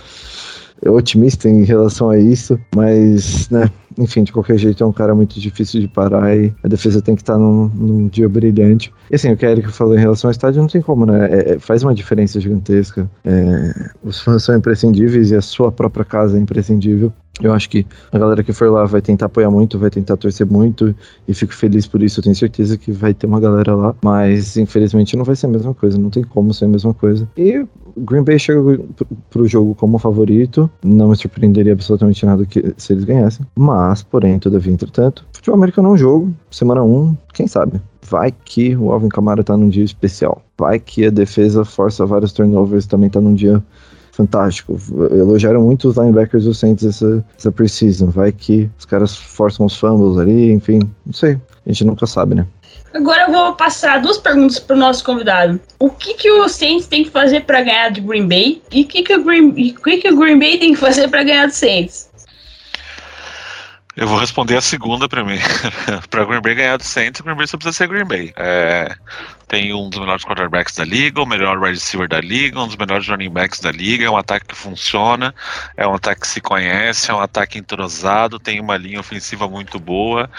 otimista 0.88 1.48
em 1.48 1.64
relação 1.64 2.10
a 2.10 2.20
isso, 2.20 2.60
mas, 2.76 3.50
né, 3.50 3.72
enfim, 3.98 4.26
de 4.26 4.34
qualquer 4.34 4.58
jeito 4.58 4.84
é 4.84 4.86
um 4.86 4.92
cara 4.92 5.16
muito 5.16 5.40
difícil 5.40 5.80
de 5.80 5.88
parar 5.88 6.36
e 6.36 6.54
a 6.62 6.68
defesa 6.68 7.02
tem 7.02 7.16
que 7.16 7.22
estar 7.22 7.38
num, 7.38 7.70
num 7.70 8.08
dia 8.10 8.28
brilhante. 8.28 8.94
E 9.10 9.16
assim, 9.16 9.32
o 9.32 9.38
que 9.38 9.46
a 9.46 9.52
Erika 9.52 9.70
falou 9.70 9.96
em 9.96 10.02
relação 10.02 10.28
ao 10.28 10.34
estádio 10.34 10.62
não 10.62 10.68
tem 10.68 10.82
como, 10.82 11.06
né? 11.06 11.30
É, 11.32 11.54
é, 11.54 11.60
faz 11.60 11.82
uma 11.82 11.96
diferença 11.96 12.42
gigantesca. 12.42 13.10
É, 13.24 13.90
os 14.04 14.20
fãs 14.20 14.44
são 14.44 14.58
imprescindíveis 14.58 15.32
e 15.32 15.36
a 15.36 15.42
sua 15.42 15.72
própria 15.72 16.04
casa 16.04 16.38
é 16.38 16.42
imprescindível. 16.42 17.14
Eu 17.42 17.54
acho 17.54 17.70
que 17.70 17.86
a 18.12 18.18
galera 18.18 18.44
que 18.44 18.54
for 18.54 18.72
lá 18.72 18.86
vai 18.86 19.02
tentar 19.02 19.26
apoiar 19.26 19.52
muito, 19.52 19.78
vai 19.78 19.90
tentar 19.90 20.16
torcer 20.16 20.46
muito 20.46 20.96
e 21.28 21.34
fico 21.34 21.54
feliz 21.54 21.86
por 21.86 22.02
isso. 22.02 22.20
Eu 22.20 22.24
tenho 22.24 22.36
certeza 22.36 22.78
que 22.78 22.92
vai 22.92 23.14
ter 23.14 23.28
uma 23.28 23.40
galera 23.40 23.76
lá, 23.76 23.96
mas 24.02 24.56
infelizmente 24.56 25.18
não 25.18 25.26
vai 25.26 25.36
ser 25.36 25.48
a 25.48 25.50
mesma 25.50 25.74
coisa, 25.74 25.98
não 25.98 26.10
tem 26.10 26.24
como 26.24 26.54
ser 26.54 26.66
a 26.66 26.70
mesma 26.70 26.94
coisa. 26.94 27.28
E 27.38 27.66
Green 27.98 28.24
Bay 28.24 28.40
chega 28.40 28.62
pro 29.30 29.48
jogo 29.48 29.76
como 29.76 29.98
favorito, 29.98 30.70
não 30.84 31.10
me 31.10 31.16
surpreenderia 31.16 31.74
absolutamente 31.74 32.26
nada 32.26 32.46
que, 32.46 32.74
se 32.78 32.94
eles 32.94 33.04
ganhassem, 33.04 33.46
mas, 33.56 34.04
porém, 34.04 34.40
todavia, 34.40 34.74
entretanto, 34.74 35.26
futebol 35.32 35.58
americano 35.58 35.90
é 35.90 35.92
um 35.92 35.98
jogo, 35.98 36.34
semana 36.52 36.84
1, 36.84 36.96
um, 36.96 37.18
quem 37.34 37.48
sabe? 37.48 37.82
Vai 38.10 38.32
que 38.32 38.76
o 38.76 38.92
Alvin 38.92 39.10
Kamara 39.10 39.44
tá 39.44 39.58
num 39.58 39.70
dia 39.70 39.84
especial. 39.84 40.42
Vai 40.58 40.80
que 40.80 41.06
a 41.06 41.10
defesa 41.10 41.66
força 41.66 42.06
vários 42.06 42.32
turnovers, 42.32 42.86
também 42.86 43.10
tá 43.10 43.20
num 43.20 43.34
dia 43.34 43.64
fantástico. 44.16 44.80
Elogiaram 45.12 45.62
muito 45.62 45.90
os 45.90 45.98
linebackers 45.98 46.46
do 46.46 46.54
Saints 46.54 46.86
essa, 46.86 47.24
essa 47.38 47.52
preseason. 47.52 48.10
Vai 48.10 48.32
que 48.32 48.70
os 48.80 48.86
caras 48.86 49.16
forçam 49.16 49.66
os 49.66 49.78
fumbles 49.78 50.18
ali, 50.18 50.52
enfim, 50.52 50.80
não 51.06 51.14
sei. 51.14 51.38
A 51.66 51.72
gente 51.72 51.84
nunca 51.84 52.08
sabe, 52.08 52.36
né? 52.36 52.46
Agora 52.94 53.24
eu 53.24 53.32
vou 53.32 53.54
passar 53.56 54.02
duas 54.02 54.18
perguntas 54.18 54.58
para 54.58 54.76
o 54.76 54.80
nosso 54.80 55.04
convidado. 55.04 55.60
O 55.80 55.90
que, 55.90 56.14
que 56.14 56.32
o 56.32 56.48
Saints 56.48 56.88
tem 56.88 57.04
que 57.04 57.10
fazer 57.10 57.42
para 57.42 57.62
ganhar 57.62 57.90
de 57.90 58.00
Green 58.00 58.28
Bay? 58.28 58.62
E 58.72 58.84
o 58.84 58.88
que, 58.88 59.04
que, 59.04 59.16
o 59.16 59.24
Green, 59.24 59.52
que, 59.52 59.98
que 59.98 60.10
o 60.10 60.18
Green 60.18 60.40
Bay 60.40 60.58
tem 60.58 60.74
que 60.74 60.80
fazer 60.80 61.10
para 61.10 61.24
ganhar 61.24 61.48
do 61.48 61.52
Saints? 61.52 62.10
Eu 63.98 64.08
vou 64.08 64.18
responder 64.18 64.56
a 64.56 64.62
segunda 64.62 65.10
primeiro. 65.10 65.44
para 66.10 66.24
Green 66.26 66.42
Bay 66.42 66.56
ganhar 66.56 66.78
do 66.78 66.84
Saints, 66.84 67.20
Green 67.20 67.36
Bay 67.36 67.48
só 67.48 67.58
precisa 67.58 67.76
ser 67.76 67.88
Green 67.88 68.06
Bay. 68.06 68.34
É, 68.38 68.96
tem 69.48 69.74
um 69.74 69.90
dos 69.90 70.00
melhores 70.00 70.24
quarterbacks 70.24 70.76
da 70.76 70.84
liga, 70.84 71.22
o 71.22 71.26
melhor 71.26 71.58
wide 71.60 71.76
receiver 71.76 72.08
da 72.08 72.20
liga, 72.20 72.60
um 72.60 72.68
dos 72.68 72.76
melhores 72.76 73.08
running 73.08 73.30
backs 73.30 73.60
da 73.60 73.72
liga. 73.72 74.06
É 74.06 74.10
um 74.10 74.18
ataque 74.18 74.48
que 74.48 74.56
funciona, 74.56 75.34
é 75.78 75.88
um 75.88 75.94
ataque 75.94 76.22
que 76.22 76.28
se 76.28 76.42
conhece, 76.42 77.12
é 77.12 77.14
um 77.14 77.20
ataque 77.20 77.60
entrosado, 77.60 78.40
tem 78.40 78.60
uma 78.60 78.78
linha 78.78 79.00
ofensiva 79.00 79.48
muito 79.48 79.80
boa, 79.80 80.30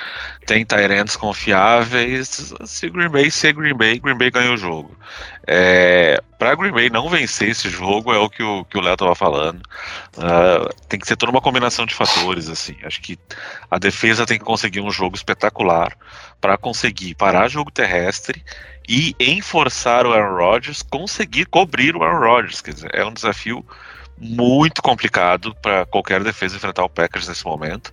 tem 0.47 0.65
Tyrants 0.65 1.17
confiáveis. 1.17 2.53
Se 2.65 2.91
Green 2.91 3.09
Bay 3.09 3.31
ser 3.31 3.53
Green 3.53 3.77
Bay, 3.77 3.99
Green 3.99 4.19
Bay 4.19 4.31
ganha 4.31 4.53
o 4.53 4.57
jogo. 4.57 4.97
É, 5.47 6.21
para 6.39 6.55
Green 6.55 6.73
Bay 6.73 6.91
não 6.91 7.09
vencer 7.09 7.51
esse 7.51 7.71
jogo 7.71 8.13
é 8.13 8.19
o 8.19 8.29
que 8.29 8.43
o, 8.43 8.65
que 8.65 8.77
o 8.77 8.81
Léo 8.81 8.95
estava 8.95 9.15
falando. 9.15 9.63
Uh, 10.17 10.69
tem 10.89 10.99
que 10.99 11.07
ser 11.07 11.17
toda 11.17 11.31
uma 11.31 11.41
combinação 11.41 11.87
de 11.87 11.95
fatores. 11.95 12.49
assim. 12.49 12.77
Acho 12.83 13.01
que 13.01 13.19
a 13.71 13.79
defesa 13.79 14.27
tem 14.27 14.39
que 14.39 14.45
conseguir 14.45 14.81
um 14.81 14.91
jogo 14.91 15.17
espetacular 15.17 15.97
para 16.41 16.59
conseguir 16.59 17.15
parar 17.15 17.49
jogo 17.49 17.71
terrestre 17.71 18.45
e 18.89 19.15
enforçar 19.19 20.07
o 20.07 20.13
Aaron 20.13 20.37
Rodgers, 20.37 20.83
conseguir 20.83 21.47
cobrir 21.47 21.97
o 21.97 22.03
Aaron 22.03 22.21
Rodgers. 22.21 22.61
Quer 22.61 22.75
dizer, 22.75 22.91
é 22.95 23.05
um 23.05 23.13
desafio 23.13 23.65
muito 24.19 24.81
complicado 24.81 25.55
para 25.57 25.85
qualquer 25.87 26.23
defesa 26.23 26.57
enfrentar 26.57 26.85
o 26.85 26.89
Packers 26.89 27.29
nesse 27.29 27.45
momento. 27.45 27.93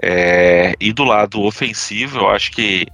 É, 0.00 0.74
e 0.78 0.92
do 0.92 1.04
lado 1.04 1.42
ofensivo, 1.42 2.18
eu 2.18 2.30
acho 2.30 2.52
que 2.52 2.86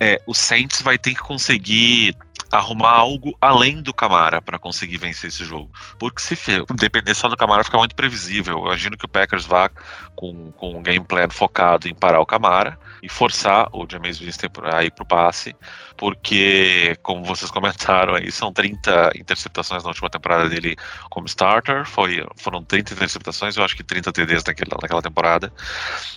é, 0.00 0.20
o 0.26 0.34
Saints 0.34 0.80
vai 0.80 0.96
ter 0.96 1.14
que 1.14 1.20
conseguir 1.20 2.16
arrumar 2.50 2.90
algo 2.90 3.36
além 3.40 3.80
do 3.80 3.94
Camara 3.94 4.42
para 4.42 4.58
conseguir 4.58 4.96
vencer 4.96 5.28
esse 5.28 5.44
jogo. 5.44 5.70
Porque 5.98 6.20
se 6.20 6.36
depender 6.74 7.14
só 7.14 7.28
do 7.28 7.36
Camara 7.36 7.62
fica 7.62 7.78
muito 7.78 7.94
previsível. 7.94 8.58
Eu 8.58 8.66
imagino 8.66 8.96
que 8.96 9.04
o 9.04 9.08
Packers 9.08 9.46
vá 9.46 9.70
com, 10.16 10.50
com 10.52 10.76
um 10.76 10.82
game 10.82 11.04
plan 11.04 11.28
focado 11.30 11.86
em 11.86 11.94
parar 11.94 12.20
o 12.20 12.26
Camara 12.26 12.78
e 13.02 13.08
forçar 13.08 13.68
o 13.72 13.86
James 13.88 14.18
Winston 14.18 14.48
a 14.64 14.82
ir 14.82 14.90
pro 14.90 15.06
passe, 15.06 15.54
porque, 16.00 16.96
como 17.02 17.22
vocês 17.22 17.50
comentaram 17.50 18.14
aí, 18.14 18.32
são 18.32 18.50
30 18.50 19.10
interceptações 19.16 19.82
na 19.82 19.90
última 19.90 20.08
temporada 20.08 20.48
dele 20.48 20.74
como 21.10 21.26
starter, 21.26 21.84
foi, 21.84 22.26
foram 22.36 22.64
30 22.64 22.94
interceptações, 22.94 23.54
eu 23.54 23.62
acho 23.62 23.76
que 23.76 23.84
30 23.84 24.10
TDs 24.10 24.42
naquela, 24.42 24.78
naquela 24.80 25.02
temporada. 25.02 25.52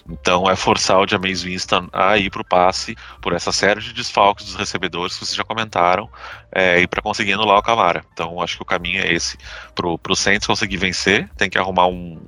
Então 0.10 0.50
é 0.50 0.56
forçar 0.56 1.02
o 1.02 1.06
James 1.06 1.44
Winston 1.44 1.90
a 1.92 2.18
ir 2.18 2.30
pro 2.30 2.46
passe 2.46 2.96
por 3.22 3.34
essa 3.34 3.52
série 3.52 3.82
de 3.82 3.92
desfalques 3.92 4.46
dos 4.46 4.56
recebedores 4.56 5.16
que 5.16 5.26
vocês 5.26 5.36
já 5.36 5.44
comentaram, 5.44 6.10
é, 6.56 6.80
e 6.80 6.88
para 6.88 7.02
conseguir 7.02 7.34
anular 7.34 7.58
o 7.58 7.62
Camara. 7.62 8.06
Então 8.14 8.42
acho 8.42 8.56
que 8.56 8.64
o 8.64 8.66
caminho 8.66 9.04
é 9.04 9.12
esse. 9.12 9.38
Pro, 9.76 9.98
pro 9.98 10.16
Saints 10.16 10.48
conseguir 10.48 10.78
vencer, 10.78 11.30
tem 11.36 11.50
que 11.50 11.58
arrumar 11.58 11.88
um, 11.88 12.22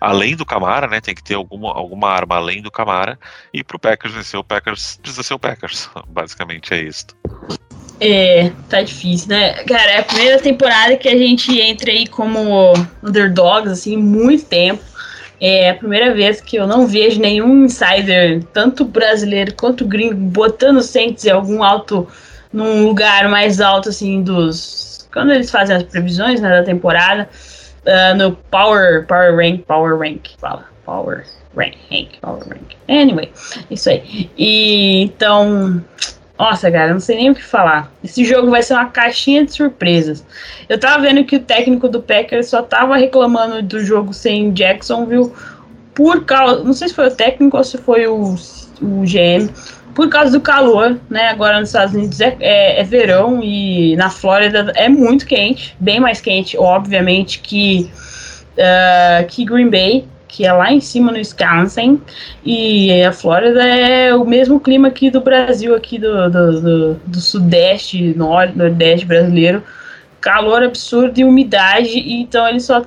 além 0.00 0.36
do 0.36 0.44
Camara, 0.44 0.86
né? 0.86 1.00
Tem 1.00 1.14
que 1.14 1.22
ter 1.22 1.34
alguma, 1.34 1.72
alguma 1.72 2.08
arma 2.08 2.36
além 2.36 2.62
do 2.62 2.70
Camara. 2.70 3.18
E 3.52 3.62
pro 3.62 3.78
Packers 3.78 4.14
vencer 4.14 4.38
o 4.38 4.44
Packers, 4.44 4.98
precisa 5.00 5.22
ser 5.22 5.34
o 5.34 5.38
Packers. 5.38 5.88
Basicamente 6.08 6.74
é 6.74 6.82
isso. 6.82 7.06
É, 8.00 8.52
tá 8.68 8.82
difícil, 8.82 9.28
né? 9.28 9.54
Cara, 9.64 9.90
é 9.92 9.98
a 9.98 10.02
primeira 10.02 10.38
temporada 10.38 10.96
que 10.96 11.08
a 11.08 11.16
gente 11.16 11.58
entra 11.58 11.90
aí 11.90 12.06
como 12.06 12.74
underdogs, 13.02 13.72
assim, 13.72 13.96
muito 13.96 14.44
tempo. 14.44 14.82
É 15.40 15.70
a 15.70 15.74
primeira 15.74 16.14
vez 16.14 16.40
que 16.40 16.56
eu 16.56 16.66
não 16.66 16.86
vejo 16.86 17.20
nenhum 17.20 17.64
insider, 17.64 18.42
tanto 18.52 18.84
brasileiro 18.84 19.54
quanto 19.54 19.86
gringo, 19.86 20.14
botando 20.14 20.78
o 20.78 20.82
Saints 20.82 21.24
em 21.24 21.30
algum 21.30 21.62
alto, 21.62 22.06
num 22.52 22.86
lugar 22.86 23.28
mais 23.28 23.60
alto, 23.60 23.90
assim, 23.90 24.22
dos. 24.22 25.06
Quando 25.12 25.32
eles 25.32 25.50
fazem 25.50 25.76
as 25.76 25.82
previsões 25.82 26.40
né, 26.40 26.50
da 26.50 26.62
temporada 26.62 27.28
uh, 27.86 28.16
no 28.16 28.32
Power, 28.50 29.06
Power 29.06 29.36
Rank, 29.36 29.64
Power 29.66 29.98
Rank, 29.98 30.28
fala, 30.38 30.64
Power 30.84 31.24
Rank, 31.56 32.18
Power 32.20 32.42
Rank. 32.48 32.76
Anyway, 32.88 33.32
isso 33.70 33.88
aí. 33.88 34.30
E 34.36 35.02
então, 35.02 35.82
nossa, 36.38 36.70
cara, 36.70 36.92
não 36.92 37.00
sei 37.00 37.16
nem 37.16 37.30
o 37.30 37.34
que 37.34 37.42
falar. 37.42 37.90
Esse 38.04 38.24
jogo 38.24 38.50
vai 38.50 38.62
ser 38.62 38.74
uma 38.74 38.86
caixinha 38.86 39.44
de 39.44 39.52
surpresas. 39.52 40.24
Eu 40.68 40.78
tava 40.78 41.02
vendo 41.02 41.24
que 41.24 41.36
o 41.36 41.40
técnico 41.40 41.88
do 41.88 42.02
Packers 42.02 42.48
só 42.48 42.62
tava 42.62 42.96
reclamando 42.96 43.62
do 43.62 43.80
jogo 43.80 44.12
sem 44.12 44.52
Jacksonville 44.52 45.32
por 45.94 46.24
causa. 46.24 46.62
Não 46.62 46.74
sei 46.74 46.88
se 46.88 46.94
foi 46.94 47.08
o 47.08 47.14
técnico 47.14 47.56
ou 47.56 47.64
se 47.64 47.78
foi 47.78 48.06
o, 48.06 48.34
o 48.82 49.02
GM 49.04 49.50
por 49.96 50.10
causa 50.10 50.30
do 50.30 50.42
calor, 50.42 51.00
né? 51.08 51.28
Agora 51.28 51.58
nos 51.58 51.70
Estados 51.70 51.94
Unidos 51.94 52.20
é, 52.20 52.36
é, 52.38 52.80
é, 52.80 52.84
verão 52.84 53.40
e 53.42 53.96
na 53.96 54.10
Flórida 54.10 54.70
é 54.76 54.90
muito 54.90 55.24
quente, 55.24 55.74
bem 55.80 55.98
mais 55.98 56.20
quente, 56.20 56.54
obviamente, 56.58 57.40
que, 57.40 57.90
uh, 58.58 59.26
que 59.26 59.46
Green 59.46 59.70
Bay, 59.70 60.06
que 60.28 60.44
é 60.44 60.52
lá 60.52 60.70
em 60.70 60.82
cima 60.82 61.10
no 61.10 61.16
Wisconsin, 61.16 61.98
e 62.44 63.02
a 63.02 63.10
Flórida 63.10 63.66
é 63.66 64.14
o 64.14 64.26
mesmo 64.26 64.60
clima 64.60 64.88
aqui 64.88 65.10
do 65.10 65.22
Brasil, 65.22 65.74
aqui 65.74 65.98
do, 65.98 66.30
do, 66.30 66.60
do, 66.60 66.94
do 67.06 67.20
sudeste, 67.20 68.12
norte, 68.14 68.56
nordeste 68.56 69.06
brasileiro. 69.06 69.62
Calor 70.20 70.62
absurdo 70.62 71.18
e 71.18 71.24
umidade, 71.24 71.98
então 72.06 72.46
eles 72.46 72.64
só 72.64 72.82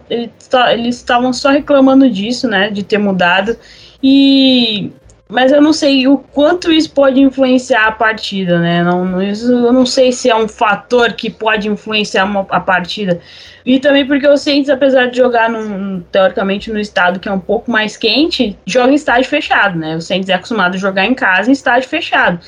eles 0.70 0.98
estavam 0.98 1.34
só 1.34 1.50
reclamando 1.50 2.08
disso, 2.10 2.48
né? 2.48 2.70
De 2.70 2.84
ter 2.84 2.98
mudado. 2.98 3.56
E 4.04 4.92
mas 5.32 5.52
eu 5.52 5.62
não 5.62 5.72
sei 5.72 6.08
o 6.08 6.18
quanto 6.18 6.72
isso 6.72 6.92
pode 6.92 7.22
influenciar 7.22 7.86
a 7.86 7.92
partida, 7.92 8.60
né? 8.60 8.84
Não, 8.84 9.22
isso, 9.22 9.52
eu 9.52 9.72
não 9.72 9.86
sei 9.86 10.12
se 10.12 10.28
é 10.28 10.36
um 10.36 10.48
fator 10.48 11.14
que 11.14 11.30
pode 11.30 11.70
influenciar 11.70 12.26
uma, 12.26 12.48
a 12.50 12.60
partida. 12.60 13.22
E 13.64 13.80
também 13.80 14.08
porque 14.08 14.28
o 14.28 14.36
Saints, 14.36 14.72
apesar 14.72 15.06
de 15.06 15.18
jogar 15.18 15.48
num, 15.48 16.02
teoricamente 16.12 16.72
no 16.72 16.80
estado 16.80 17.20
que 17.20 17.30
é 17.30 17.32
um 17.32 17.40
pouco 17.40 17.70
mais 17.70 17.96
quente, 17.96 18.58
joga 18.66 18.92
em 18.92 18.96
estádio 18.96 19.30
fechado, 19.30 19.78
né? 19.78 19.96
O 19.96 20.02
Saints 20.02 20.30
é 20.30 20.34
acostumado 20.34 20.74
a 20.74 20.80
jogar 20.80 21.06
em 21.06 21.14
casa 21.14 21.52
em 21.52 21.54
estádio 21.54 21.88
fechado. 21.88 22.40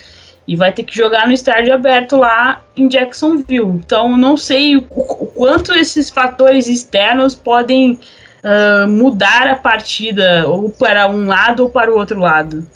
E 0.47 0.55
vai 0.55 0.73
ter 0.73 0.81
que 0.81 0.95
jogar 0.95 1.27
no 1.27 1.33
estádio 1.33 1.71
aberto 1.75 2.17
lá 2.17 2.63
em 2.75 2.87
Jacksonville. 2.87 3.73
Então, 3.75 4.17
não 4.17 4.35
sei 4.35 4.77
o, 4.77 4.85
o 4.89 5.27
quanto 5.27 5.71
esses 5.71 6.09
fatores 6.09 6.67
externos 6.67 7.35
podem 7.35 7.99
uh, 8.43 8.87
mudar 8.87 9.47
a 9.47 9.55
partida 9.55 10.47
ou 10.47 10.69
para 10.69 11.07
um 11.07 11.27
lado 11.27 11.63
ou 11.63 11.69
para 11.69 11.91
o 11.91 11.97
outro 11.97 12.19
lado. 12.19 12.67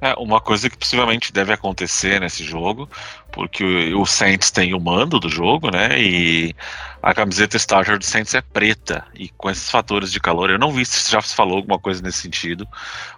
É, 0.00 0.14
uma 0.18 0.40
coisa 0.40 0.68
que 0.68 0.76
possivelmente 0.76 1.32
deve 1.32 1.52
acontecer 1.52 2.20
nesse 2.20 2.44
jogo, 2.44 2.88
porque 3.36 3.92
o, 3.92 4.06
Saints 4.06 4.50
tem 4.50 4.72
o 4.72 4.80
mando 4.80 5.20
do 5.20 5.28
jogo, 5.28 5.70
né? 5.70 6.00
E 6.00 6.56
a 7.02 7.12
camiseta 7.12 7.58
starter 7.58 7.98
do 7.98 8.04
Saints 8.04 8.34
é 8.34 8.40
preta. 8.40 9.04
E 9.14 9.28
com 9.28 9.50
esses 9.50 9.70
fatores 9.70 10.10
de 10.10 10.18
calor, 10.18 10.48
eu 10.48 10.58
não 10.58 10.72
vi 10.72 10.86
se 10.86 11.12
já 11.12 11.20
falou 11.20 11.58
alguma 11.58 11.78
coisa 11.78 12.00
nesse 12.02 12.22
sentido, 12.22 12.66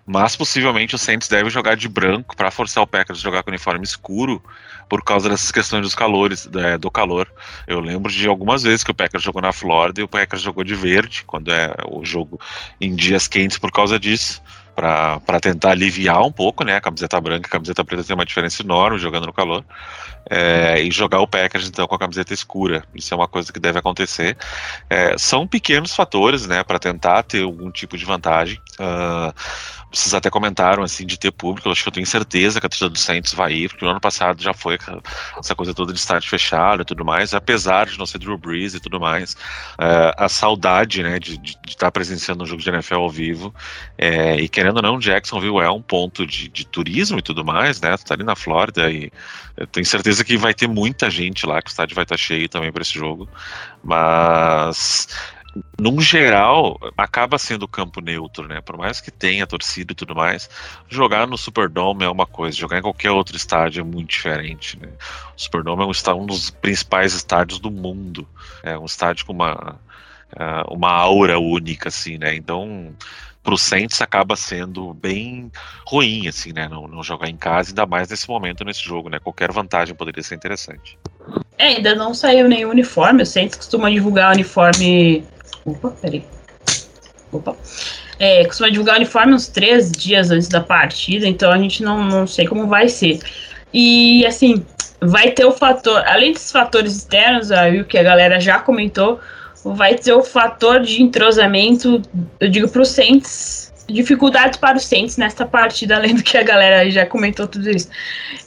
mas 0.05 0.35
possivelmente 0.35 0.97
o 0.97 0.99
Saints 0.99 1.29
deve 1.29 1.51
jogar 1.51 1.77
de 1.77 1.89
branco 1.89 2.35
para 2.35 2.51
forçar 2.51 2.83
o 2.83 2.87
Packers 2.87 3.21
a 3.21 3.23
jogar 3.23 3.45
com 3.45 3.51
uniforme 3.51 3.85
escuro 3.85 4.43
por 4.89 5.05
causa 5.05 5.29
dessas 5.29 5.53
questões 5.53 5.83
dos 5.83 5.95
calores, 5.95 6.49
é, 6.53 6.77
do 6.77 6.91
calor. 6.91 7.33
Eu 7.65 7.79
lembro 7.79 8.11
de 8.11 8.27
algumas 8.27 8.65
vezes 8.65 8.83
que 8.83 8.91
o 8.91 8.95
Packers 8.95 9.23
jogou 9.23 9.41
na 9.41 9.53
Flórida 9.53 10.01
e 10.01 10.05
o 10.05 10.09
Packers 10.09 10.43
jogou 10.43 10.65
de 10.65 10.75
verde, 10.75 11.23
quando 11.25 11.53
é 11.53 11.73
o 11.89 12.05
jogo 12.05 12.41
em 12.81 12.93
dias 12.97 13.29
quentes 13.29 13.57
por 13.57 13.71
causa 13.71 14.01
disso 14.01 14.43
para 14.79 15.41
tentar 15.41 15.73
aliviar 15.73 16.23
um 16.23 16.31
pouco, 16.31 16.63
né? 16.63 16.77
A 16.77 16.81
camiseta 16.81 17.21
branca 17.21 17.49
e 17.49 17.51
a 17.51 17.51
camiseta 17.51 17.85
preta 17.85 18.05
tem 18.05 18.15
uma 18.15 18.25
diferença 18.25 18.63
enorme 18.63 18.97
jogando 18.97 19.27
no 19.27 19.33
calor. 19.33 19.65
É, 20.31 20.81
e 20.81 20.91
jogar 20.91 21.21
o 21.21 21.27
Packers 21.27 21.67
então 21.67 21.87
com 21.89 21.95
a 21.97 21.99
camiseta 21.99 22.33
escura. 22.33 22.85
Isso 22.95 23.13
é 23.13 23.17
uma 23.17 23.27
coisa 23.27 23.53
que 23.53 23.59
deve 23.59 23.79
acontecer. 23.79 24.37
É, 24.89 25.19
são 25.19 25.49
pequenos 25.49 25.97
fatores, 25.97 26.47
né, 26.47 26.63
para 26.63 26.79
tentar 26.79 27.25
ter 27.25 27.43
algum 27.43 27.73
tipo 27.73 27.97
de 27.97 28.05
vantagem. 28.05 28.61
Uh, 28.79 29.33
vocês 29.91 30.13
até 30.13 30.29
comentaram 30.29 30.83
assim 30.83 31.07
de 31.07 31.19
ter 31.19 31.31
público, 31.31 31.67
eu 31.67 31.73
acho 31.73 31.83
que 31.83 31.89
eu 31.89 31.93
tenho 31.93 32.07
certeza 32.07 32.61
que 32.61 32.67
a 32.67 32.69
torcida 32.69 32.91
do 32.91 32.99
Santos 32.99 33.33
vai 33.33 33.53
ir, 33.55 33.69
porque 33.71 33.85
no 33.85 33.91
ano 33.91 34.01
passado 34.01 34.43
já 34.43 34.53
foi 34.53 34.79
essa 35.39 35.55
coisa 35.55 35.73
toda 35.73 35.95
de 35.95 35.99
estádio 35.99 36.29
fechado 36.29 36.83
e 36.83 36.85
tudo 36.85 37.05
mais, 37.05 37.33
apesar 37.33 37.87
de 37.87 37.99
não 37.99 38.05
ser 38.05 38.19
Drew 38.19 38.37
Brees 38.37 38.75
e 38.75 38.81
tudo 38.81 39.01
mais, 39.01 39.33
uh, 39.33 40.13
a 40.17 40.29
saudade 40.29 41.03
né, 41.03 41.19
de, 41.19 41.41
estar 41.67 41.91
presenciando 41.91 42.45
um 42.45 42.47
jogo 42.47 42.61
de 42.61 42.69
NFL 42.69 42.97
ao 42.97 43.09
vivo, 43.09 43.55
é, 43.97 44.37
e 44.37 44.49
querendo 44.49 44.68
ou 44.77 44.83
não, 44.83 44.99
Jacksonville 44.99 45.59
é 45.59 45.71
um 45.71 45.83
ponto 45.83 46.27
de, 46.27 46.49
de 46.49 46.67
turismo 46.67 47.19
e 47.19 47.23
tudo 47.23 47.45
mais, 47.45 47.81
né? 47.81 47.97
Tá 47.97 48.15
ali 48.15 48.25
na 48.25 48.37
Flórida 48.37 48.91
e 48.91 49.11
tenho 49.73 49.87
certeza 49.87 50.25
que 50.25 50.37
vai 50.37 50.55
ter 50.55 50.69
muita 50.69 51.11
gente 51.11 51.47
lá, 51.47 51.61
que 51.61 51.69
o 51.69 51.73
estádio 51.73 51.95
vai 51.95 52.05
estar 52.05 52.17
cheio 52.17 52.49
também 52.49 52.71
para 52.73 52.83
esse 52.83 52.95
jogo, 52.95 53.29
mas 53.83 55.09
num 55.79 56.01
geral, 56.01 56.79
acaba 56.97 57.39
sendo 57.39 57.67
campo 57.67 58.01
neutro, 58.01 58.47
né? 58.47 58.61
Por 58.61 58.77
mais 58.77 59.01
que 59.01 59.11
tenha 59.11 59.47
torcida 59.47 59.93
e 59.93 59.95
tudo 59.95 60.15
mais, 60.15 60.49
jogar 60.89 61.27
no 61.27 61.39
Superdome 61.39 62.05
é 62.05 62.09
uma 62.09 62.27
coisa, 62.27 62.57
jogar 62.57 62.79
em 62.79 62.83
qualquer 62.83 63.11
outro 63.11 63.37
estádio 63.37 63.81
é 63.81 63.85
muito 63.85 64.11
diferente, 64.11 64.79
né? 64.79 64.89
O 65.37 65.41
Superdome 65.41 65.83
é 65.83 65.87
um, 65.87 66.21
um 66.21 66.27
dos 66.27 66.51
principais 66.51 67.15
estádios 67.15 67.59
do 67.59 67.71
mundo, 67.71 68.29
é 68.63 68.79
um 68.79 68.85
estádio 68.85 69.27
com 69.27 69.33
uma, 69.33 69.81
é, 70.37 70.63
uma 70.69 70.91
aura 70.91 71.39
única, 71.39 71.89
assim, 71.89 72.19
né? 72.19 72.35
Então, 72.35 72.95
pro 73.49 73.57
Saints 73.57 74.03
acaba 74.03 74.37
sendo 74.37 74.93
bem 74.93 75.51
ruim, 75.87 76.29
assim, 76.29 76.53
né? 76.53 76.69
Não, 76.69 76.87
não 76.87 77.03
jogar 77.03 77.31
em 77.31 77.37
casa, 77.37 77.71
ainda 77.71 77.87
mais 77.87 78.07
nesse 78.11 78.29
momento, 78.29 78.63
nesse 78.63 78.83
jogo, 78.83 79.09
né? 79.09 79.19
Qualquer 79.19 79.51
vantagem 79.51 79.95
poderia 79.95 80.23
ser 80.23 80.35
interessante. 80.35 80.99
É, 81.57 81.69
ainda 81.69 81.95
não 81.95 82.13
saiu 82.13 82.47
nenhum 82.47 82.69
uniforme, 82.69 83.23
o 83.23 83.27
Saints 83.27 83.57
costuma 83.57 83.91
divulgar 83.91 84.35
uniforme 84.35 85.25
Opa, 85.65 85.89
peraí. 85.93 86.23
Opa. 87.33 87.57
É, 88.19 88.45
costuma 88.45 88.69
divulgar 88.69 88.97
uniforme 88.97 89.33
uns 89.33 89.49
três 89.49 89.91
dias 89.93 90.31
antes 90.31 90.49
da 90.49 90.61
partida, 90.61 91.27
então 91.27 91.51
a 91.51 91.57
gente 91.57 91.83
não, 91.83 92.05
não 92.05 92.27
sei 92.27 92.47
como 92.47 92.67
vai 92.67 92.91
ser. 92.91 93.19
E 93.73 94.27
assim, 94.27 94.63
vai 95.01 95.31
ter 95.31 95.47
o 95.47 95.53
fator, 95.53 96.07
além 96.07 96.35
desses 96.35 96.53
fatores 96.53 96.95
externos, 96.95 97.51
aí 97.51 97.81
o 97.81 97.87
que 97.87 97.97
a 97.97 98.03
galera 98.03 98.39
já 98.39 98.59
comentou, 98.59 99.19
vai 99.65 99.95
ter 99.95 100.13
o 100.13 100.23
fator 100.23 100.81
de 100.81 101.03
entrosamento, 101.03 102.03
eu 102.41 102.49
digo 102.49 102.69
para 102.69 102.83
os 102.83 102.89
Saints, 102.89 103.73
dificuldades 103.89 104.59
para 104.59 104.77
os 104.77 104.85
Saints 104.85 105.17
nesta 105.17 105.45
partida, 105.45 105.97
além 105.99 106.15
do 106.15 106.23
que 106.23 106.37
a 106.37 106.43
galera 106.43 106.91
já 106.91 107.07
comentou 107.07 107.47
tudo 107.47 107.69
isso. 107.71 107.89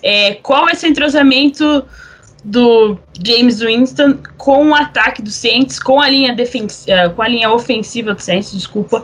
É, 0.01 0.36
qual 0.36 0.68
ser 0.76 0.88
o 0.88 0.89
entrosamento 0.89 1.86
do 2.43 2.97
James 3.24 3.59
Winston 3.59 4.18
com 4.38 4.70
o 4.70 4.76
ataque 4.76 5.22
do 5.22 5.30
Saints, 5.30 5.80
com 5.80 5.99
a 5.99 6.09
linha 6.09 6.34
defensiva, 6.34 6.91
eh, 6.91 7.09
com 7.09 7.22
a 7.22 7.28
linha 7.28 7.51
ofensiva 7.51 8.16
do 8.16 8.20
Saints, 8.20 8.51
desculpa, 8.51 9.03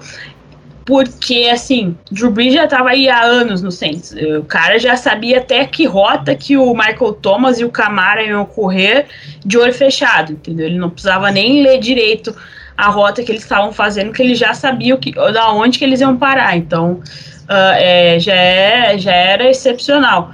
porque 0.87 1.49
assim, 1.51 1.97
Drew 2.09 2.31
Brees 2.31 2.53
já 2.53 2.63
estava 2.63 2.91
aí 2.91 3.09
há 3.09 3.21
anos 3.21 3.61
no 3.61 3.69
Saints. 3.69 4.15
O 4.39 4.45
cara 4.45 4.79
já 4.79 4.95
sabia 4.95 5.39
até 5.39 5.65
que 5.65 5.85
rota 5.85 6.33
que 6.33 6.55
o 6.55 6.73
Michael 6.73 7.11
Thomas 7.21 7.59
e 7.59 7.65
o 7.65 7.69
Camara 7.69 8.23
iam 8.23 8.45
correr 8.45 9.05
de 9.45 9.57
olho 9.57 9.73
fechado, 9.73 10.31
entendeu? 10.31 10.65
Ele 10.65 10.77
não 10.77 10.89
precisava 10.89 11.29
nem 11.29 11.61
ler 11.61 11.79
direito 11.81 12.33
a 12.77 12.87
rota 12.87 13.21
que 13.21 13.29
eles 13.29 13.43
estavam 13.43 13.73
fazendo, 13.73 14.13
que 14.13 14.21
ele 14.23 14.33
já 14.33 14.53
sabia 14.53 14.95
o 14.95 14.97
que, 14.97 15.11
da 15.11 15.51
onde 15.51 15.77
que 15.77 15.83
eles 15.83 15.99
iam 15.99 16.15
parar. 16.15 16.55
Então, 16.55 16.93
uh, 16.93 17.75
é, 17.75 18.17
já, 18.17 18.33
é, 18.33 18.97
já 18.97 19.11
era 19.11 19.49
excepcional. 19.49 20.31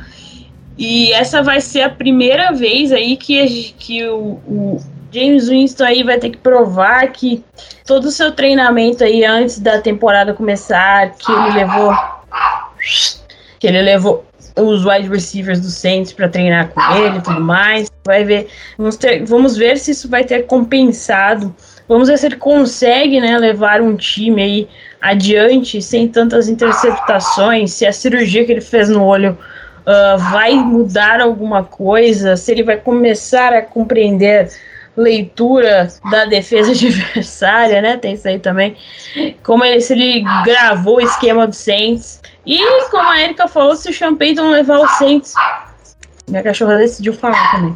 E 0.77 1.11
essa 1.13 1.41
vai 1.41 1.61
ser 1.61 1.81
a 1.81 1.89
primeira 1.89 2.51
vez 2.51 2.91
aí 2.91 3.17
que, 3.17 3.73
que 3.79 4.05
o 4.07 4.79
James 5.13 5.47
Winston 5.47 5.83
aí 5.83 6.03
vai 6.03 6.17
ter 6.17 6.31
que 6.31 6.37
provar 6.37 7.07
que 7.11 7.43
todo 7.85 8.05
o 8.05 8.11
seu 8.11 8.31
treinamento 8.31 9.03
aí 9.03 9.23
antes 9.23 9.59
da 9.59 9.79
temporada 9.79 10.33
começar, 10.33 11.11
que 11.11 11.31
ele 11.31 11.51
levou 11.51 11.93
que 13.59 13.67
ele 13.67 13.81
levou 13.81 14.25
os 14.57 14.85
wide 14.85 15.07
receivers 15.07 15.59
do 15.59 15.69
Saints 15.69 16.13
para 16.13 16.27
treinar 16.27 16.69
com 16.69 16.81
ele 16.95 17.17
e 17.17 17.21
tudo 17.21 17.39
mais. 17.39 17.89
Vai 18.05 18.23
ver, 18.23 18.47
vamos, 18.77 18.97
ter, 18.97 19.23
vamos 19.23 19.55
ver 19.55 19.77
se 19.77 19.91
isso 19.91 20.09
vai 20.09 20.23
ter 20.23 20.45
compensado. 20.45 21.55
Vamos 21.87 22.07
ver 22.07 22.17
se 22.17 22.25
ele 22.25 22.35
consegue, 22.35 23.19
né, 23.19 23.37
levar 23.37 23.81
um 23.81 23.95
time 23.95 24.41
aí 24.41 24.69
adiante 25.01 25.81
sem 25.81 26.07
tantas 26.07 26.47
interceptações, 26.47 27.73
se 27.73 27.85
a 27.85 27.91
cirurgia 27.91 28.45
que 28.45 28.51
ele 28.51 28.61
fez 28.61 28.89
no 28.89 29.03
olho 29.03 29.37
uh, 29.81 30.17
vai 30.31 30.53
mudar 30.55 31.19
alguma 31.19 31.63
coisa, 31.63 32.37
se 32.37 32.51
ele 32.51 32.63
vai 32.63 32.77
começar 32.77 33.53
a 33.53 33.61
compreender 33.61 34.49
leitura 34.95 35.87
da 36.11 36.25
defesa 36.25 36.71
adversária, 36.73 37.81
né? 37.81 37.97
Tem 37.97 38.13
isso 38.13 38.27
aí 38.27 38.39
também. 38.39 38.75
Como 39.43 39.63
ele, 39.63 39.81
se 39.81 39.93
ele 39.93 40.23
gravou 40.43 40.97
o 40.97 41.01
esquema 41.01 41.47
do 41.47 41.55
Saints. 41.55 42.21
E 42.45 42.57
como 42.89 43.09
a 43.09 43.21
Erika 43.21 43.47
falou, 43.47 43.75
se 43.75 43.89
o 43.89 43.93
Sean 43.93 44.15
levar 44.49 44.79
o 44.79 44.87
Saints. 44.87 45.33
Minha 46.27 46.43
cachorra 46.43 46.77
decidiu 46.77 47.13
falar 47.13 47.51
também. 47.51 47.73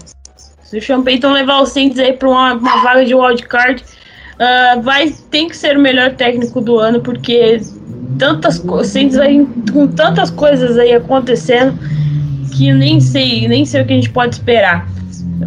Se 0.64 0.78
o 0.78 0.82
Sean 0.82 1.04
levar 1.32 1.62
o 1.62 1.66
Saints 1.66 2.00
aí 2.00 2.14
para 2.14 2.30
uma, 2.30 2.54
uma, 2.54 2.84
vaga 2.84 3.06
de 3.06 3.16
wildcard, 3.16 3.84
uh, 3.84 4.82
vai, 4.82 5.10
tem 5.32 5.48
que 5.48 5.56
ser 5.56 5.78
o 5.78 5.80
melhor 5.80 6.16
técnico 6.16 6.60
do 6.60 6.78
ano, 6.78 7.02
porque 7.02 7.62
tantas 8.20 8.60
coisas, 8.60 9.16
com 9.72 9.88
tantas 9.88 10.30
coisas 10.30 10.78
aí 10.78 10.94
acontecendo 10.94 11.78
que 12.58 12.74
nem 12.74 13.00
sei, 13.00 13.48
nem 13.48 13.66
sei 13.66 13.82
o 13.82 13.86
que 13.86 13.94
a 13.94 13.96
gente 13.96 14.10
pode 14.10 14.36
esperar. 14.36 14.88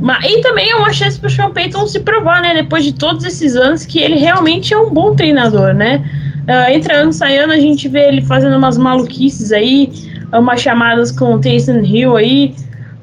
Mas, 0.01 0.25
e 0.25 0.41
também 0.41 0.71
é 0.71 0.77
uma 0.77 0.93
chance 0.93 1.19
para 1.19 1.27
o 1.27 1.31
Sean 1.31 1.51
Payton 1.51 1.87
se 1.87 2.01
provar, 2.01 2.41
né? 2.41 2.55
Depois 2.55 2.85
de 2.85 2.95
todos 2.95 3.25
esses 3.25 3.55
anos, 3.55 3.85
que 3.85 4.01
ele 4.01 4.17
realmente 4.17 4.73
é 4.73 4.79
um 4.79 4.91
bom 4.91 5.15
treinador, 5.15 5.75
né? 5.75 6.03
Uh, 6.49 6.71
entre 6.73 6.95
ano 6.95 7.11
ano, 7.23 7.53
a 7.53 7.61
gente 7.61 7.87
vê 7.87 8.09
ele 8.09 8.23
fazendo 8.23 8.57
umas 8.57 8.79
maluquices 8.79 9.53
aí, 9.53 9.93
umas 10.33 10.61
chamadas 10.61 11.13
com 11.13 11.35
o 11.35 11.41
Taysom 11.41 11.81
Hill 11.81 12.17
aí, 12.17 12.55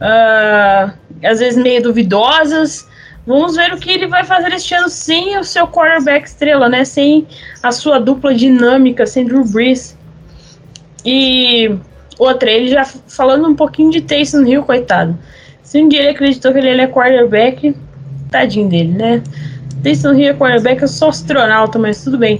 uh, 0.01 0.91
às 1.23 1.39
vezes 1.39 1.61
meio 1.61 1.83
duvidosas. 1.83 2.87
Vamos 3.27 3.55
ver 3.55 3.73
o 3.73 3.77
que 3.77 3.91
ele 3.91 4.07
vai 4.07 4.23
fazer 4.23 4.51
este 4.53 4.73
ano 4.73 4.89
sem 4.89 5.37
o 5.37 5.43
seu 5.43 5.67
quarterback 5.67 6.25
estrela, 6.25 6.67
né? 6.67 6.83
Sem 6.83 7.27
a 7.61 7.71
sua 7.71 7.99
dupla 7.99 8.33
dinâmica, 8.33 9.05
sem 9.05 9.25
Drew 9.25 9.45
Brees. 9.45 9.97
E 11.05 11.77
outra, 12.17 12.49
ele 12.49 12.69
já 12.69 12.85
falando 12.85 13.47
um 13.47 13.55
pouquinho 13.55 13.91
de 13.91 14.01
Taysom 14.01 14.43
Hill, 14.45 14.63
coitado. 14.63 15.17
Se 15.67 15.83
um 15.83 15.89
dia 15.89 15.99
ele 15.99 16.09
acreditou 16.11 16.53
que 16.53 16.59
ele 16.59 16.79
é 16.79 16.87
quarterback, 16.87 17.75
tadinho 18.31 18.69
dele, 18.69 18.93
né? 18.93 19.21
Taysom 19.83 20.13
Hill 20.13 20.29
é 20.29 20.33
quarterback, 20.33 20.81
eu 20.81 20.87
sou 20.87 21.09
astronauta, 21.09 21.77
mas 21.77 22.01
tudo 22.01 22.17
bem. 22.17 22.39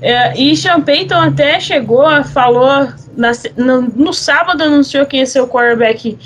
É, 0.00 0.40
e 0.40 0.56
Sean 0.56 0.80
Payton 0.80 1.20
até 1.20 1.58
chegou, 1.58 2.04
falou 2.22 2.86
na, 3.16 3.32
no, 3.56 3.82
no, 3.82 4.14
sábado 4.14 4.62
anunciou 4.62 5.04
quem 5.06 5.20
ia 5.20 5.26
ser 5.26 5.40
o 5.40 5.48
quarterback 5.48 6.16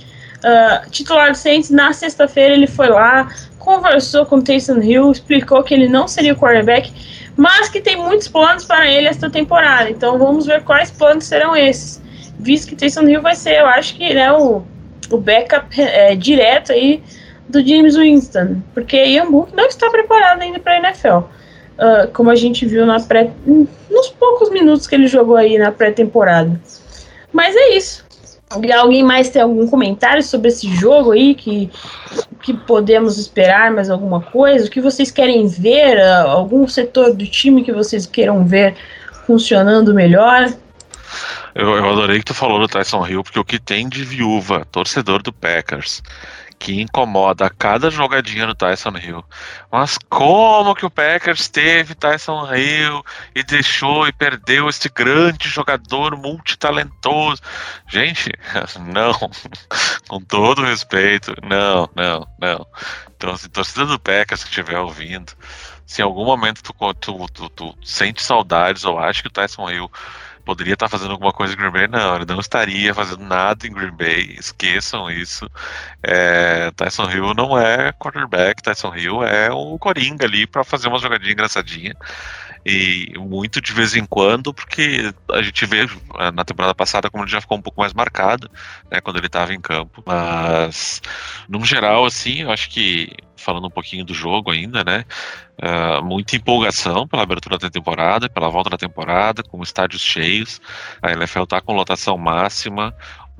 uh, 0.44 0.90
titular 0.90 1.30
do 1.30 1.38
Saints. 1.38 1.70
Na 1.70 1.94
sexta-feira 1.94 2.52
ele 2.52 2.66
foi 2.66 2.90
lá, 2.90 3.30
conversou 3.58 4.26
com 4.26 4.36
o 4.36 4.42
Taysom 4.42 4.82
Hill, 4.82 5.10
explicou 5.12 5.62
que 5.62 5.72
ele 5.72 5.88
não 5.88 6.06
seria 6.06 6.34
o 6.34 6.36
quarterback, 6.36 6.92
mas 7.34 7.70
que 7.70 7.80
tem 7.80 7.96
muitos 7.96 8.28
planos 8.28 8.66
para 8.66 8.86
ele 8.86 9.08
esta 9.08 9.30
temporada. 9.30 9.88
Então 9.88 10.18
vamos 10.18 10.44
ver 10.44 10.62
quais 10.64 10.90
planos 10.90 11.24
serão 11.24 11.56
esses. 11.56 12.02
Visto 12.38 12.68
que 12.68 12.76
Taysom 12.76 13.08
Hill 13.08 13.22
vai 13.22 13.34
ser, 13.34 13.60
eu 13.60 13.66
acho 13.66 13.96
que 13.96 14.12
né, 14.12 14.30
o 14.30 14.62
o 15.10 15.18
backup 15.18 15.80
é, 15.80 16.14
direto 16.14 16.72
aí 16.72 17.02
do 17.48 17.66
James 17.66 17.96
Winston, 17.96 18.62
porque 18.74 18.96
Ian 18.96 19.30
Book 19.30 19.54
não 19.54 19.66
está 19.66 19.88
preparado 19.90 20.42
ainda 20.42 20.58
para 20.58 20.74
a 20.74 20.78
NFL. 20.78 21.18
Uh, 21.78 22.10
como 22.14 22.30
a 22.30 22.34
gente 22.34 22.64
viu 22.64 22.86
na 22.86 22.98
pré, 22.98 23.30
nos 23.46 24.08
poucos 24.08 24.48
minutos 24.50 24.86
que 24.86 24.94
ele 24.94 25.06
jogou 25.06 25.36
aí 25.36 25.58
na 25.58 25.70
pré-temporada. 25.70 26.58
Mas 27.30 27.54
é 27.54 27.76
isso. 27.76 28.04
Alguém 28.48 29.02
mais 29.02 29.28
tem 29.28 29.42
algum 29.42 29.66
comentário 29.66 30.22
sobre 30.22 30.48
esse 30.48 30.68
jogo 30.68 31.12
aí 31.12 31.34
que, 31.34 31.70
que 32.42 32.54
podemos 32.54 33.18
esperar 33.18 33.72
mais 33.72 33.90
alguma 33.90 34.20
coisa? 34.20 34.66
O 34.66 34.70
que 34.70 34.80
vocês 34.80 35.10
querem 35.10 35.46
ver? 35.48 35.98
Uh, 35.98 36.28
algum 36.28 36.66
setor 36.66 37.12
do 37.12 37.26
time 37.26 37.62
que 37.62 37.72
vocês 37.72 38.06
queiram 38.06 38.44
ver 38.46 38.74
funcionando 39.26 39.92
melhor? 39.92 40.48
Eu, 41.54 41.76
eu 41.76 41.90
adorei 41.90 42.18
que 42.18 42.24
tu 42.24 42.34
falou 42.34 42.58
do 42.58 42.68
Tyson 42.68 43.06
Hill, 43.06 43.22
porque 43.22 43.38
o 43.38 43.44
que 43.44 43.58
tem 43.58 43.88
de 43.88 44.04
viúva, 44.04 44.64
torcedor 44.66 45.22
do 45.22 45.32
Packers, 45.32 46.02
que 46.58 46.80
incomoda 46.80 47.46
a 47.46 47.50
cada 47.50 47.90
jogadinha 47.90 48.46
do 48.46 48.54
Tyson 48.54 48.96
Hill. 48.96 49.24
Mas 49.70 49.98
como 50.08 50.74
que 50.74 50.86
o 50.86 50.90
Packers 50.90 51.48
teve 51.48 51.94
Tyson 51.94 52.52
Hill 52.54 53.04
e 53.34 53.42
deixou 53.42 54.06
e 54.06 54.12
perdeu 54.12 54.68
este 54.68 54.88
grande 54.88 55.48
jogador 55.48 56.16
multitalentoso? 56.16 57.42
Gente, 57.88 58.32
não. 58.80 59.12
Com 60.08 60.20
todo 60.20 60.64
respeito, 60.64 61.34
não, 61.42 61.88
não, 61.94 62.26
não. 62.40 62.66
Então, 63.16 63.36
se 63.36 63.48
torcida 63.48 63.86
do 63.86 63.98
Packers 63.98 64.42
que 64.42 64.50
estiver 64.50 64.78
ouvindo, 64.78 65.32
se 65.86 66.00
em 66.00 66.04
algum 66.04 66.24
momento 66.24 66.62
tu, 66.62 66.94
tu, 66.94 67.26
tu, 67.32 67.48
tu 67.50 67.78
sente 67.82 68.22
saudades 68.22 68.84
ou 68.84 68.98
acha 68.98 69.22
que 69.22 69.28
o 69.28 69.32
Tyson 69.32 69.70
Hill 69.70 69.90
poderia 70.46 70.74
estar 70.74 70.88
fazendo 70.88 71.10
alguma 71.10 71.32
coisa 71.32 71.52
em 71.52 71.56
Green 71.56 71.72
Bay, 71.72 71.88
não, 71.88 72.16
ele 72.16 72.24
não 72.24 72.38
estaria 72.38 72.94
fazendo 72.94 73.24
nada 73.24 73.66
em 73.66 73.72
Green 73.72 73.90
Bay, 73.90 74.36
esqueçam 74.38 75.10
isso. 75.10 75.50
É, 76.02 76.70
Tyson 76.70 77.10
Hill 77.10 77.34
não 77.34 77.58
é 77.58 77.92
quarterback, 77.92 78.62
Tyson 78.62 78.94
Hill 78.94 79.24
é 79.24 79.50
o 79.50 79.76
Coringa 79.76 80.24
ali 80.24 80.46
para 80.46 80.62
fazer 80.62 80.86
uma 80.86 81.00
jogadinha 81.00 81.32
engraçadinha. 81.32 81.94
E 82.68 83.16
muito 83.16 83.60
de 83.60 83.72
vez 83.72 83.94
em 83.94 84.04
quando, 84.04 84.52
porque 84.52 85.14
a 85.30 85.40
gente 85.40 85.64
vê 85.66 85.86
é, 86.18 86.32
na 86.32 86.44
temporada 86.44 86.74
passada 86.74 87.08
como 87.08 87.22
ele 87.22 87.30
já 87.30 87.40
ficou 87.40 87.56
um 87.56 87.62
pouco 87.62 87.80
mais 87.80 87.94
marcado, 87.94 88.50
né, 88.90 89.00
quando 89.00 89.18
ele 89.18 89.28
estava 89.28 89.54
em 89.54 89.60
campo. 89.60 90.02
Mas, 90.04 91.00
no 91.48 91.64
geral, 91.64 92.04
assim, 92.04 92.42
eu 92.42 92.50
acho 92.50 92.68
que 92.68 93.08
falando 93.36 93.68
um 93.68 93.70
pouquinho 93.70 94.04
do 94.04 94.12
jogo 94.12 94.50
ainda, 94.50 94.82
né? 94.82 95.04
Uh, 95.62 96.04
muita 96.04 96.34
empolgação 96.34 97.06
pela 97.06 97.22
abertura 97.22 97.56
da 97.56 97.70
temporada, 97.70 98.28
pela 98.28 98.48
volta 98.48 98.70
da 98.70 98.76
temporada, 98.76 99.44
com 99.44 99.62
estádios 99.62 100.02
cheios. 100.02 100.60
A 101.00 101.12
NFL 101.12 101.44
está 101.44 101.60
com 101.60 101.72
lotação 101.72 102.18
máxima. 102.18 102.92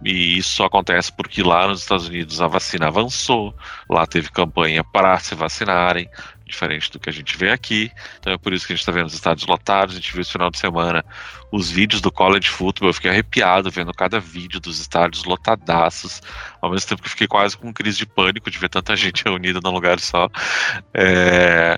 E 0.04 0.36
isso 0.36 0.62
acontece 0.62 1.10
porque 1.10 1.42
lá 1.42 1.66
nos 1.66 1.80
Estados 1.80 2.06
Unidos 2.06 2.40
a 2.40 2.46
vacina 2.46 2.88
avançou, 2.88 3.54
lá 3.88 4.06
teve 4.06 4.30
campanha 4.30 4.84
para 4.84 5.18
se 5.18 5.34
vacinarem, 5.34 6.06
diferente 6.46 6.90
do 6.90 6.98
que 6.98 7.10
a 7.10 7.12
gente 7.12 7.36
vê 7.36 7.50
aqui. 7.50 7.90
Então 8.18 8.32
é 8.32 8.38
por 8.38 8.52
isso 8.52 8.66
que 8.66 8.72
a 8.72 8.76
gente 8.76 8.82
está 8.82 8.92
vendo 8.92 9.06
os 9.06 9.14
estádios 9.14 9.46
lotados. 9.46 9.94
A 9.94 9.98
gente 9.98 10.12
viu 10.12 10.22
esse 10.22 10.32
final 10.32 10.50
de 10.50 10.58
semana 10.58 11.04
os 11.50 11.70
vídeos 11.70 12.00
do 12.00 12.10
college 12.10 12.48
football. 12.48 12.88
Eu 12.88 12.94
fiquei 12.94 13.10
arrepiado 13.10 13.70
vendo 13.70 13.92
cada 13.92 14.20
vídeo 14.20 14.60
dos 14.60 14.80
estádios 14.80 15.24
lotadaços. 15.24 16.22
Ao 16.60 16.70
mesmo 16.70 16.88
tempo 16.88 17.02
que 17.02 17.08
fiquei 17.10 17.26
quase 17.26 17.56
com 17.56 17.72
crise 17.72 17.98
de 17.98 18.06
pânico 18.06 18.50
de 18.50 18.58
ver 18.58 18.68
tanta 18.68 18.94
gente 18.96 19.24
reunida 19.24 19.60
num 19.62 19.70
lugar 19.70 19.98
só. 19.98 20.28
É... 20.94 21.76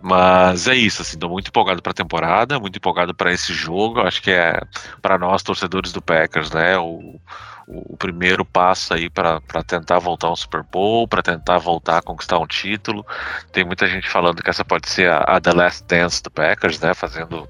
Mas 0.00 0.68
é 0.68 0.74
isso, 0.74 1.02
assim, 1.02 1.16
muito 1.26 1.48
empolgado 1.48 1.82
para 1.82 1.92
a 1.92 1.94
temporada, 1.94 2.60
muito 2.60 2.76
empolgado 2.76 3.14
para 3.14 3.32
esse 3.32 3.52
jogo. 3.52 4.00
Acho 4.00 4.22
que 4.22 4.30
é 4.30 4.60
para 5.00 5.18
nós 5.18 5.42
torcedores 5.42 5.92
do 5.92 6.02
Packers, 6.02 6.50
né? 6.50 6.78
O 6.78 7.20
o, 7.66 7.96
primeiro 7.96 8.44
passo 8.44 8.94
aí 8.94 9.08
para 9.08 9.40
tentar 9.66 9.98
voltar 9.98 10.28
ao 10.28 10.36
Super 10.36 10.62
Bowl, 10.62 11.08
para 11.08 11.22
tentar 11.22 11.58
voltar 11.58 11.98
a 11.98 12.02
conquistar 12.02 12.38
um 12.38 12.46
título. 12.46 13.06
Tem 13.52 13.64
muita 13.64 13.86
gente 13.86 14.08
falando 14.08 14.42
que 14.42 14.50
essa 14.50 14.64
pode 14.64 14.88
ser 14.88 15.10
a, 15.10 15.18
a 15.18 15.40
The 15.40 15.52
Last 15.52 15.84
Dance 15.84 16.22
do 16.22 16.30
Packers, 16.30 16.80
né? 16.80 16.94
Fazendo 16.94 17.48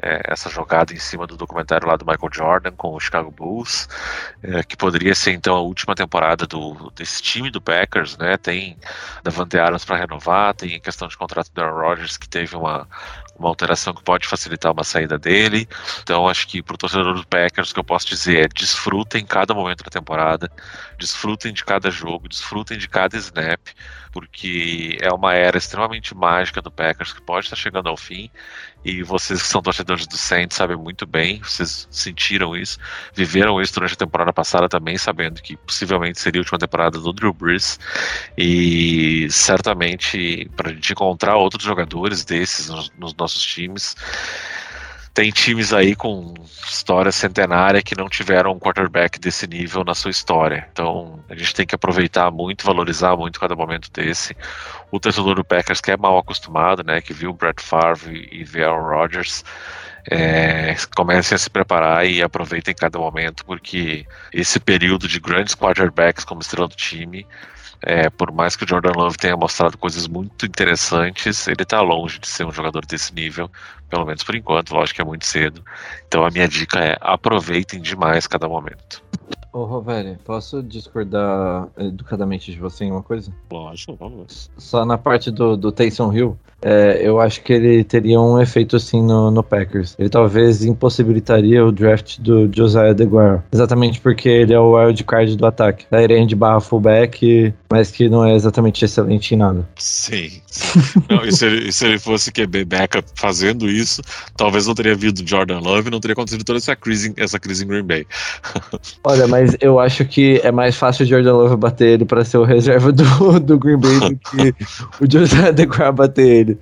é, 0.00 0.20
essa 0.28 0.48
jogada 0.48 0.92
em 0.92 0.98
cima 0.98 1.26
do 1.26 1.36
documentário 1.36 1.88
lá 1.88 1.96
do 1.96 2.04
Michael 2.04 2.32
Jordan 2.32 2.72
com 2.72 2.94
o 2.94 3.00
Chicago 3.00 3.30
Bulls, 3.30 3.88
é, 4.42 4.62
que 4.62 4.76
poderia 4.76 5.14
ser 5.14 5.32
então 5.32 5.56
a 5.56 5.60
última 5.60 5.94
temporada 5.94 6.46
do, 6.46 6.92
desse 6.94 7.22
time 7.22 7.50
do 7.50 7.60
Packers, 7.60 8.16
né? 8.16 8.36
Tem 8.36 8.76
Davante 9.22 9.58
Adams 9.58 9.84
para 9.84 9.96
renovar, 9.96 10.54
tem 10.54 10.76
a 10.76 10.80
questão 10.80 11.08
de 11.08 11.16
contrato 11.16 11.50
do 11.52 11.60
Aaron 11.60 11.80
Rodgers 11.80 12.16
que 12.16 12.28
teve 12.28 12.54
uma, 12.56 12.86
uma 13.38 13.48
alteração 13.48 13.94
que 13.94 14.02
pode 14.02 14.26
facilitar 14.26 14.72
uma 14.72 14.84
saída 14.84 15.18
dele. 15.18 15.68
Então 16.02 16.28
acho 16.28 16.46
que 16.48 16.62
para 16.62 16.74
o 16.74 16.78
torcedor 16.78 17.14
do 17.14 17.26
Packers 17.26 17.70
o 17.70 17.74
que 17.74 17.80
eu 17.80 17.84
posso 17.84 18.06
dizer 18.06 18.44
é 18.44 18.48
desfrutem 18.48 19.24
cada 19.24 19.54
momento 19.54 19.84
da 19.84 19.90
temporada, 19.90 20.50
desfrutem 20.98 21.52
de 21.52 21.64
cada 21.64 21.90
jogo, 21.90 22.28
desfrutem 22.28 22.78
de 22.78 22.88
cada 22.88 23.16
snap 23.16 23.60
porque 24.16 24.96
é 25.02 25.12
uma 25.12 25.34
era 25.34 25.58
extremamente 25.58 26.14
mágica 26.14 26.62
do 26.62 26.70
Packers 26.70 27.12
que 27.12 27.20
pode 27.20 27.44
estar 27.44 27.56
chegando 27.56 27.90
ao 27.90 27.98
fim. 27.98 28.30
E 28.82 29.02
vocês 29.02 29.42
que 29.42 29.48
são 29.48 29.60
torcedores 29.60 30.06
do 30.06 30.16
Saints 30.16 30.56
sabem 30.56 30.74
muito 30.74 31.06
bem, 31.06 31.42
vocês 31.42 31.86
sentiram 31.90 32.56
isso, 32.56 32.78
viveram 33.12 33.60
isso 33.60 33.74
durante 33.74 33.92
a 33.92 33.96
temporada 33.96 34.32
passada 34.32 34.70
também, 34.70 34.96
sabendo 34.96 35.42
que 35.42 35.54
possivelmente 35.58 36.18
seria 36.18 36.40
a 36.40 36.42
última 36.42 36.58
temporada 36.58 36.98
do 36.98 37.12
Drew 37.12 37.34
Brees. 37.34 37.78
E 38.38 39.28
certamente, 39.30 40.50
para 40.56 40.70
a 40.70 40.72
gente 40.72 40.92
encontrar 40.92 41.36
outros 41.36 41.64
jogadores 41.64 42.24
desses 42.24 42.70
nos, 42.70 42.90
nos 42.96 43.14
nossos 43.14 43.42
times, 43.44 43.94
tem 45.16 45.30
times 45.30 45.72
aí 45.72 45.96
com 45.96 46.34
história 46.68 47.10
centenária 47.10 47.80
que 47.80 47.96
não 47.96 48.06
tiveram 48.06 48.52
um 48.52 48.58
quarterback 48.58 49.18
desse 49.18 49.46
nível 49.46 49.82
na 49.82 49.94
sua 49.94 50.10
história. 50.10 50.68
Então 50.70 51.24
a 51.30 51.34
gente 51.34 51.54
tem 51.54 51.66
que 51.66 51.74
aproveitar 51.74 52.30
muito, 52.30 52.66
valorizar 52.66 53.16
muito 53.16 53.40
cada 53.40 53.56
momento 53.56 53.90
desse. 53.90 54.36
O 54.90 55.00
torcedor 55.00 55.36
do 55.36 55.42
Packers 55.42 55.80
que 55.80 55.90
é 55.90 55.96
mal 55.96 56.18
acostumado, 56.18 56.84
né, 56.84 57.00
que 57.00 57.14
viu 57.14 57.30
o 57.30 57.32
Brett 57.32 57.62
Favre 57.62 58.28
e 58.30 58.44
viu 58.44 58.68
Aaron 58.68 58.86
Rodgers, 58.86 59.42
é, 60.10 60.76
comecem 60.94 61.34
a 61.34 61.38
se 61.38 61.48
preparar 61.48 62.06
e 62.06 62.20
aproveitem 62.20 62.74
cada 62.74 62.98
momento, 62.98 63.42
porque 63.46 64.06
esse 64.30 64.60
período 64.60 65.08
de 65.08 65.18
grandes 65.18 65.54
quarterbacks 65.54 66.26
como 66.26 66.42
estrela 66.42 66.68
do 66.68 66.76
time 66.76 67.26
é, 67.82 68.10
por 68.10 68.32
mais 68.32 68.56
que 68.56 68.64
o 68.64 68.68
Jordan 68.68 68.92
Love 68.96 69.16
tenha 69.16 69.36
mostrado 69.36 69.76
coisas 69.78 70.06
muito 70.06 70.46
interessantes, 70.46 71.46
ele 71.46 71.62
está 71.62 71.80
longe 71.80 72.18
de 72.18 72.26
ser 72.26 72.44
um 72.44 72.52
jogador 72.52 72.84
desse 72.86 73.14
nível, 73.14 73.50
pelo 73.88 74.04
menos 74.04 74.22
por 74.22 74.34
enquanto, 74.34 74.72
lógico 74.72 74.96
que 74.96 75.02
é 75.02 75.04
muito 75.04 75.26
cedo. 75.26 75.64
Então 76.06 76.24
a 76.24 76.30
minha 76.30 76.48
dica 76.48 76.78
é 76.78 76.96
aproveitem 77.00 77.80
demais 77.80 78.26
cada 78.26 78.48
momento. 78.48 79.02
Ô, 79.52 79.64
Rovelli, 79.64 80.18
posso 80.22 80.62
discordar 80.62 81.68
educadamente 81.78 82.52
de 82.52 82.58
você 82.58 82.84
em 82.84 82.92
uma 82.92 83.02
coisa? 83.02 83.32
Lógico, 83.50 83.96
vamos. 83.96 84.50
Só 84.58 84.84
na 84.84 84.98
parte 84.98 85.30
do, 85.30 85.56
do 85.56 85.72
Taysom 85.72 86.12
Hill, 86.12 86.38
é, 86.68 86.98
eu 87.00 87.20
acho 87.20 87.42
que 87.42 87.52
ele 87.52 87.84
teria 87.84 88.20
um 88.20 88.40
efeito 88.42 88.74
assim 88.74 89.00
no, 89.00 89.30
no, 89.30 89.40
Packers. 89.40 89.94
Ele 89.96 90.08
talvez 90.08 90.64
impossibilitaria 90.64 91.64
o 91.64 91.70
draft 91.70 92.18
do 92.18 92.50
Josiah 92.52 92.92
DeGuara. 92.92 93.44
Exatamente 93.52 94.00
porque 94.00 94.28
ele 94.28 94.52
é 94.52 94.58
o 94.58 94.76
wild 94.76 95.04
card 95.04 95.36
do 95.36 95.46
ataque. 95.46 95.86
Da 95.88 96.04
de 96.04 96.34
barra 96.34 96.60
fullback, 96.60 97.54
mas 97.70 97.92
que 97.92 98.08
não 98.08 98.24
é 98.24 98.34
exatamente 98.34 98.84
excelente 98.84 99.32
em 99.32 99.38
nada. 99.38 99.68
Sim. 99.76 100.42
não, 101.08 101.24
e, 101.24 101.30
se 101.30 101.46
ele, 101.46 101.68
e 101.68 101.72
se 101.72 101.86
ele 101.86 101.98
fosse 102.00 102.32
QB 102.32 102.64
backup 102.64 103.08
fazendo 103.14 103.68
isso, 103.68 104.02
talvez 104.36 104.66
não 104.66 104.74
teria 104.74 104.96
vindo 104.96 105.22
Jordan 105.24 105.60
Love 105.60 105.86
e 105.86 105.90
não 105.92 106.00
teria 106.00 106.14
acontecido 106.14 106.42
toda 106.42 106.58
essa 106.58 106.74
crise, 106.74 107.12
essa 107.16 107.38
crise 107.38 107.64
em 107.64 107.68
Green 107.68 107.84
Bay. 107.84 108.06
Olha, 109.04 109.28
mas 109.28 109.56
eu 109.60 109.78
acho 109.78 110.04
que 110.04 110.40
é 110.42 110.50
mais 110.50 110.74
fácil 110.74 111.04
o 111.04 111.08
Jordan 111.08 111.32
Love 111.32 111.56
bater 111.56 111.90
ele 111.90 112.04
para 112.04 112.24
ser 112.24 112.38
o 112.38 112.44
reserva 112.44 112.90
do, 112.90 113.38
do 113.38 113.56
Green 113.56 113.78
Bay 113.78 114.00
do 114.00 114.16
que 114.16 114.54
o 115.00 115.08
Josiah 115.08 115.52
DeGuara 115.52 115.92
bater 115.92 116.26
ele. 116.26 116.55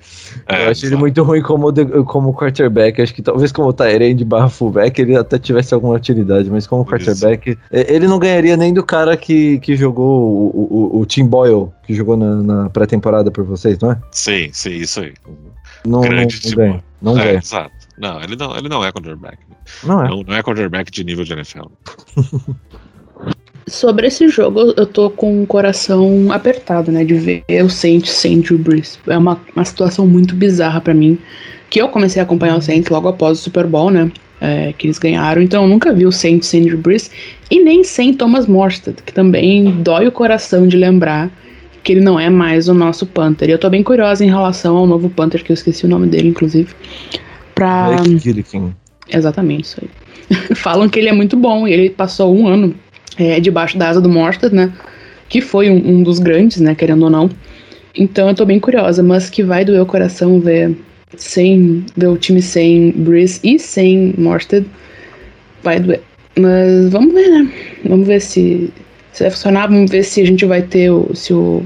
É, 0.46 0.66
eu 0.66 0.70
acho 0.70 0.86
ele 0.86 0.96
muito 0.96 1.22
ruim 1.22 1.42
como, 1.42 1.72
como 2.04 2.34
quarterback. 2.34 3.00
Acho 3.00 3.14
que 3.14 3.22
talvez 3.22 3.52
como 3.52 3.72
Tyrande 3.72 4.24
barra 4.24 4.48
fullback 4.48 5.00
ele 5.00 5.16
até 5.16 5.38
tivesse 5.38 5.74
alguma 5.74 5.94
utilidade, 5.94 6.50
mas 6.50 6.66
como 6.66 6.84
quarterback, 6.84 7.58
é, 7.70 7.94
ele 7.94 8.06
não 8.06 8.18
ganharia 8.18 8.56
nem 8.56 8.72
do 8.72 8.82
cara 8.82 9.16
que, 9.16 9.58
que 9.60 9.76
jogou 9.76 10.52
o, 10.54 10.90
o, 10.96 11.00
o 11.00 11.06
Tim 11.06 11.26
Boyle, 11.26 11.68
que 11.86 11.94
jogou 11.94 12.16
na, 12.16 12.36
na 12.36 12.70
pré-temporada 12.70 13.30
por 13.30 13.44
vocês, 13.44 13.78
não 13.78 13.92
é? 13.92 14.00
Sim, 14.10 14.50
sim, 14.52 14.72
isso 14.72 15.00
aí. 15.00 15.14
Não, 15.86 16.00
Grande 16.00 16.40
não, 16.44 16.50
não 16.50 16.56
ganha. 16.56 16.84
Não 17.02 17.18
é, 17.18 17.24
ganha. 17.24 17.38
Exato. 17.38 17.74
Não, 17.98 18.20
ele 18.22 18.36
não, 18.36 18.56
ele 18.56 18.68
não 18.68 18.84
é 18.84 18.90
quarterback. 18.90 19.38
Não 19.84 20.04
é. 20.04 20.08
Não, 20.08 20.22
não 20.22 20.34
é 20.34 20.42
quarterback 20.42 20.90
de 20.90 21.04
nível 21.04 21.24
de 21.24 21.32
NFL. 21.32 21.66
Sobre 23.66 24.06
esse 24.06 24.28
jogo, 24.28 24.74
eu 24.76 24.84
tô 24.84 25.08
com 25.08 25.42
o 25.42 25.46
coração 25.46 26.30
apertado, 26.30 26.92
né? 26.92 27.04
De 27.04 27.14
ver 27.14 27.44
o 27.64 27.70
Saints 27.70 28.10
sem 28.10 28.40
Drew 28.40 28.58
Brees. 28.58 28.98
É 29.06 29.16
uma, 29.16 29.40
uma 29.54 29.64
situação 29.64 30.06
muito 30.06 30.34
bizarra 30.34 30.80
para 30.80 30.92
mim. 30.92 31.18
Que 31.70 31.80
eu 31.80 31.88
comecei 31.88 32.20
a 32.20 32.24
acompanhar 32.24 32.56
o 32.56 32.60
Saints 32.62 32.90
logo 32.90 33.08
após 33.08 33.38
o 33.38 33.42
Super 33.42 33.66
Bowl, 33.66 33.90
né? 33.90 34.10
É, 34.40 34.74
que 34.76 34.86
eles 34.86 34.98
ganharam. 34.98 35.40
Então 35.40 35.62
eu 35.62 35.68
nunca 35.68 35.92
vi 35.92 36.04
o 36.04 36.12
Saints 36.12 36.48
sem 36.48 36.62
Drew 36.62 36.78
Brees. 36.78 37.10
E 37.50 37.62
nem 37.62 37.82
sem 37.82 38.12
Thomas 38.12 38.46
Morstead, 38.46 39.02
que 39.02 39.12
também 39.12 39.70
dói 39.82 40.06
o 40.06 40.12
coração 40.12 40.66
de 40.66 40.76
lembrar 40.76 41.30
que 41.82 41.92
ele 41.92 42.00
não 42.00 42.18
é 42.18 42.28
mais 42.28 42.68
o 42.68 42.74
nosso 42.74 43.06
Panther. 43.06 43.48
E 43.48 43.52
eu 43.52 43.58
tô 43.58 43.70
bem 43.70 43.82
curiosa 43.82 44.24
em 44.24 44.28
relação 44.28 44.76
ao 44.76 44.86
novo 44.86 45.08
Panther, 45.08 45.42
que 45.44 45.52
eu 45.52 45.54
esqueci 45.54 45.86
o 45.86 45.88
nome 45.88 46.06
dele, 46.06 46.28
inclusive. 46.28 46.74
Pra... 47.54 47.96
Exatamente, 49.08 49.64
isso 49.64 49.80
aí. 49.82 49.88
Falam 50.56 50.88
que 50.88 50.98
ele 50.98 51.08
é 51.08 51.12
muito 51.12 51.36
bom 51.36 51.68
e 51.68 51.72
ele 51.72 51.90
passou 51.90 52.34
um 52.34 52.48
ano 52.48 52.74
é, 53.18 53.40
debaixo 53.40 53.78
da 53.78 53.88
asa 53.88 54.00
do 54.00 54.08
Morstad, 54.08 54.52
né? 54.54 54.72
Que 55.28 55.40
foi 55.40 55.70
um, 55.70 55.76
um, 55.76 56.02
dos 56.02 56.18
grandes, 56.18 56.60
né? 56.60 56.74
Querendo 56.74 57.04
ou 57.04 57.10
não. 57.10 57.30
Então 57.94 58.28
eu 58.28 58.34
tô 58.34 58.44
bem 58.44 58.58
curiosa, 58.58 59.02
mas 59.02 59.30
que 59.30 59.42
vai 59.42 59.64
doer 59.64 59.82
o 59.82 59.86
coração 59.86 60.40
ver 60.40 60.76
sem 61.16 61.84
ver 61.96 62.08
o 62.08 62.16
time 62.16 62.42
sem 62.42 62.92
Breeze 62.92 63.40
e 63.44 63.58
sem 63.58 64.14
Morstad. 64.18 64.64
Vai 65.62 65.80
doer. 65.80 66.00
Mas 66.38 66.90
vamos 66.90 67.14
ver, 67.14 67.28
né? 67.28 67.52
Vamos 67.84 68.06
ver 68.06 68.20
se, 68.20 68.72
se 69.12 69.22
vai 69.22 69.30
funcionar. 69.30 69.68
Vamos 69.68 69.90
ver 69.90 70.02
se 70.02 70.20
a 70.20 70.26
gente 70.26 70.44
vai 70.44 70.62
ter 70.62 70.90
o. 70.90 71.14
Se 71.14 71.32
o. 71.32 71.62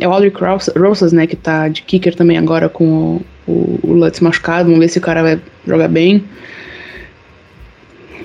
É 0.00 0.08
o 0.08 0.12
Aldrich 0.12 0.36
Rosas, 0.76 1.12
né? 1.12 1.26
Que 1.26 1.36
tá 1.36 1.68
de 1.68 1.82
kicker 1.82 2.14
também 2.14 2.38
agora 2.38 2.68
com 2.68 2.84
o, 2.84 3.22
o, 3.46 3.80
o 3.82 3.92
Lutz 3.92 4.20
machucado. 4.20 4.64
Vamos 4.64 4.80
ver 4.80 4.88
se 4.88 4.98
o 4.98 5.02
cara 5.02 5.22
vai 5.22 5.40
jogar 5.66 5.88
bem. 5.88 6.24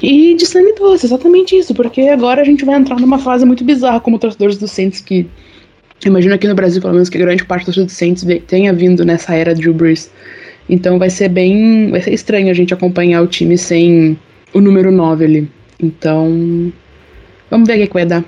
E 0.07 0.35
de 0.35 0.45
sangue 0.45 0.73
doce, 0.73 1.07
exatamente 1.07 1.57
isso, 1.57 1.73
porque 1.73 2.01
agora 2.01 2.39
a 2.39 2.45
gente 2.45 2.63
vai 2.63 2.75
entrar 2.75 2.99
numa 2.99 3.17
fase 3.17 3.43
muito 3.43 3.63
bizarra 3.63 3.99
como 3.99 4.19
torcedores 4.19 4.55
do 4.55 4.67
Saints 4.67 5.01
que 5.01 5.25
imagino 6.05 6.35
aqui 6.35 6.47
no 6.47 6.53
Brasil, 6.53 6.79
pelo 6.79 6.93
menos, 6.93 7.09
que 7.09 7.17
grande 7.17 7.43
parte 7.43 7.71
dos 7.71 7.91
Saints 7.91 8.23
tenha 8.45 8.71
vindo 8.71 9.03
nessa 9.03 9.33
era 9.33 9.55
de 9.55 9.61
Drew 9.61 9.73
Brees. 9.73 10.11
Então 10.69 10.99
vai 10.99 11.09
ser 11.09 11.29
bem. 11.29 11.89
Vai 11.89 12.03
ser 12.03 12.13
estranho 12.13 12.51
a 12.51 12.53
gente 12.53 12.71
acompanhar 12.71 13.23
o 13.23 13.27
time 13.27 13.57
sem 13.57 14.15
o 14.53 14.61
número 14.61 14.91
9 14.91 15.25
ali. 15.25 15.51
Então. 15.81 16.71
Vamos 17.49 17.67
ver 17.67 17.73
o 17.73 17.77
que, 17.77 17.87
que 17.87 17.93
vai 17.93 18.05
dar. 18.05 18.23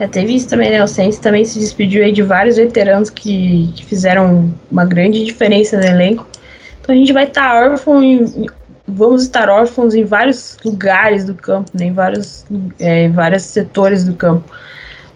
É, 0.00 0.06
teve 0.06 0.34
isso 0.34 0.48
também, 0.48 0.70
né? 0.70 0.82
O 0.82 0.88
Saints 0.88 1.18
também 1.18 1.44
se 1.44 1.58
despediu 1.58 2.02
aí 2.02 2.12
de 2.12 2.22
vários 2.22 2.56
veteranos 2.56 3.10
que, 3.10 3.70
que 3.76 3.84
fizeram 3.84 4.54
uma 4.72 4.86
grande 4.86 5.22
diferença 5.22 5.76
no 5.76 5.84
elenco. 5.84 6.26
Então 6.80 6.94
a 6.94 6.98
gente 6.98 7.12
vai 7.12 7.24
estar 7.24 7.50
tá 7.50 7.70
órfão 7.70 8.02
vamos 8.86 9.22
estar 9.22 9.48
órfãos 9.48 9.94
em 9.94 10.04
vários 10.04 10.56
lugares 10.64 11.24
do 11.24 11.34
campo, 11.34 11.70
né, 11.74 11.86
em 11.86 11.92
vários, 11.92 12.44
é, 12.78 13.04
em 13.04 13.12
vários 13.12 13.42
setores 13.42 14.04
do 14.04 14.14
campo. 14.14 14.50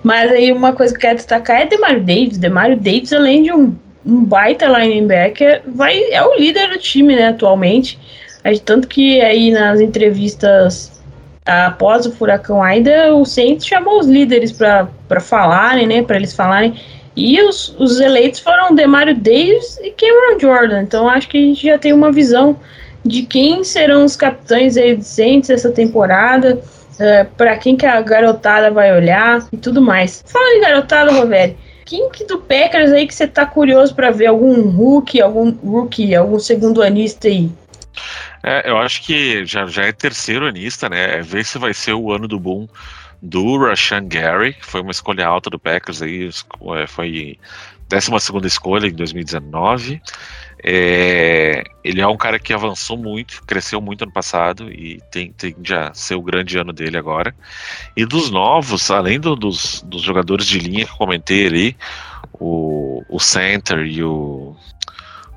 Mas 0.02 0.30
aí 0.30 0.52
uma 0.52 0.72
coisa 0.72 0.92
que 0.92 0.98
eu 0.98 1.02
quero 1.02 1.16
destacar 1.16 1.60
é 1.62 1.66
Demario 1.66 2.00
Davis. 2.00 2.38
Demario 2.38 2.76
Davis, 2.76 3.12
além 3.12 3.42
de 3.42 3.52
um, 3.52 3.74
um 4.06 4.24
baita 4.24 4.66
linebacker, 4.66 5.62
vai, 5.74 6.00
é 6.10 6.22
o 6.22 6.36
líder 6.36 6.70
do 6.70 6.78
time, 6.78 7.14
né, 7.16 7.28
atualmente. 7.28 7.98
Tanto 8.64 8.88
que 8.88 9.20
aí 9.20 9.50
nas 9.50 9.80
entrevistas 9.80 10.98
após 11.44 12.06
o 12.06 12.12
furacão 12.12 12.62
Aida, 12.62 13.14
o 13.14 13.24
Saints 13.24 13.66
chamou 13.66 13.98
os 13.98 14.06
líderes 14.06 14.52
para 14.52 15.20
falarem, 15.20 15.86
né, 15.86 16.02
para 16.02 16.16
eles 16.16 16.34
falarem. 16.34 16.74
E 17.16 17.42
os, 17.42 17.74
os 17.78 17.98
eleitos 18.00 18.40
foram 18.40 18.74
Demario 18.74 19.14
Davis 19.14 19.78
e 19.82 19.90
Cameron 19.90 20.38
Jordan. 20.38 20.82
Então 20.82 21.08
acho 21.08 21.28
que 21.28 21.36
a 21.36 21.40
gente 21.40 21.66
já 21.66 21.78
tem 21.78 21.92
uma 21.92 22.12
visão 22.12 22.56
de 23.04 23.22
quem 23.22 23.64
serão 23.64 24.04
os 24.04 24.16
capitães 24.16 24.76
recentes 24.76 25.50
essa 25.50 25.70
temporada, 25.70 26.60
é, 26.98 27.24
para 27.24 27.56
quem 27.56 27.76
que 27.76 27.86
a 27.86 28.00
garotada 28.00 28.70
vai 28.70 28.94
olhar 28.94 29.46
e 29.52 29.56
tudo 29.56 29.80
mais. 29.80 30.24
Fala 30.26 30.54
de 30.54 30.60
garotada, 30.60 31.12
Rovério. 31.12 31.56
Quem 31.84 32.10
que 32.10 32.24
do 32.24 32.38
Packers 32.38 32.92
aí 32.92 33.06
que 33.06 33.14
você 33.14 33.26
tá 33.26 33.46
curioso 33.46 33.94
para 33.94 34.10
ver 34.10 34.26
algum 34.26 34.68
rookie, 34.68 35.22
algum 35.22 35.50
rookie, 35.50 36.14
algum 36.14 36.38
segundo 36.38 36.82
anista 36.82 37.28
aí? 37.28 37.50
É, 38.42 38.70
eu 38.70 38.76
acho 38.76 39.02
que 39.02 39.44
já, 39.46 39.66
já 39.66 39.84
é 39.84 39.92
terceiro 39.92 40.46
anista, 40.46 40.88
né? 40.88 41.18
É 41.18 41.22
ver 41.22 41.44
se 41.44 41.58
vai 41.58 41.72
ser 41.72 41.94
o 41.94 42.12
ano 42.12 42.28
do 42.28 42.38
boom 42.38 42.68
do 43.20 43.58
Rashan 43.58 44.06
Gary, 44.06 44.54
que 44.54 44.66
foi 44.66 44.80
uma 44.80 44.92
escolha 44.92 45.26
alta 45.26 45.50
do 45.50 45.58
Packers 45.58 46.02
aí, 46.02 46.30
é, 46.76 46.86
foi 46.86 47.38
12 47.88 48.20
segunda 48.20 48.46
escolha 48.46 48.86
em 48.86 48.92
2019. 48.92 50.00
É, 50.62 51.62
ele 51.84 52.00
é 52.00 52.06
um 52.06 52.16
cara 52.16 52.38
que 52.38 52.52
avançou 52.52 52.96
muito, 52.96 53.42
cresceu 53.44 53.80
muito 53.80 54.02
ano 54.02 54.12
passado 54.12 54.70
e 54.72 55.00
tem, 55.10 55.32
tende 55.32 55.74
a 55.74 55.94
ser 55.94 56.16
o 56.16 56.22
grande 56.22 56.58
ano 56.58 56.72
dele 56.72 56.96
agora. 56.96 57.34
E 57.96 58.04
dos 58.04 58.30
novos, 58.30 58.90
além 58.90 59.20
do, 59.20 59.36
dos, 59.36 59.82
dos 59.86 60.02
jogadores 60.02 60.46
de 60.46 60.58
linha 60.58 60.84
que 60.84 60.92
eu 60.92 60.96
comentei 60.96 61.46
ali, 61.46 61.76
o, 62.32 63.02
o 63.08 63.20
center 63.20 63.86
e 63.86 64.02
o, 64.02 64.56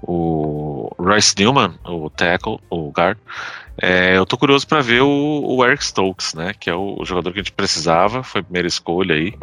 o 0.01 0.93
Royce 0.97 1.35
Newman, 1.37 1.73
o 1.85 2.09
tackle, 2.09 2.59
o 2.69 2.89
guard, 2.89 3.17
é, 3.81 4.15
eu 4.15 4.27
tô 4.27 4.37
curioso 4.37 4.67
para 4.67 4.79
ver 4.79 5.01
o, 5.01 5.43
o, 5.43 5.65
Eric 5.65 5.83
Stokes, 5.83 6.35
né? 6.35 6.53
Que 6.59 6.69
é 6.69 6.75
o, 6.75 6.97
o, 6.99 7.05
jogador 7.05 7.33
que 7.33 7.39
a 7.39 7.41
gente 7.41 7.51
precisava, 7.51 8.21
foi 8.21 8.41
a 8.41 8.43
primeira 8.43 8.67
escolha 8.67 9.15
aí 9.15 9.33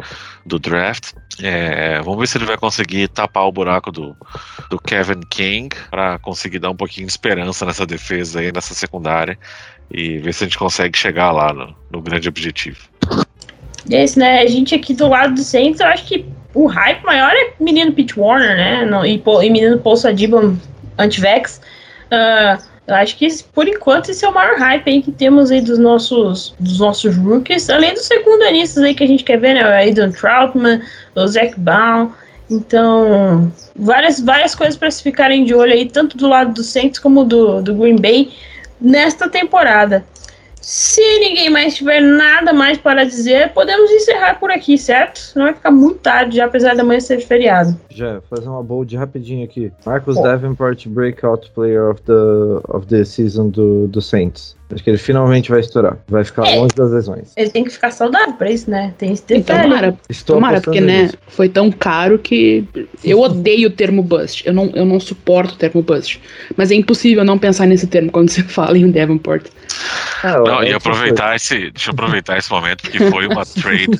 do 0.45 0.57
draft. 0.57 1.11
É, 1.43 2.01
vamos 2.01 2.19
ver 2.19 2.27
se 2.27 2.37
ele 2.37 2.45
vai 2.45 2.57
conseguir 2.57 3.09
tapar 3.09 3.45
o 3.45 3.51
buraco 3.51 3.91
do, 3.91 4.15
do 4.69 4.79
Kevin 4.79 5.19
King 5.29 5.75
para 5.91 6.17
conseguir 6.19 6.59
dar 6.59 6.69
um 6.69 6.75
pouquinho 6.75 7.05
de 7.05 7.11
esperança 7.11 7.65
nessa 7.65 7.85
defesa 7.85 8.39
aí, 8.39 8.49
nessa 8.49 8.73
secundária 8.73 9.37
e 9.91 10.19
ver 10.19 10.33
se 10.33 10.45
a 10.45 10.47
gente 10.47 10.57
consegue 10.57 10.97
chegar 10.97 11.31
lá 11.31 11.51
no, 11.51 11.75
no 11.91 12.01
grande 12.01 12.29
objetivo. 12.29 12.79
Esse, 13.89 14.17
né? 14.17 14.39
A 14.39 14.47
gente 14.47 14.73
aqui 14.73 14.93
do 14.93 15.09
lado 15.09 15.33
do 15.33 15.43
Saints, 15.43 15.81
eu 15.81 15.87
acho 15.87 16.05
que 16.05 16.25
o 16.53 16.65
hype 16.65 17.03
maior 17.03 17.31
é 17.33 17.53
menino 17.59 17.91
Pete 17.91 18.17
Warner, 18.17 18.55
né? 18.55 18.85
No, 18.85 19.05
e, 19.05 19.21
e 19.21 19.49
menino 19.49 19.79
Paul 19.79 19.97
Sadibam 19.97 20.57
Antivex. 20.97 21.59
Uh, 22.05 22.68
eu 22.89 22.95
acho 22.95 23.15
que 23.17 23.27
por 23.53 23.67
enquanto 23.67 24.09
esse 24.09 24.25
é 24.25 24.27
o 24.27 24.33
maior 24.33 24.57
hype 24.57 24.89
aí 24.89 25.01
que 25.03 25.11
temos 25.11 25.51
aí 25.51 25.61
dos 25.61 25.77
nossos, 25.77 26.55
dos 26.59 26.79
nossos 26.79 27.15
rookies, 27.15 27.69
além 27.69 27.93
dos 27.93 28.05
segundanistas 28.05 28.83
aí 28.83 28.95
que 28.95 29.03
a 29.03 29.07
gente 29.07 29.23
quer 29.23 29.37
ver, 29.37 29.53
né? 29.53 29.63
O 29.63 29.67
Aidan 29.67 30.11
Troutman, 30.11 30.81
o 31.15 31.27
Zach 31.27 31.53
Baum. 31.59 32.11
Então, 32.49 33.53
várias, 33.75 34.19
várias 34.19 34.55
coisas 34.55 34.75
para 34.75 34.89
se 34.89 35.03
ficarem 35.03 35.45
de 35.45 35.53
olho 35.53 35.71
aí, 35.71 35.85
tanto 35.87 36.17
do 36.17 36.27
lado 36.27 36.51
do 36.51 36.63
Saints 36.63 36.99
como 36.99 37.23
do, 37.23 37.61
do 37.61 37.75
Green 37.75 37.97
Bay, 37.97 38.31
nesta 38.81 39.29
temporada. 39.29 40.03
Se 40.61 41.01
ninguém 41.19 41.49
mais 41.49 41.75
tiver 41.75 42.01
nada 42.01 42.53
mais 42.53 42.77
para 42.77 43.05
dizer, 43.05 43.53
podemos 43.53 43.89
encerrar 43.91 44.39
por 44.39 44.51
aqui, 44.51 44.77
certo? 44.77 45.31
Não 45.35 45.45
vai 45.45 45.53
ficar 45.53 45.71
muito 45.71 45.99
tarde, 45.99 46.37
já, 46.37 46.45
apesar 46.45 46.75
da 46.75 46.83
manhã 46.83 46.99
ser 46.99 47.19
feriado. 47.21 47.79
Já, 47.89 48.21
fazer 48.29 48.47
uma 48.47 48.63
bold 48.63 48.95
rapidinho 48.95 49.43
aqui. 49.43 49.71
Marcus 49.85 50.17
oh. 50.17 50.21
Davenport, 50.21 50.87
breakout 50.87 51.49
player 51.51 51.89
of 51.89 52.01
the, 52.01 52.13
of 52.69 52.87
the 52.87 53.03
season 53.05 53.49
do, 53.49 53.87
do 53.87 54.01
Saints. 54.01 54.58
Acho 54.71 54.83
que 54.83 54.89
ele 54.89 54.99
finalmente 54.99 55.49
vai 55.49 55.61
estourar. 55.61 55.97
Vai 56.07 56.23
ficar 56.23 56.47
é. 56.47 56.55
longe 56.55 56.75
das 56.75 56.91
lesões. 56.91 57.31
Ele 57.35 57.49
tem 57.49 57.63
que 57.63 57.71
ficar 57.71 57.89
saudável 57.89 58.33
pra 58.33 58.51
isso, 58.51 58.69
né? 58.69 58.93
Tem 58.97 59.15
que 59.15 59.21
ter 59.21 59.37
então, 59.37 59.59
tomara, 59.59 59.97
Estou 60.07 60.35
tomara 60.35 60.61
porque, 60.61 60.79
né, 60.79 61.09
foi 61.27 61.49
tão 61.49 61.71
caro 61.71 62.19
que 62.19 62.63
eu 63.03 63.19
odeio 63.19 63.69
o 63.69 63.71
termo 63.71 64.03
bust. 64.03 64.45
Eu 64.45 64.53
não, 64.53 64.69
eu 64.75 64.85
não 64.85 64.99
suporto 64.99 65.55
o 65.55 65.57
termo 65.57 65.81
bust. 65.81 66.21
Mas 66.55 66.69
é 66.69 66.75
impossível 66.75 67.23
não 67.25 67.39
pensar 67.39 67.65
nesse 67.65 67.87
termo 67.87 68.11
quando 68.11 68.29
você 68.29 68.43
fala 68.47 68.77
em 68.77 68.91
Davenport. 68.91 69.47
Ah, 70.23 70.39
não, 70.39 70.63
e 70.63 70.71
aproveitar 70.71 71.35
esse. 71.35 71.71
Deixa 71.71 71.89
eu 71.89 71.93
aproveitar 71.93 72.37
esse 72.37 72.51
momento, 72.51 72.83
porque 72.83 72.99
foi 73.09 73.25
uma 73.27 73.45
trade 73.61 73.99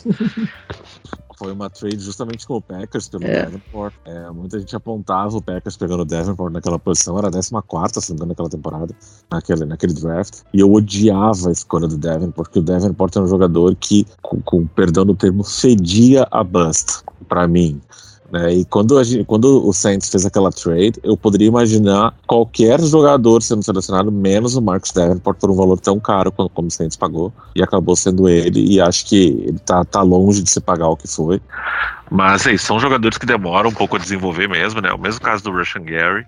foi 1.40 1.54
uma 1.54 1.70
trade 1.70 2.00
justamente 2.00 2.46
com 2.46 2.56
o 2.56 2.62
Packers 2.62 3.08
pelo 3.08 3.24
é. 3.24 3.46
Davenport. 3.46 3.96
É, 4.04 4.30
muita 4.30 4.60
gente 4.60 4.76
apontava 4.76 5.38
o 5.38 5.42
Packers 5.42 5.78
pegando 5.78 6.02
o 6.02 6.06
Davenport 6.06 6.52
naquela 6.52 6.78
posição, 6.78 7.18
era 7.18 7.30
a 7.30 7.32
14, 7.32 8.06
se 8.06 8.10
não 8.12 8.16
me 8.16 8.18
engano, 8.18 8.30
naquela 8.30 8.50
temporada, 8.50 8.94
naquele, 9.32 9.66
naquele 9.66 9.94
draft. 9.94 10.42
E 10.54 10.60
eu 10.60 10.72
odiava 10.72 11.48
a 11.48 11.52
escolha 11.52 11.88
do 11.88 11.98
Davenport, 11.98 12.50
porque 12.50 12.60
o 12.60 12.62
Davenport 12.62 13.16
é 13.16 13.22
um 13.22 13.28
jogador 13.28 13.74
que, 13.76 14.06
com, 14.22 14.42
com 14.42 14.68
perdão 14.68 15.06
do 15.06 15.16
termo, 15.16 15.44
fedia 15.44 16.28
a 16.30 16.44
bust, 16.44 17.04
para 17.30 17.48
mim. 17.48 17.82
Né? 18.32 18.54
E 18.54 18.66
quando, 18.66 19.04
gente, 19.04 19.26
quando 19.26 19.68
o 19.68 19.74
Saints 19.74 20.10
fez 20.10 20.26
aquela 20.26 20.52
trade, 20.52 20.94
eu 21.04 21.18
poderia 21.18 21.48
imaginar 21.48 22.14
qualquer 22.28 22.80
jogador 22.82 23.42
sendo 23.42 23.64
selecionado, 23.64 24.12
menos 24.12 24.56
o 24.56 24.62
Marcus 24.62 24.92
Davenport, 24.92 25.38
por 25.40 25.50
um 25.50 25.56
valor 25.56 25.80
tão 25.80 26.00
caro 26.00 26.32
como, 26.32 26.50
como 26.50 26.68
o 26.68 26.72
Saints 26.72 26.96
pagou. 26.96 27.34
E 27.56 27.64
acabou 27.64 27.96
sendo 27.96 28.30
ele, 28.30 28.74
e 28.74 28.80
acho 28.80 29.06
que 29.06 29.44
ele 29.48 29.60
tá, 29.60 29.84
tá 29.84 30.02
longe 30.02 30.44
de 30.44 30.50
se 30.50 30.62
pagar 30.62 30.90
o 30.90 30.98
que 30.98 31.08
foi. 31.08 31.42
Mas 32.12 32.46
é 32.46 32.58
são 32.58 32.80
jogadores 32.80 33.18
que 33.18 33.26
demoram 33.26 33.70
um 33.70 33.74
pouco 33.74 33.96
a 33.96 34.00
desenvolver 34.00 34.48
mesmo, 34.48 34.82
né? 34.82 34.92
O 34.92 34.98
mesmo 34.98 35.22
caso 35.22 35.44
do 35.44 35.52
Russian 35.52 35.84
Gary. 35.84 36.26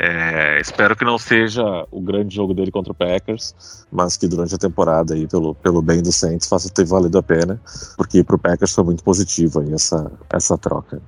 É, 0.00 0.60
espero 0.60 0.94
que 0.94 1.04
não 1.04 1.18
seja 1.18 1.64
o 1.90 2.00
grande 2.00 2.32
jogo 2.36 2.54
dele 2.54 2.70
contra 2.70 2.92
o 2.92 2.94
Packers, 2.94 3.52
mas 3.90 4.16
que 4.16 4.28
durante 4.28 4.54
a 4.54 4.58
temporada, 4.58 5.12
aí, 5.12 5.26
pelo, 5.26 5.56
pelo 5.56 5.82
bem 5.82 6.00
do 6.00 6.12
Saints, 6.12 6.48
faça 6.48 6.70
ter 6.70 6.84
valido 6.84 7.18
a 7.18 7.22
pena, 7.22 7.60
porque 7.96 8.22
para 8.22 8.36
o 8.36 8.38
Packers 8.38 8.72
foi 8.72 8.84
muito 8.84 9.02
positivo 9.02 9.58
aí 9.58 9.72
essa, 9.72 10.08
essa 10.30 10.56
troca. 10.56 11.02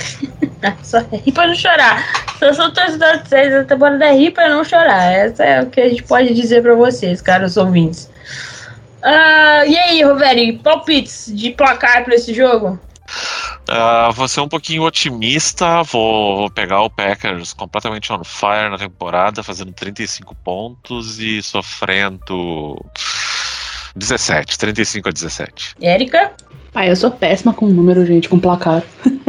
Só 0.82 0.98
rir 0.98 1.32
pra 1.32 1.46
não 1.46 1.54
chorar. 1.54 2.04
Eu 2.38 2.52
sou 2.52 2.70
torcedor 2.70 3.22
de 3.22 3.28
vocês, 3.28 3.54
a 3.54 3.64
temporada 3.64 4.04
é 4.04 4.14
rir 4.14 4.32
pra 4.32 4.50
não 4.50 4.62
chorar. 4.62 5.04
Essa 5.12 5.44
é 5.44 5.62
o 5.62 5.70
que 5.70 5.80
a 5.80 5.88
gente 5.88 6.02
pode 6.02 6.34
dizer 6.34 6.62
pra 6.62 6.74
vocês, 6.74 7.22
caros 7.22 7.56
ouvintes. 7.56 8.10
Uh, 9.02 9.64
e 9.66 9.78
aí, 9.78 10.02
Roveri, 10.02 10.58
palpites 10.58 11.32
de 11.34 11.52
placar 11.52 12.04
pra 12.04 12.14
esse 12.14 12.34
jogo? 12.34 12.78
Uh, 13.68 14.12
vou 14.12 14.26
ser 14.26 14.40
um 14.40 14.48
pouquinho 14.48 14.82
otimista, 14.82 15.82
vou, 15.82 16.38
vou, 16.38 16.50
pegar 16.50 16.82
o 16.82 16.90
Packers 16.90 17.52
completamente 17.52 18.12
on 18.12 18.24
fire 18.24 18.70
na 18.70 18.78
temporada, 18.78 19.42
fazendo 19.42 19.72
35 19.72 20.34
pontos 20.36 21.18
e 21.20 21.42
sofrendo 21.42 22.84
17, 23.94 24.58
35 24.58 25.08
a 25.08 25.12
17. 25.12 25.74
Érica? 25.80 26.32
Ah, 26.74 26.86
eu 26.86 26.96
sou 26.96 27.10
péssima 27.10 27.52
com 27.52 27.66
número, 27.66 28.06
gente, 28.06 28.28
com 28.28 28.38
placar. 28.38 28.82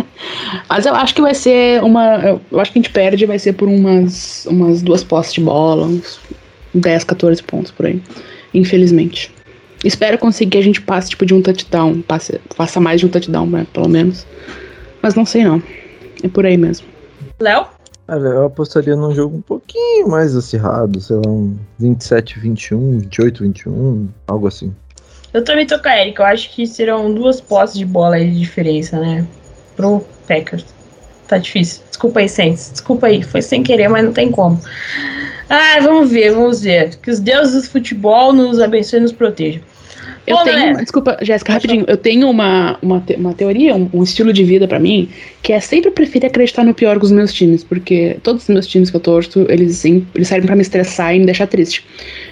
Mas 0.69 0.85
eu 0.85 0.95
acho 0.95 1.13
que 1.15 1.21
vai 1.21 1.33
ser 1.33 1.83
uma. 1.83 2.41
Eu 2.51 2.59
acho 2.59 2.71
que 2.71 2.79
a 2.79 2.81
gente 2.81 2.91
perde, 2.91 3.25
vai 3.25 3.39
ser 3.39 3.53
por 3.53 3.67
umas, 3.67 4.45
umas 4.45 4.81
duas 4.81 5.03
postes 5.03 5.35
de 5.35 5.41
bola, 5.41 5.87
uns 5.87 6.19
10, 6.73 7.03
14 7.03 7.43
pontos 7.43 7.71
por 7.71 7.85
aí. 7.85 8.01
Infelizmente. 8.53 9.31
Espero 9.83 10.17
conseguir 10.17 10.51
que 10.51 10.57
a 10.57 10.63
gente 10.63 10.81
passe 10.81 11.09
tipo 11.09 11.25
de 11.25 11.33
um 11.33 11.41
touchdown, 11.41 12.01
passe, 12.01 12.39
faça 12.55 12.79
mais 12.79 12.99
de 12.99 13.07
um 13.07 13.09
touchdown, 13.09 13.47
né, 13.47 13.65
pelo 13.73 13.89
menos. 13.89 14.25
Mas 15.01 15.15
não 15.15 15.25
sei 15.25 15.43
não. 15.43 15.61
É 16.23 16.27
por 16.27 16.45
aí 16.45 16.57
mesmo. 16.57 16.87
Léo? 17.39 17.65
Olha, 18.07 18.27
eu 18.27 18.45
apostaria 18.45 18.95
num 18.95 19.15
jogo 19.15 19.37
um 19.37 19.41
pouquinho 19.41 20.09
mais 20.09 20.35
acirrado, 20.35 20.99
sei 20.99 21.15
lá, 21.15 21.27
um 21.27 21.57
27, 21.79 22.39
21, 22.39 22.99
28, 22.99 23.43
21, 23.43 24.09
algo 24.27 24.47
assim. 24.47 24.73
Eu 25.33 25.43
também 25.43 25.65
tô 25.65 25.79
com 25.79 25.87
a 25.87 25.97
Erika, 25.97 26.23
eu 26.23 26.27
acho 26.27 26.53
que 26.53 26.67
serão 26.67 27.13
duas 27.13 27.39
posses 27.39 27.77
de 27.77 27.85
bola 27.85 28.15
aí 28.15 28.29
de 28.29 28.39
diferença, 28.39 28.99
né? 28.99 29.25
Pro 29.77 30.05
Packers. 30.27 30.65
Tá 31.27 31.37
difícil. 31.37 31.83
Desculpa 31.87 32.19
aí, 32.19 32.27
Saints. 32.27 32.71
Desculpa 32.73 33.07
aí, 33.07 33.23
foi 33.23 33.41
sem 33.41 33.63
querer, 33.63 33.87
mas 33.87 34.03
não 34.03 34.11
tem 34.11 34.29
como. 34.29 34.59
Ah, 35.49 35.79
vamos 35.81 36.11
ver, 36.11 36.33
vamos 36.33 36.61
ver. 36.61 36.97
Que 36.97 37.09
os 37.09 37.19
deuses 37.19 37.63
do 37.63 37.69
futebol 37.69 38.33
nos 38.33 38.59
abençoem 38.59 38.99
e 38.99 39.03
nos 39.03 39.13
protejam. 39.13 39.61
Eu 40.25 40.37
tenho, 40.37 40.77
desculpa, 40.77 41.17
Jéssica, 41.21 41.53
rapidinho. 41.53 41.83
Eu 41.87 41.97
tenho 41.97 42.29
uma, 42.29 42.77
uma, 42.81 42.99
te, 42.99 43.15
uma 43.15 43.33
teoria, 43.33 43.75
um, 43.75 43.89
um, 43.93 44.03
estilo 44.03 44.31
de 44.31 44.43
vida 44.43 44.67
para 44.67 44.79
mim, 44.79 45.09
que 45.41 45.51
é 45.51 45.59
sempre 45.59 45.89
preferir 45.91 46.27
acreditar 46.27 46.63
no 46.63 46.73
pior 46.73 46.99
com 46.99 47.05
os 47.05 47.11
meus 47.11 47.33
times, 47.33 47.63
porque 47.63 48.17
todos 48.21 48.43
os 48.43 48.49
meus 48.49 48.67
times 48.67 48.89
que 48.89 48.95
eu 48.95 49.01
torço, 49.01 49.45
eles, 49.49 49.77
sim, 49.77 50.05
eles 50.13 50.27
servem 50.27 50.45
para 50.45 50.55
me 50.55 50.61
estressar 50.61 51.15
e 51.15 51.19
me 51.19 51.25
deixar 51.25 51.47
triste. 51.47 51.85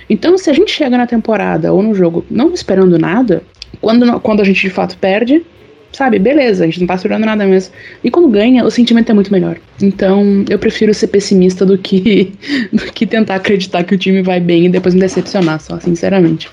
Então, 0.09 0.37
se 0.37 0.49
a 0.49 0.53
gente 0.53 0.71
chega 0.71 0.97
na 0.97 1.07
temporada 1.07 1.73
ou 1.73 1.81
no 1.81 1.95
jogo 1.95 2.25
não 2.29 2.53
esperando 2.53 2.97
nada, 2.97 3.41
quando, 3.81 4.19
quando 4.19 4.41
a 4.41 4.43
gente 4.43 4.61
de 4.61 4.69
fato 4.69 4.97
perde, 4.97 5.43
sabe, 5.91 6.19
beleza, 6.19 6.63
a 6.63 6.67
gente 6.67 6.79
não 6.79 6.87
tá 6.87 6.95
esperando 6.95 7.25
nada 7.25 7.45
mesmo. 7.45 7.73
E 8.03 8.11
quando 8.11 8.27
ganha, 8.27 8.63
o 8.63 8.71
sentimento 8.71 9.11
é 9.11 9.13
muito 9.15 9.31
melhor. 9.31 9.57
Então, 9.81 10.45
eu 10.49 10.59
prefiro 10.59 10.93
ser 10.93 11.07
pessimista 11.07 11.65
do 11.65 11.77
que, 11.77 12.31
do 12.71 12.85
que 12.91 13.05
tentar 13.05 13.35
acreditar 13.35 13.83
que 13.83 13.95
o 13.95 13.97
time 13.97 14.21
vai 14.21 14.39
bem 14.39 14.65
e 14.65 14.69
depois 14.69 14.93
me 14.93 15.01
decepcionar, 15.01 15.59
só, 15.59 15.79
sinceramente. 15.79 16.49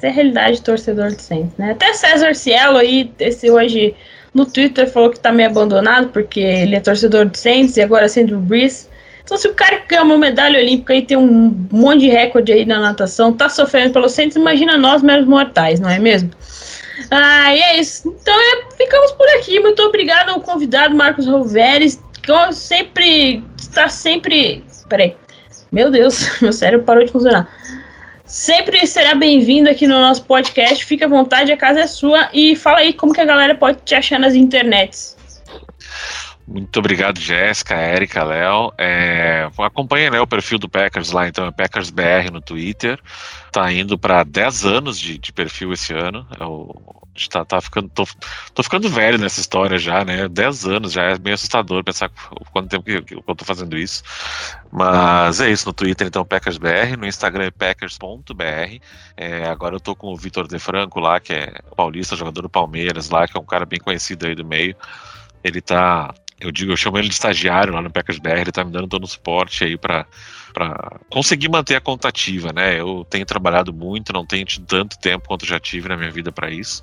Essa 0.00 0.06
é 0.06 0.10
a 0.10 0.12
realidade 0.14 0.60
do 0.60 0.64
torcedor 0.64 1.12
do 1.12 1.20
Saints, 1.20 1.52
né? 1.58 1.72
Até 1.72 1.92
César 1.92 2.34
Cielo 2.34 2.78
aí, 2.78 3.12
esse 3.18 3.50
hoje 3.50 3.94
no 4.32 4.46
Twitter 4.46 4.90
falou 4.90 5.10
que 5.10 5.20
tá 5.20 5.30
meio 5.30 5.50
abandonado 5.50 6.08
porque 6.08 6.40
ele 6.40 6.74
é 6.74 6.80
torcedor 6.80 7.26
do 7.26 7.36
Saints 7.36 7.76
e 7.76 7.82
agora 7.82 8.08
sendo 8.08 8.38
o 8.38 8.40
Breeze. 8.40 8.88
Então, 9.22 9.36
se 9.36 9.46
o 9.46 9.52
cara 9.52 9.82
ganha 9.86 10.02
uma 10.02 10.16
medalha 10.16 10.58
olímpica 10.58 10.94
e 10.94 11.02
tem 11.02 11.18
um 11.18 11.54
monte 11.70 12.00
de 12.00 12.08
recorde 12.08 12.50
aí 12.50 12.64
na 12.64 12.80
natação, 12.80 13.34
tá 13.34 13.50
sofrendo 13.50 13.92
pelo 13.92 14.08
Saints, 14.08 14.36
imagina 14.36 14.78
nós, 14.78 15.02
meros 15.02 15.26
mortais, 15.26 15.78
não 15.78 15.90
é 15.90 15.98
mesmo? 15.98 16.30
Ah, 17.10 17.54
e 17.54 17.60
é 17.60 17.78
isso. 17.78 18.08
Então, 18.08 18.34
é, 18.34 18.74
ficamos 18.76 19.12
por 19.12 19.28
aqui. 19.36 19.60
Muito 19.60 19.82
obrigado 19.82 20.30
ao 20.30 20.40
convidado 20.40 20.94
Marcos 20.94 21.26
Roveres, 21.26 22.02
que 22.22 22.52
sempre 22.54 23.44
está 23.58 23.86
sempre. 23.90 24.64
Peraí. 24.88 25.14
Meu 25.70 25.90
Deus, 25.90 26.26
meu 26.40 26.52
cérebro 26.52 26.86
parou 26.86 27.04
de 27.04 27.12
funcionar. 27.12 27.48
Sempre 28.30 28.86
será 28.86 29.16
bem-vindo 29.16 29.68
aqui 29.68 29.88
no 29.88 29.98
nosso 29.98 30.24
podcast. 30.24 30.84
Fique 30.84 31.02
à 31.02 31.08
vontade, 31.08 31.50
a 31.50 31.56
casa 31.56 31.80
é 31.80 31.86
sua. 31.88 32.30
E 32.32 32.54
fala 32.54 32.78
aí 32.78 32.92
como 32.92 33.12
que 33.12 33.20
a 33.20 33.24
galera 33.24 33.56
pode 33.56 33.78
te 33.84 33.92
achar 33.92 34.20
nas 34.20 34.36
internets. 34.36 35.16
Muito 36.50 36.80
obrigado, 36.80 37.20
Jéssica, 37.20 37.76
Érica, 37.76 38.24
Léo. 38.24 38.72
É, 38.76 39.48
né, 40.10 40.20
o 40.20 40.26
perfil 40.26 40.58
do 40.58 40.68
Packers 40.68 41.12
lá, 41.12 41.28
então 41.28 41.46
é 41.46 41.52
PackersBR 41.52 42.28
no 42.32 42.40
Twitter. 42.40 43.00
Tá 43.52 43.72
indo 43.72 43.96
para 43.96 44.24
10 44.24 44.64
anos 44.64 44.98
de, 44.98 45.16
de, 45.16 45.32
perfil 45.32 45.72
esse 45.72 45.92
ano. 45.92 46.26
É 46.40 46.44
o, 46.44 46.74
tá, 47.30 47.44
tá 47.44 47.60
ficando, 47.60 47.88
tô, 47.90 48.04
tô, 48.52 48.64
ficando 48.64 48.88
velho 48.88 49.16
nessa 49.16 49.40
história 49.40 49.78
já, 49.78 50.04
né? 50.04 50.26
10 50.26 50.66
anos 50.66 50.92
já 50.92 51.04
é 51.04 51.18
meio 51.20 51.34
assustador 51.34 51.84
pensar 51.84 52.10
quanto 52.52 52.68
tempo 52.68 52.84
que, 52.84 53.00
que, 53.00 53.14
eu 53.14 53.22
tô 53.36 53.44
fazendo 53.44 53.78
isso. 53.78 54.02
Mas 54.72 55.40
é 55.40 55.48
isso, 55.52 55.68
no 55.68 55.72
Twitter 55.72 56.08
então 56.08 56.24
PackersBR, 56.24 56.96
no 56.96 57.06
Instagram 57.06 57.44
é 57.44 57.50
packers.br. 57.52 58.82
É, 59.16 59.44
agora 59.44 59.76
eu 59.76 59.80
tô 59.80 59.94
com 59.94 60.08
o 60.08 60.16
Vitor 60.16 60.48
De 60.48 60.58
Franco 60.58 60.98
lá, 60.98 61.20
que 61.20 61.32
é 61.32 61.60
paulista, 61.76 62.16
jogador 62.16 62.42
do 62.42 62.50
Palmeiras 62.50 63.08
lá, 63.08 63.28
que 63.28 63.38
é 63.38 63.40
um 63.40 63.46
cara 63.46 63.64
bem 63.64 63.78
conhecido 63.78 64.26
aí 64.26 64.34
do 64.34 64.44
meio. 64.44 64.74
Ele 65.44 65.60
tá 65.60 66.12
eu 66.40 66.50
digo, 66.50 66.72
eu 66.72 66.76
chamo 66.76 66.98
ele 66.98 67.08
de 67.08 67.14
estagiário 67.14 67.72
lá 67.72 67.82
no 67.82 67.90
Packers 67.90 68.18
BR, 68.18 68.40
ele 68.40 68.52
tá 68.52 68.64
me 68.64 68.72
dando 68.72 68.88
todo 68.88 69.04
o 69.04 69.08
suporte 69.08 69.64
aí 69.64 69.76
para 69.76 70.06
para 70.52 70.98
conseguir 71.08 71.48
manter 71.48 71.76
a 71.76 71.80
contativa, 71.80 72.52
né? 72.52 72.80
Eu 72.80 73.06
tenho 73.08 73.24
trabalhado 73.24 73.72
muito, 73.72 74.12
não 74.12 74.26
tenho 74.26 74.44
tido 74.44 74.66
tanto 74.66 74.98
tempo 74.98 75.28
quanto 75.28 75.46
já 75.46 75.60
tive 75.60 75.88
na 75.88 75.96
minha 75.96 76.10
vida 76.10 76.32
para 76.32 76.50
isso, 76.50 76.82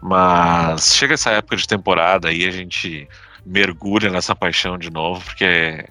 mas 0.00 0.94
chega 0.94 1.14
essa 1.14 1.30
época 1.30 1.56
de 1.56 1.66
temporada 1.66 2.28
aí 2.28 2.46
a 2.46 2.52
gente 2.52 3.08
mergulha 3.44 4.10
nessa 4.10 4.34
paixão 4.34 4.78
de 4.78 4.90
novo, 4.90 5.24
porque 5.24 5.44
é, 5.44 5.86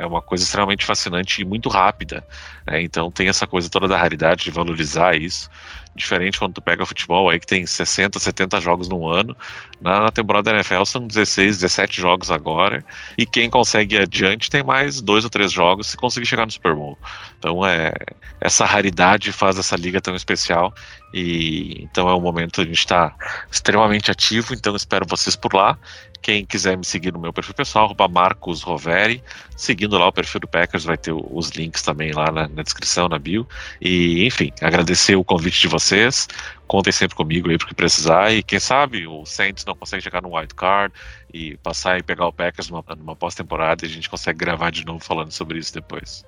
é 0.00 0.06
uma 0.06 0.22
coisa 0.22 0.44
extremamente 0.44 0.84
fascinante 0.84 1.42
e 1.42 1.44
muito 1.44 1.68
rápida. 1.68 2.24
Né? 2.66 2.82
Então 2.82 3.10
tem 3.10 3.28
essa 3.28 3.46
coisa 3.46 3.68
toda 3.68 3.88
da 3.88 3.98
raridade 3.98 4.44
de 4.44 4.50
valorizar 4.50 5.16
isso. 5.16 5.50
Diferente 5.94 6.38
quando 6.38 6.54
tu 6.54 6.62
pega 6.62 6.86
futebol 6.86 7.28
aí 7.28 7.38
que 7.38 7.46
tem 7.46 7.66
60, 7.66 8.18
70 8.18 8.60
jogos 8.60 8.88
no 8.88 9.08
ano. 9.08 9.36
Na, 9.80 10.10
temporada 10.10 10.50
da 10.50 10.56
NFL 10.56 10.84
são 10.84 11.06
16, 11.06 11.58
17 11.58 12.00
jogos 12.00 12.30
agora. 12.30 12.84
E 13.18 13.26
quem 13.26 13.50
consegue 13.50 13.96
ir 13.96 14.02
adiante 14.02 14.50
tem 14.50 14.62
mais 14.62 15.00
dois 15.00 15.24
ou 15.24 15.30
três 15.30 15.52
jogos 15.52 15.88
se 15.88 15.96
conseguir 15.96 16.26
chegar 16.26 16.46
no 16.46 16.52
Super 16.52 16.74
Bowl. 16.74 16.98
Então 17.38 17.64
é 17.66 17.92
essa 18.40 18.64
raridade 18.64 19.32
faz 19.32 19.58
essa 19.58 19.76
liga 19.76 20.00
tão 20.00 20.14
especial. 20.14 20.72
E 21.12 21.82
então 21.82 22.08
é 22.08 22.14
um 22.14 22.20
momento 22.20 22.60
a 22.60 22.64
gente 22.64 22.78
está 22.78 23.14
extremamente 23.50 24.10
ativo, 24.10 24.54
então 24.54 24.74
espero 24.74 25.06
vocês 25.06 25.36
por 25.36 25.52
lá. 25.54 25.78
Quem 26.22 26.46
quiser 26.46 26.78
me 26.78 26.84
seguir 26.84 27.12
no 27.12 27.18
meu 27.18 27.32
perfil 27.32 27.52
pessoal, 27.52 27.92
Marcos 28.08 28.62
Roveri, 28.62 29.20
seguindo 29.56 29.98
lá 29.98 30.06
o 30.06 30.12
perfil 30.12 30.40
do 30.40 30.46
Packers, 30.46 30.84
vai 30.84 30.96
ter 30.96 31.12
os 31.12 31.50
links 31.50 31.82
também 31.82 32.12
lá 32.12 32.30
na, 32.30 32.46
na, 32.46 32.62
descrição, 32.62 33.08
na 33.08 33.18
bio. 33.18 33.46
E, 33.80 34.24
enfim, 34.24 34.52
agradecer 34.60 35.16
o 35.16 35.24
convite 35.24 35.62
de 35.62 35.66
vocês. 35.66 36.28
Contem 36.68 36.92
sempre 36.92 37.16
comigo 37.16 37.50
aí 37.50 37.58
porque 37.58 37.74
precisar. 37.74 38.32
E 38.32 38.40
quem 38.40 38.60
sabe 38.60 39.04
o 39.04 39.26
Saints 39.26 39.64
não 39.64 39.74
consegue 39.74 40.04
chegar 40.04 40.22
no 40.22 40.36
wild 40.36 40.54
card 40.54 40.94
e 41.34 41.56
passar 41.56 41.98
e 41.98 42.02
pegar 42.04 42.26
o 42.28 42.32
Packers 42.32 42.70
numa, 42.70 42.84
numa 42.96 43.16
pós-temporada 43.16 43.84
e 43.84 43.88
a 43.88 43.90
gente 43.90 44.08
consegue 44.08 44.38
gravar 44.38 44.70
de 44.70 44.86
novo 44.86 45.00
falando 45.00 45.32
sobre 45.32 45.58
isso 45.58 45.74
depois. 45.74 46.24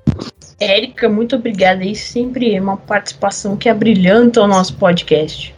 Érica, 0.58 1.08
muito 1.08 1.36
obrigada 1.36 1.82
aí. 1.82 1.94
Sempre 1.94 2.58
uma 2.58 2.76
participação 2.76 3.56
que 3.56 3.68
abrilhanta 3.68 4.42
o 4.42 4.48
nosso 4.48 4.74
podcast. 4.74 5.54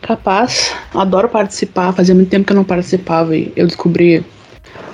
Capaz, 0.00 0.74
adoro 0.94 1.28
participar. 1.28 1.92
Fazia 1.92 2.14
muito 2.14 2.28
tempo 2.28 2.46
que 2.46 2.52
eu 2.52 2.56
não 2.56 2.64
participava 2.64 3.36
e 3.36 3.52
eu 3.56 3.66
descobri, 3.66 4.24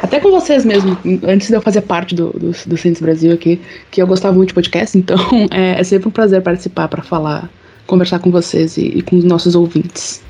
até 0.02 0.18
com 0.18 0.30
vocês 0.30 0.64
mesmo, 0.64 0.96
antes 1.26 1.48
de 1.48 1.55
eu 1.55 1.62
fazer 1.62 1.82
parte 1.82 2.14
do, 2.14 2.30
do, 2.30 2.52
do 2.66 2.76
Ciência 2.76 3.05
Brasil 3.05 3.32
aqui, 3.32 3.61
que 3.90 4.00
eu 4.00 4.07
gostava 4.07 4.34
muito 4.34 4.48
de 4.48 4.55
podcast, 4.55 4.96
então 4.98 5.18
é, 5.50 5.80
é 5.80 5.84
sempre 5.84 6.09
um 6.09 6.11
prazer 6.11 6.42
participar 6.42 6.88
para 6.88 7.02
falar, 7.02 7.48
conversar 7.86 8.18
com 8.18 8.30
vocês 8.30 8.76
e, 8.76 8.98
e 8.98 9.02
com 9.02 9.16
os 9.16 9.24
nossos 9.24 9.55
ouvintes. 9.55 10.22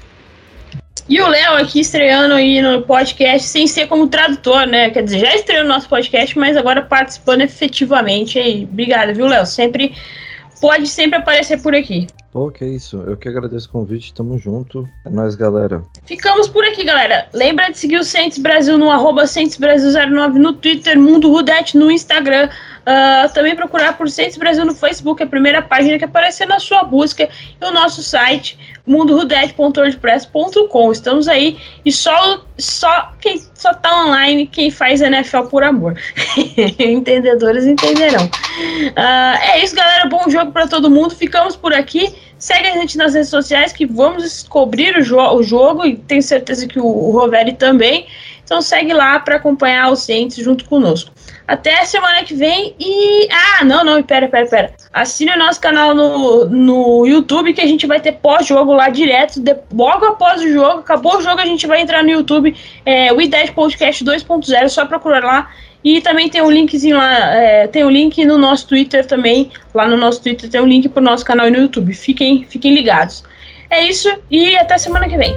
E 1.06 1.20
o 1.20 1.28
Léo 1.28 1.56
aqui 1.56 1.80
estreando 1.80 2.34
aí 2.34 2.62
no 2.62 2.80
podcast 2.82 3.46
sem 3.46 3.66
ser 3.66 3.86
como 3.88 4.08
tradutor, 4.08 4.66
né? 4.66 4.88
Quer 4.88 5.02
dizer, 5.02 5.18
já 5.18 5.34
estreou 5.34 5.62
no 5.62 5.68
nosso 5.68 5.86
podcast, 5.86 6.38
mas 6.38 6.56
agora 6.56 6.80
participando 6.80 7.42
efetivamente. 7.42 8.38
Aí, 8.38 8.64
obrigada, 8.64 9.12
viu, 9.12 9.26
Léo? 9.26 9.44
Sempre 9.44 9.94
pode 10.62 10.88
sempre 10.88 11.18
aparecer 11.18 11.60
por 11.60 11.74
aqui. 11.74 12.06
Pô, 12.34 12.50
que 12.50 12.64
isso. 12.64 12.96
Eu 13.06 13.16
que 13.16 13.28
agradeço 13.28 13.68
o 13.68 13.70
convite. 13.70 14.12
Tamo 14.12 14.36
junto. 14.36 14.88
É 15.04 15.08
nóis, 15.08 15.36
galera. 15.36 15.84
Ficamos 16.04 16.48
por 16.48 16.64
aqui, 16.64 16.82
galera. 16.82 17.28
Lembra 17.32 17.70
de 17.70 17.78
seguir 17.78 17.96
o 17.96 18.02
Centes 18.02 18.38
Brasil 18.38 18.76
no 18.76 18.90
arroba 18.90 19.22
Brasil09 19.22 20.32
no 20.32 20.52
Twitter, 20.54 20.98
Mundo 20.98 21.30
Rudete 21.30 21.78
no 21.78 21.92
Instagram. 21.92 22.48
Uh, 22.80 23.32
também 23.32 23.54
procurar 23.54 23.96
por 23.96 24.10
Centes 24.10 24.36
Brasil 24.36 24.64
no 24.64 24.74
Facebook, 24.74 25.22
a 25.22 25.28
primeira 25.28 25.62
página 25.62 25.96
que 25.96 26.04
aparecer 26.04 26.44
na 26.48 26.58
sua 26.58 26.82
busca. 26.82 27.22
E 27.22 27.64
o 27.64 27.70
nosso 27.70 28.02
site, 28.02 28.58
mundorudete.wordpress.com. 28.86 30.92
Estamos 30.92 31.26
aí 31.28 31.56
e 31.84 31.92
só, 31.92 32.44
só 32.58 33.12
quem 33.20 33.40
só 33.54 33.72
tá 33.72 34.04
online 34.04 34.46
quem 34.46 34.70
faz 34.70 35.00
NFL 35.00 35.44
por 35.44 35.64
amor. 35.64 35.98
Entendedores 36.78 37.64
entenderão. 37.66 38.26
Uh, 38.26 39.40
é 39.40 39.64
isso, 39.64 39.74
galera. 39.74 40.06
Bom 40.08 40.28
jogo 40.28 40.52
para 40.52 40.68
todo 40.68 40.90
mundo. 40.90 41.14
Ficamos 41.14 41.56
por 41.56 41.72
aqui. 41.72 42.14
Segue 42.38 42.68
a 42.68 42.72
gente 42.72 42.98
nas 42.98 43.14
redes 43.14 43.30
sociais 43.30 43.72
que 43.72 43.86
vamos 43.86 44.22
descobrir 44.22 44.98
o, 44.98 45.02
jo 45.02 45.18
o 45.18 45.42
jogo 45.42 45.86
e 45.86 45.96
tenho 45.96 46.22
certeza 46.22 46.68
que 46.68 46.78
o, 46.78 46.84
o 46.84 47.10
Roveri 47.12 47.54
também. 47.54 48.06
Então 48.44 48.60
segue 48.60 48.92
lá 48.92 49.18
para 49.18 49.36
acompanhar 49.36 49.90
os 49.90 50.02
Saints 50.02 50.36
junto 50.36 50.64
conosco. 50.66 51.10
Até 51.46 51.84
semana 51.84 52.22
que 52.22 52.34
vem 52.34 52.74
e. 52.78 53.28
Ah, 53.30 53.64
não, 53.64 53.84
não, 53.84 54.02
pera, 54.02 54.28
pera, 54.28 54.46
pera. 54.46 54.72
Assine 54.92 55.32
o 55.32 55.38
nosso 55.38 55.60
canal 55.60 55.94
no, 55.94 56.46
no 56.46 57.06
YouTube 57.06 57.52
que 57.52 57.60
a 57.60 57.66
gente 57.66 57.86
vai 57.86 58.00
ter 58.00 58.12
pós-jogo 58.12 58.72
lá 58.72 58.88
direto. 58.88 59.40
De, 59.40 59.54
logo 59.72 60.06
após 60.06 60.42
o 60.42 60.48
jogo, 60.48 60.80
acabou 60.80 61.18
o 61.18 61.22
jogo, 61.22 61.40
a 61.40 61.46
gente 61.46 61.66
vai 61.66 61.80
entrar 61.80 62.02
no 62.02 62.10
YouTube. 62.10 62.54
É, 62.84 63.12
o 63.12 63.16
I10 63.16 63.52
Podcast 63.52 64.04
2.0, 64.04 64.68
só 64.68 64.86
procurar 64.86 65.22
lá 65.22 65.50
e 65.84 66.00
também 66.00 66.30
tem 66.30 66.40
um 66.40 66.50
linkzinho 66.50 66.96
lá, 66.96 67.34
é, 67.34 67.66
tem 67.66 67.84
um 67.84 67.90
link 67.90 68.24
no 68.24 68.38
nosso 68.38 68.66
Twitter 68.66 69.06
também. 69.06 69.50
Lá 69.74 69.86
no 69.86 69.98
nosso 69.98 70.22
Twitter 70.22 70.48
tem 70.48 70.60
um 70.60 70.66
link 70.66 70.88
pro 70.88 71.02
nosso 71.02 71.24
canal 71.24 71.50
no 71.50 71.58
YouTube. 71.58 71.92
Fiquem, 71.92 72.46
fiquem 72.48 72.74
ligados. 72.74 73.22
É 73.68 73.84
isso 73.84 74.08
e 74.30 74.56
até 74.56 74.78
semana 74.78 75.06
que 75.06 75.16
vem. 75.18 75.34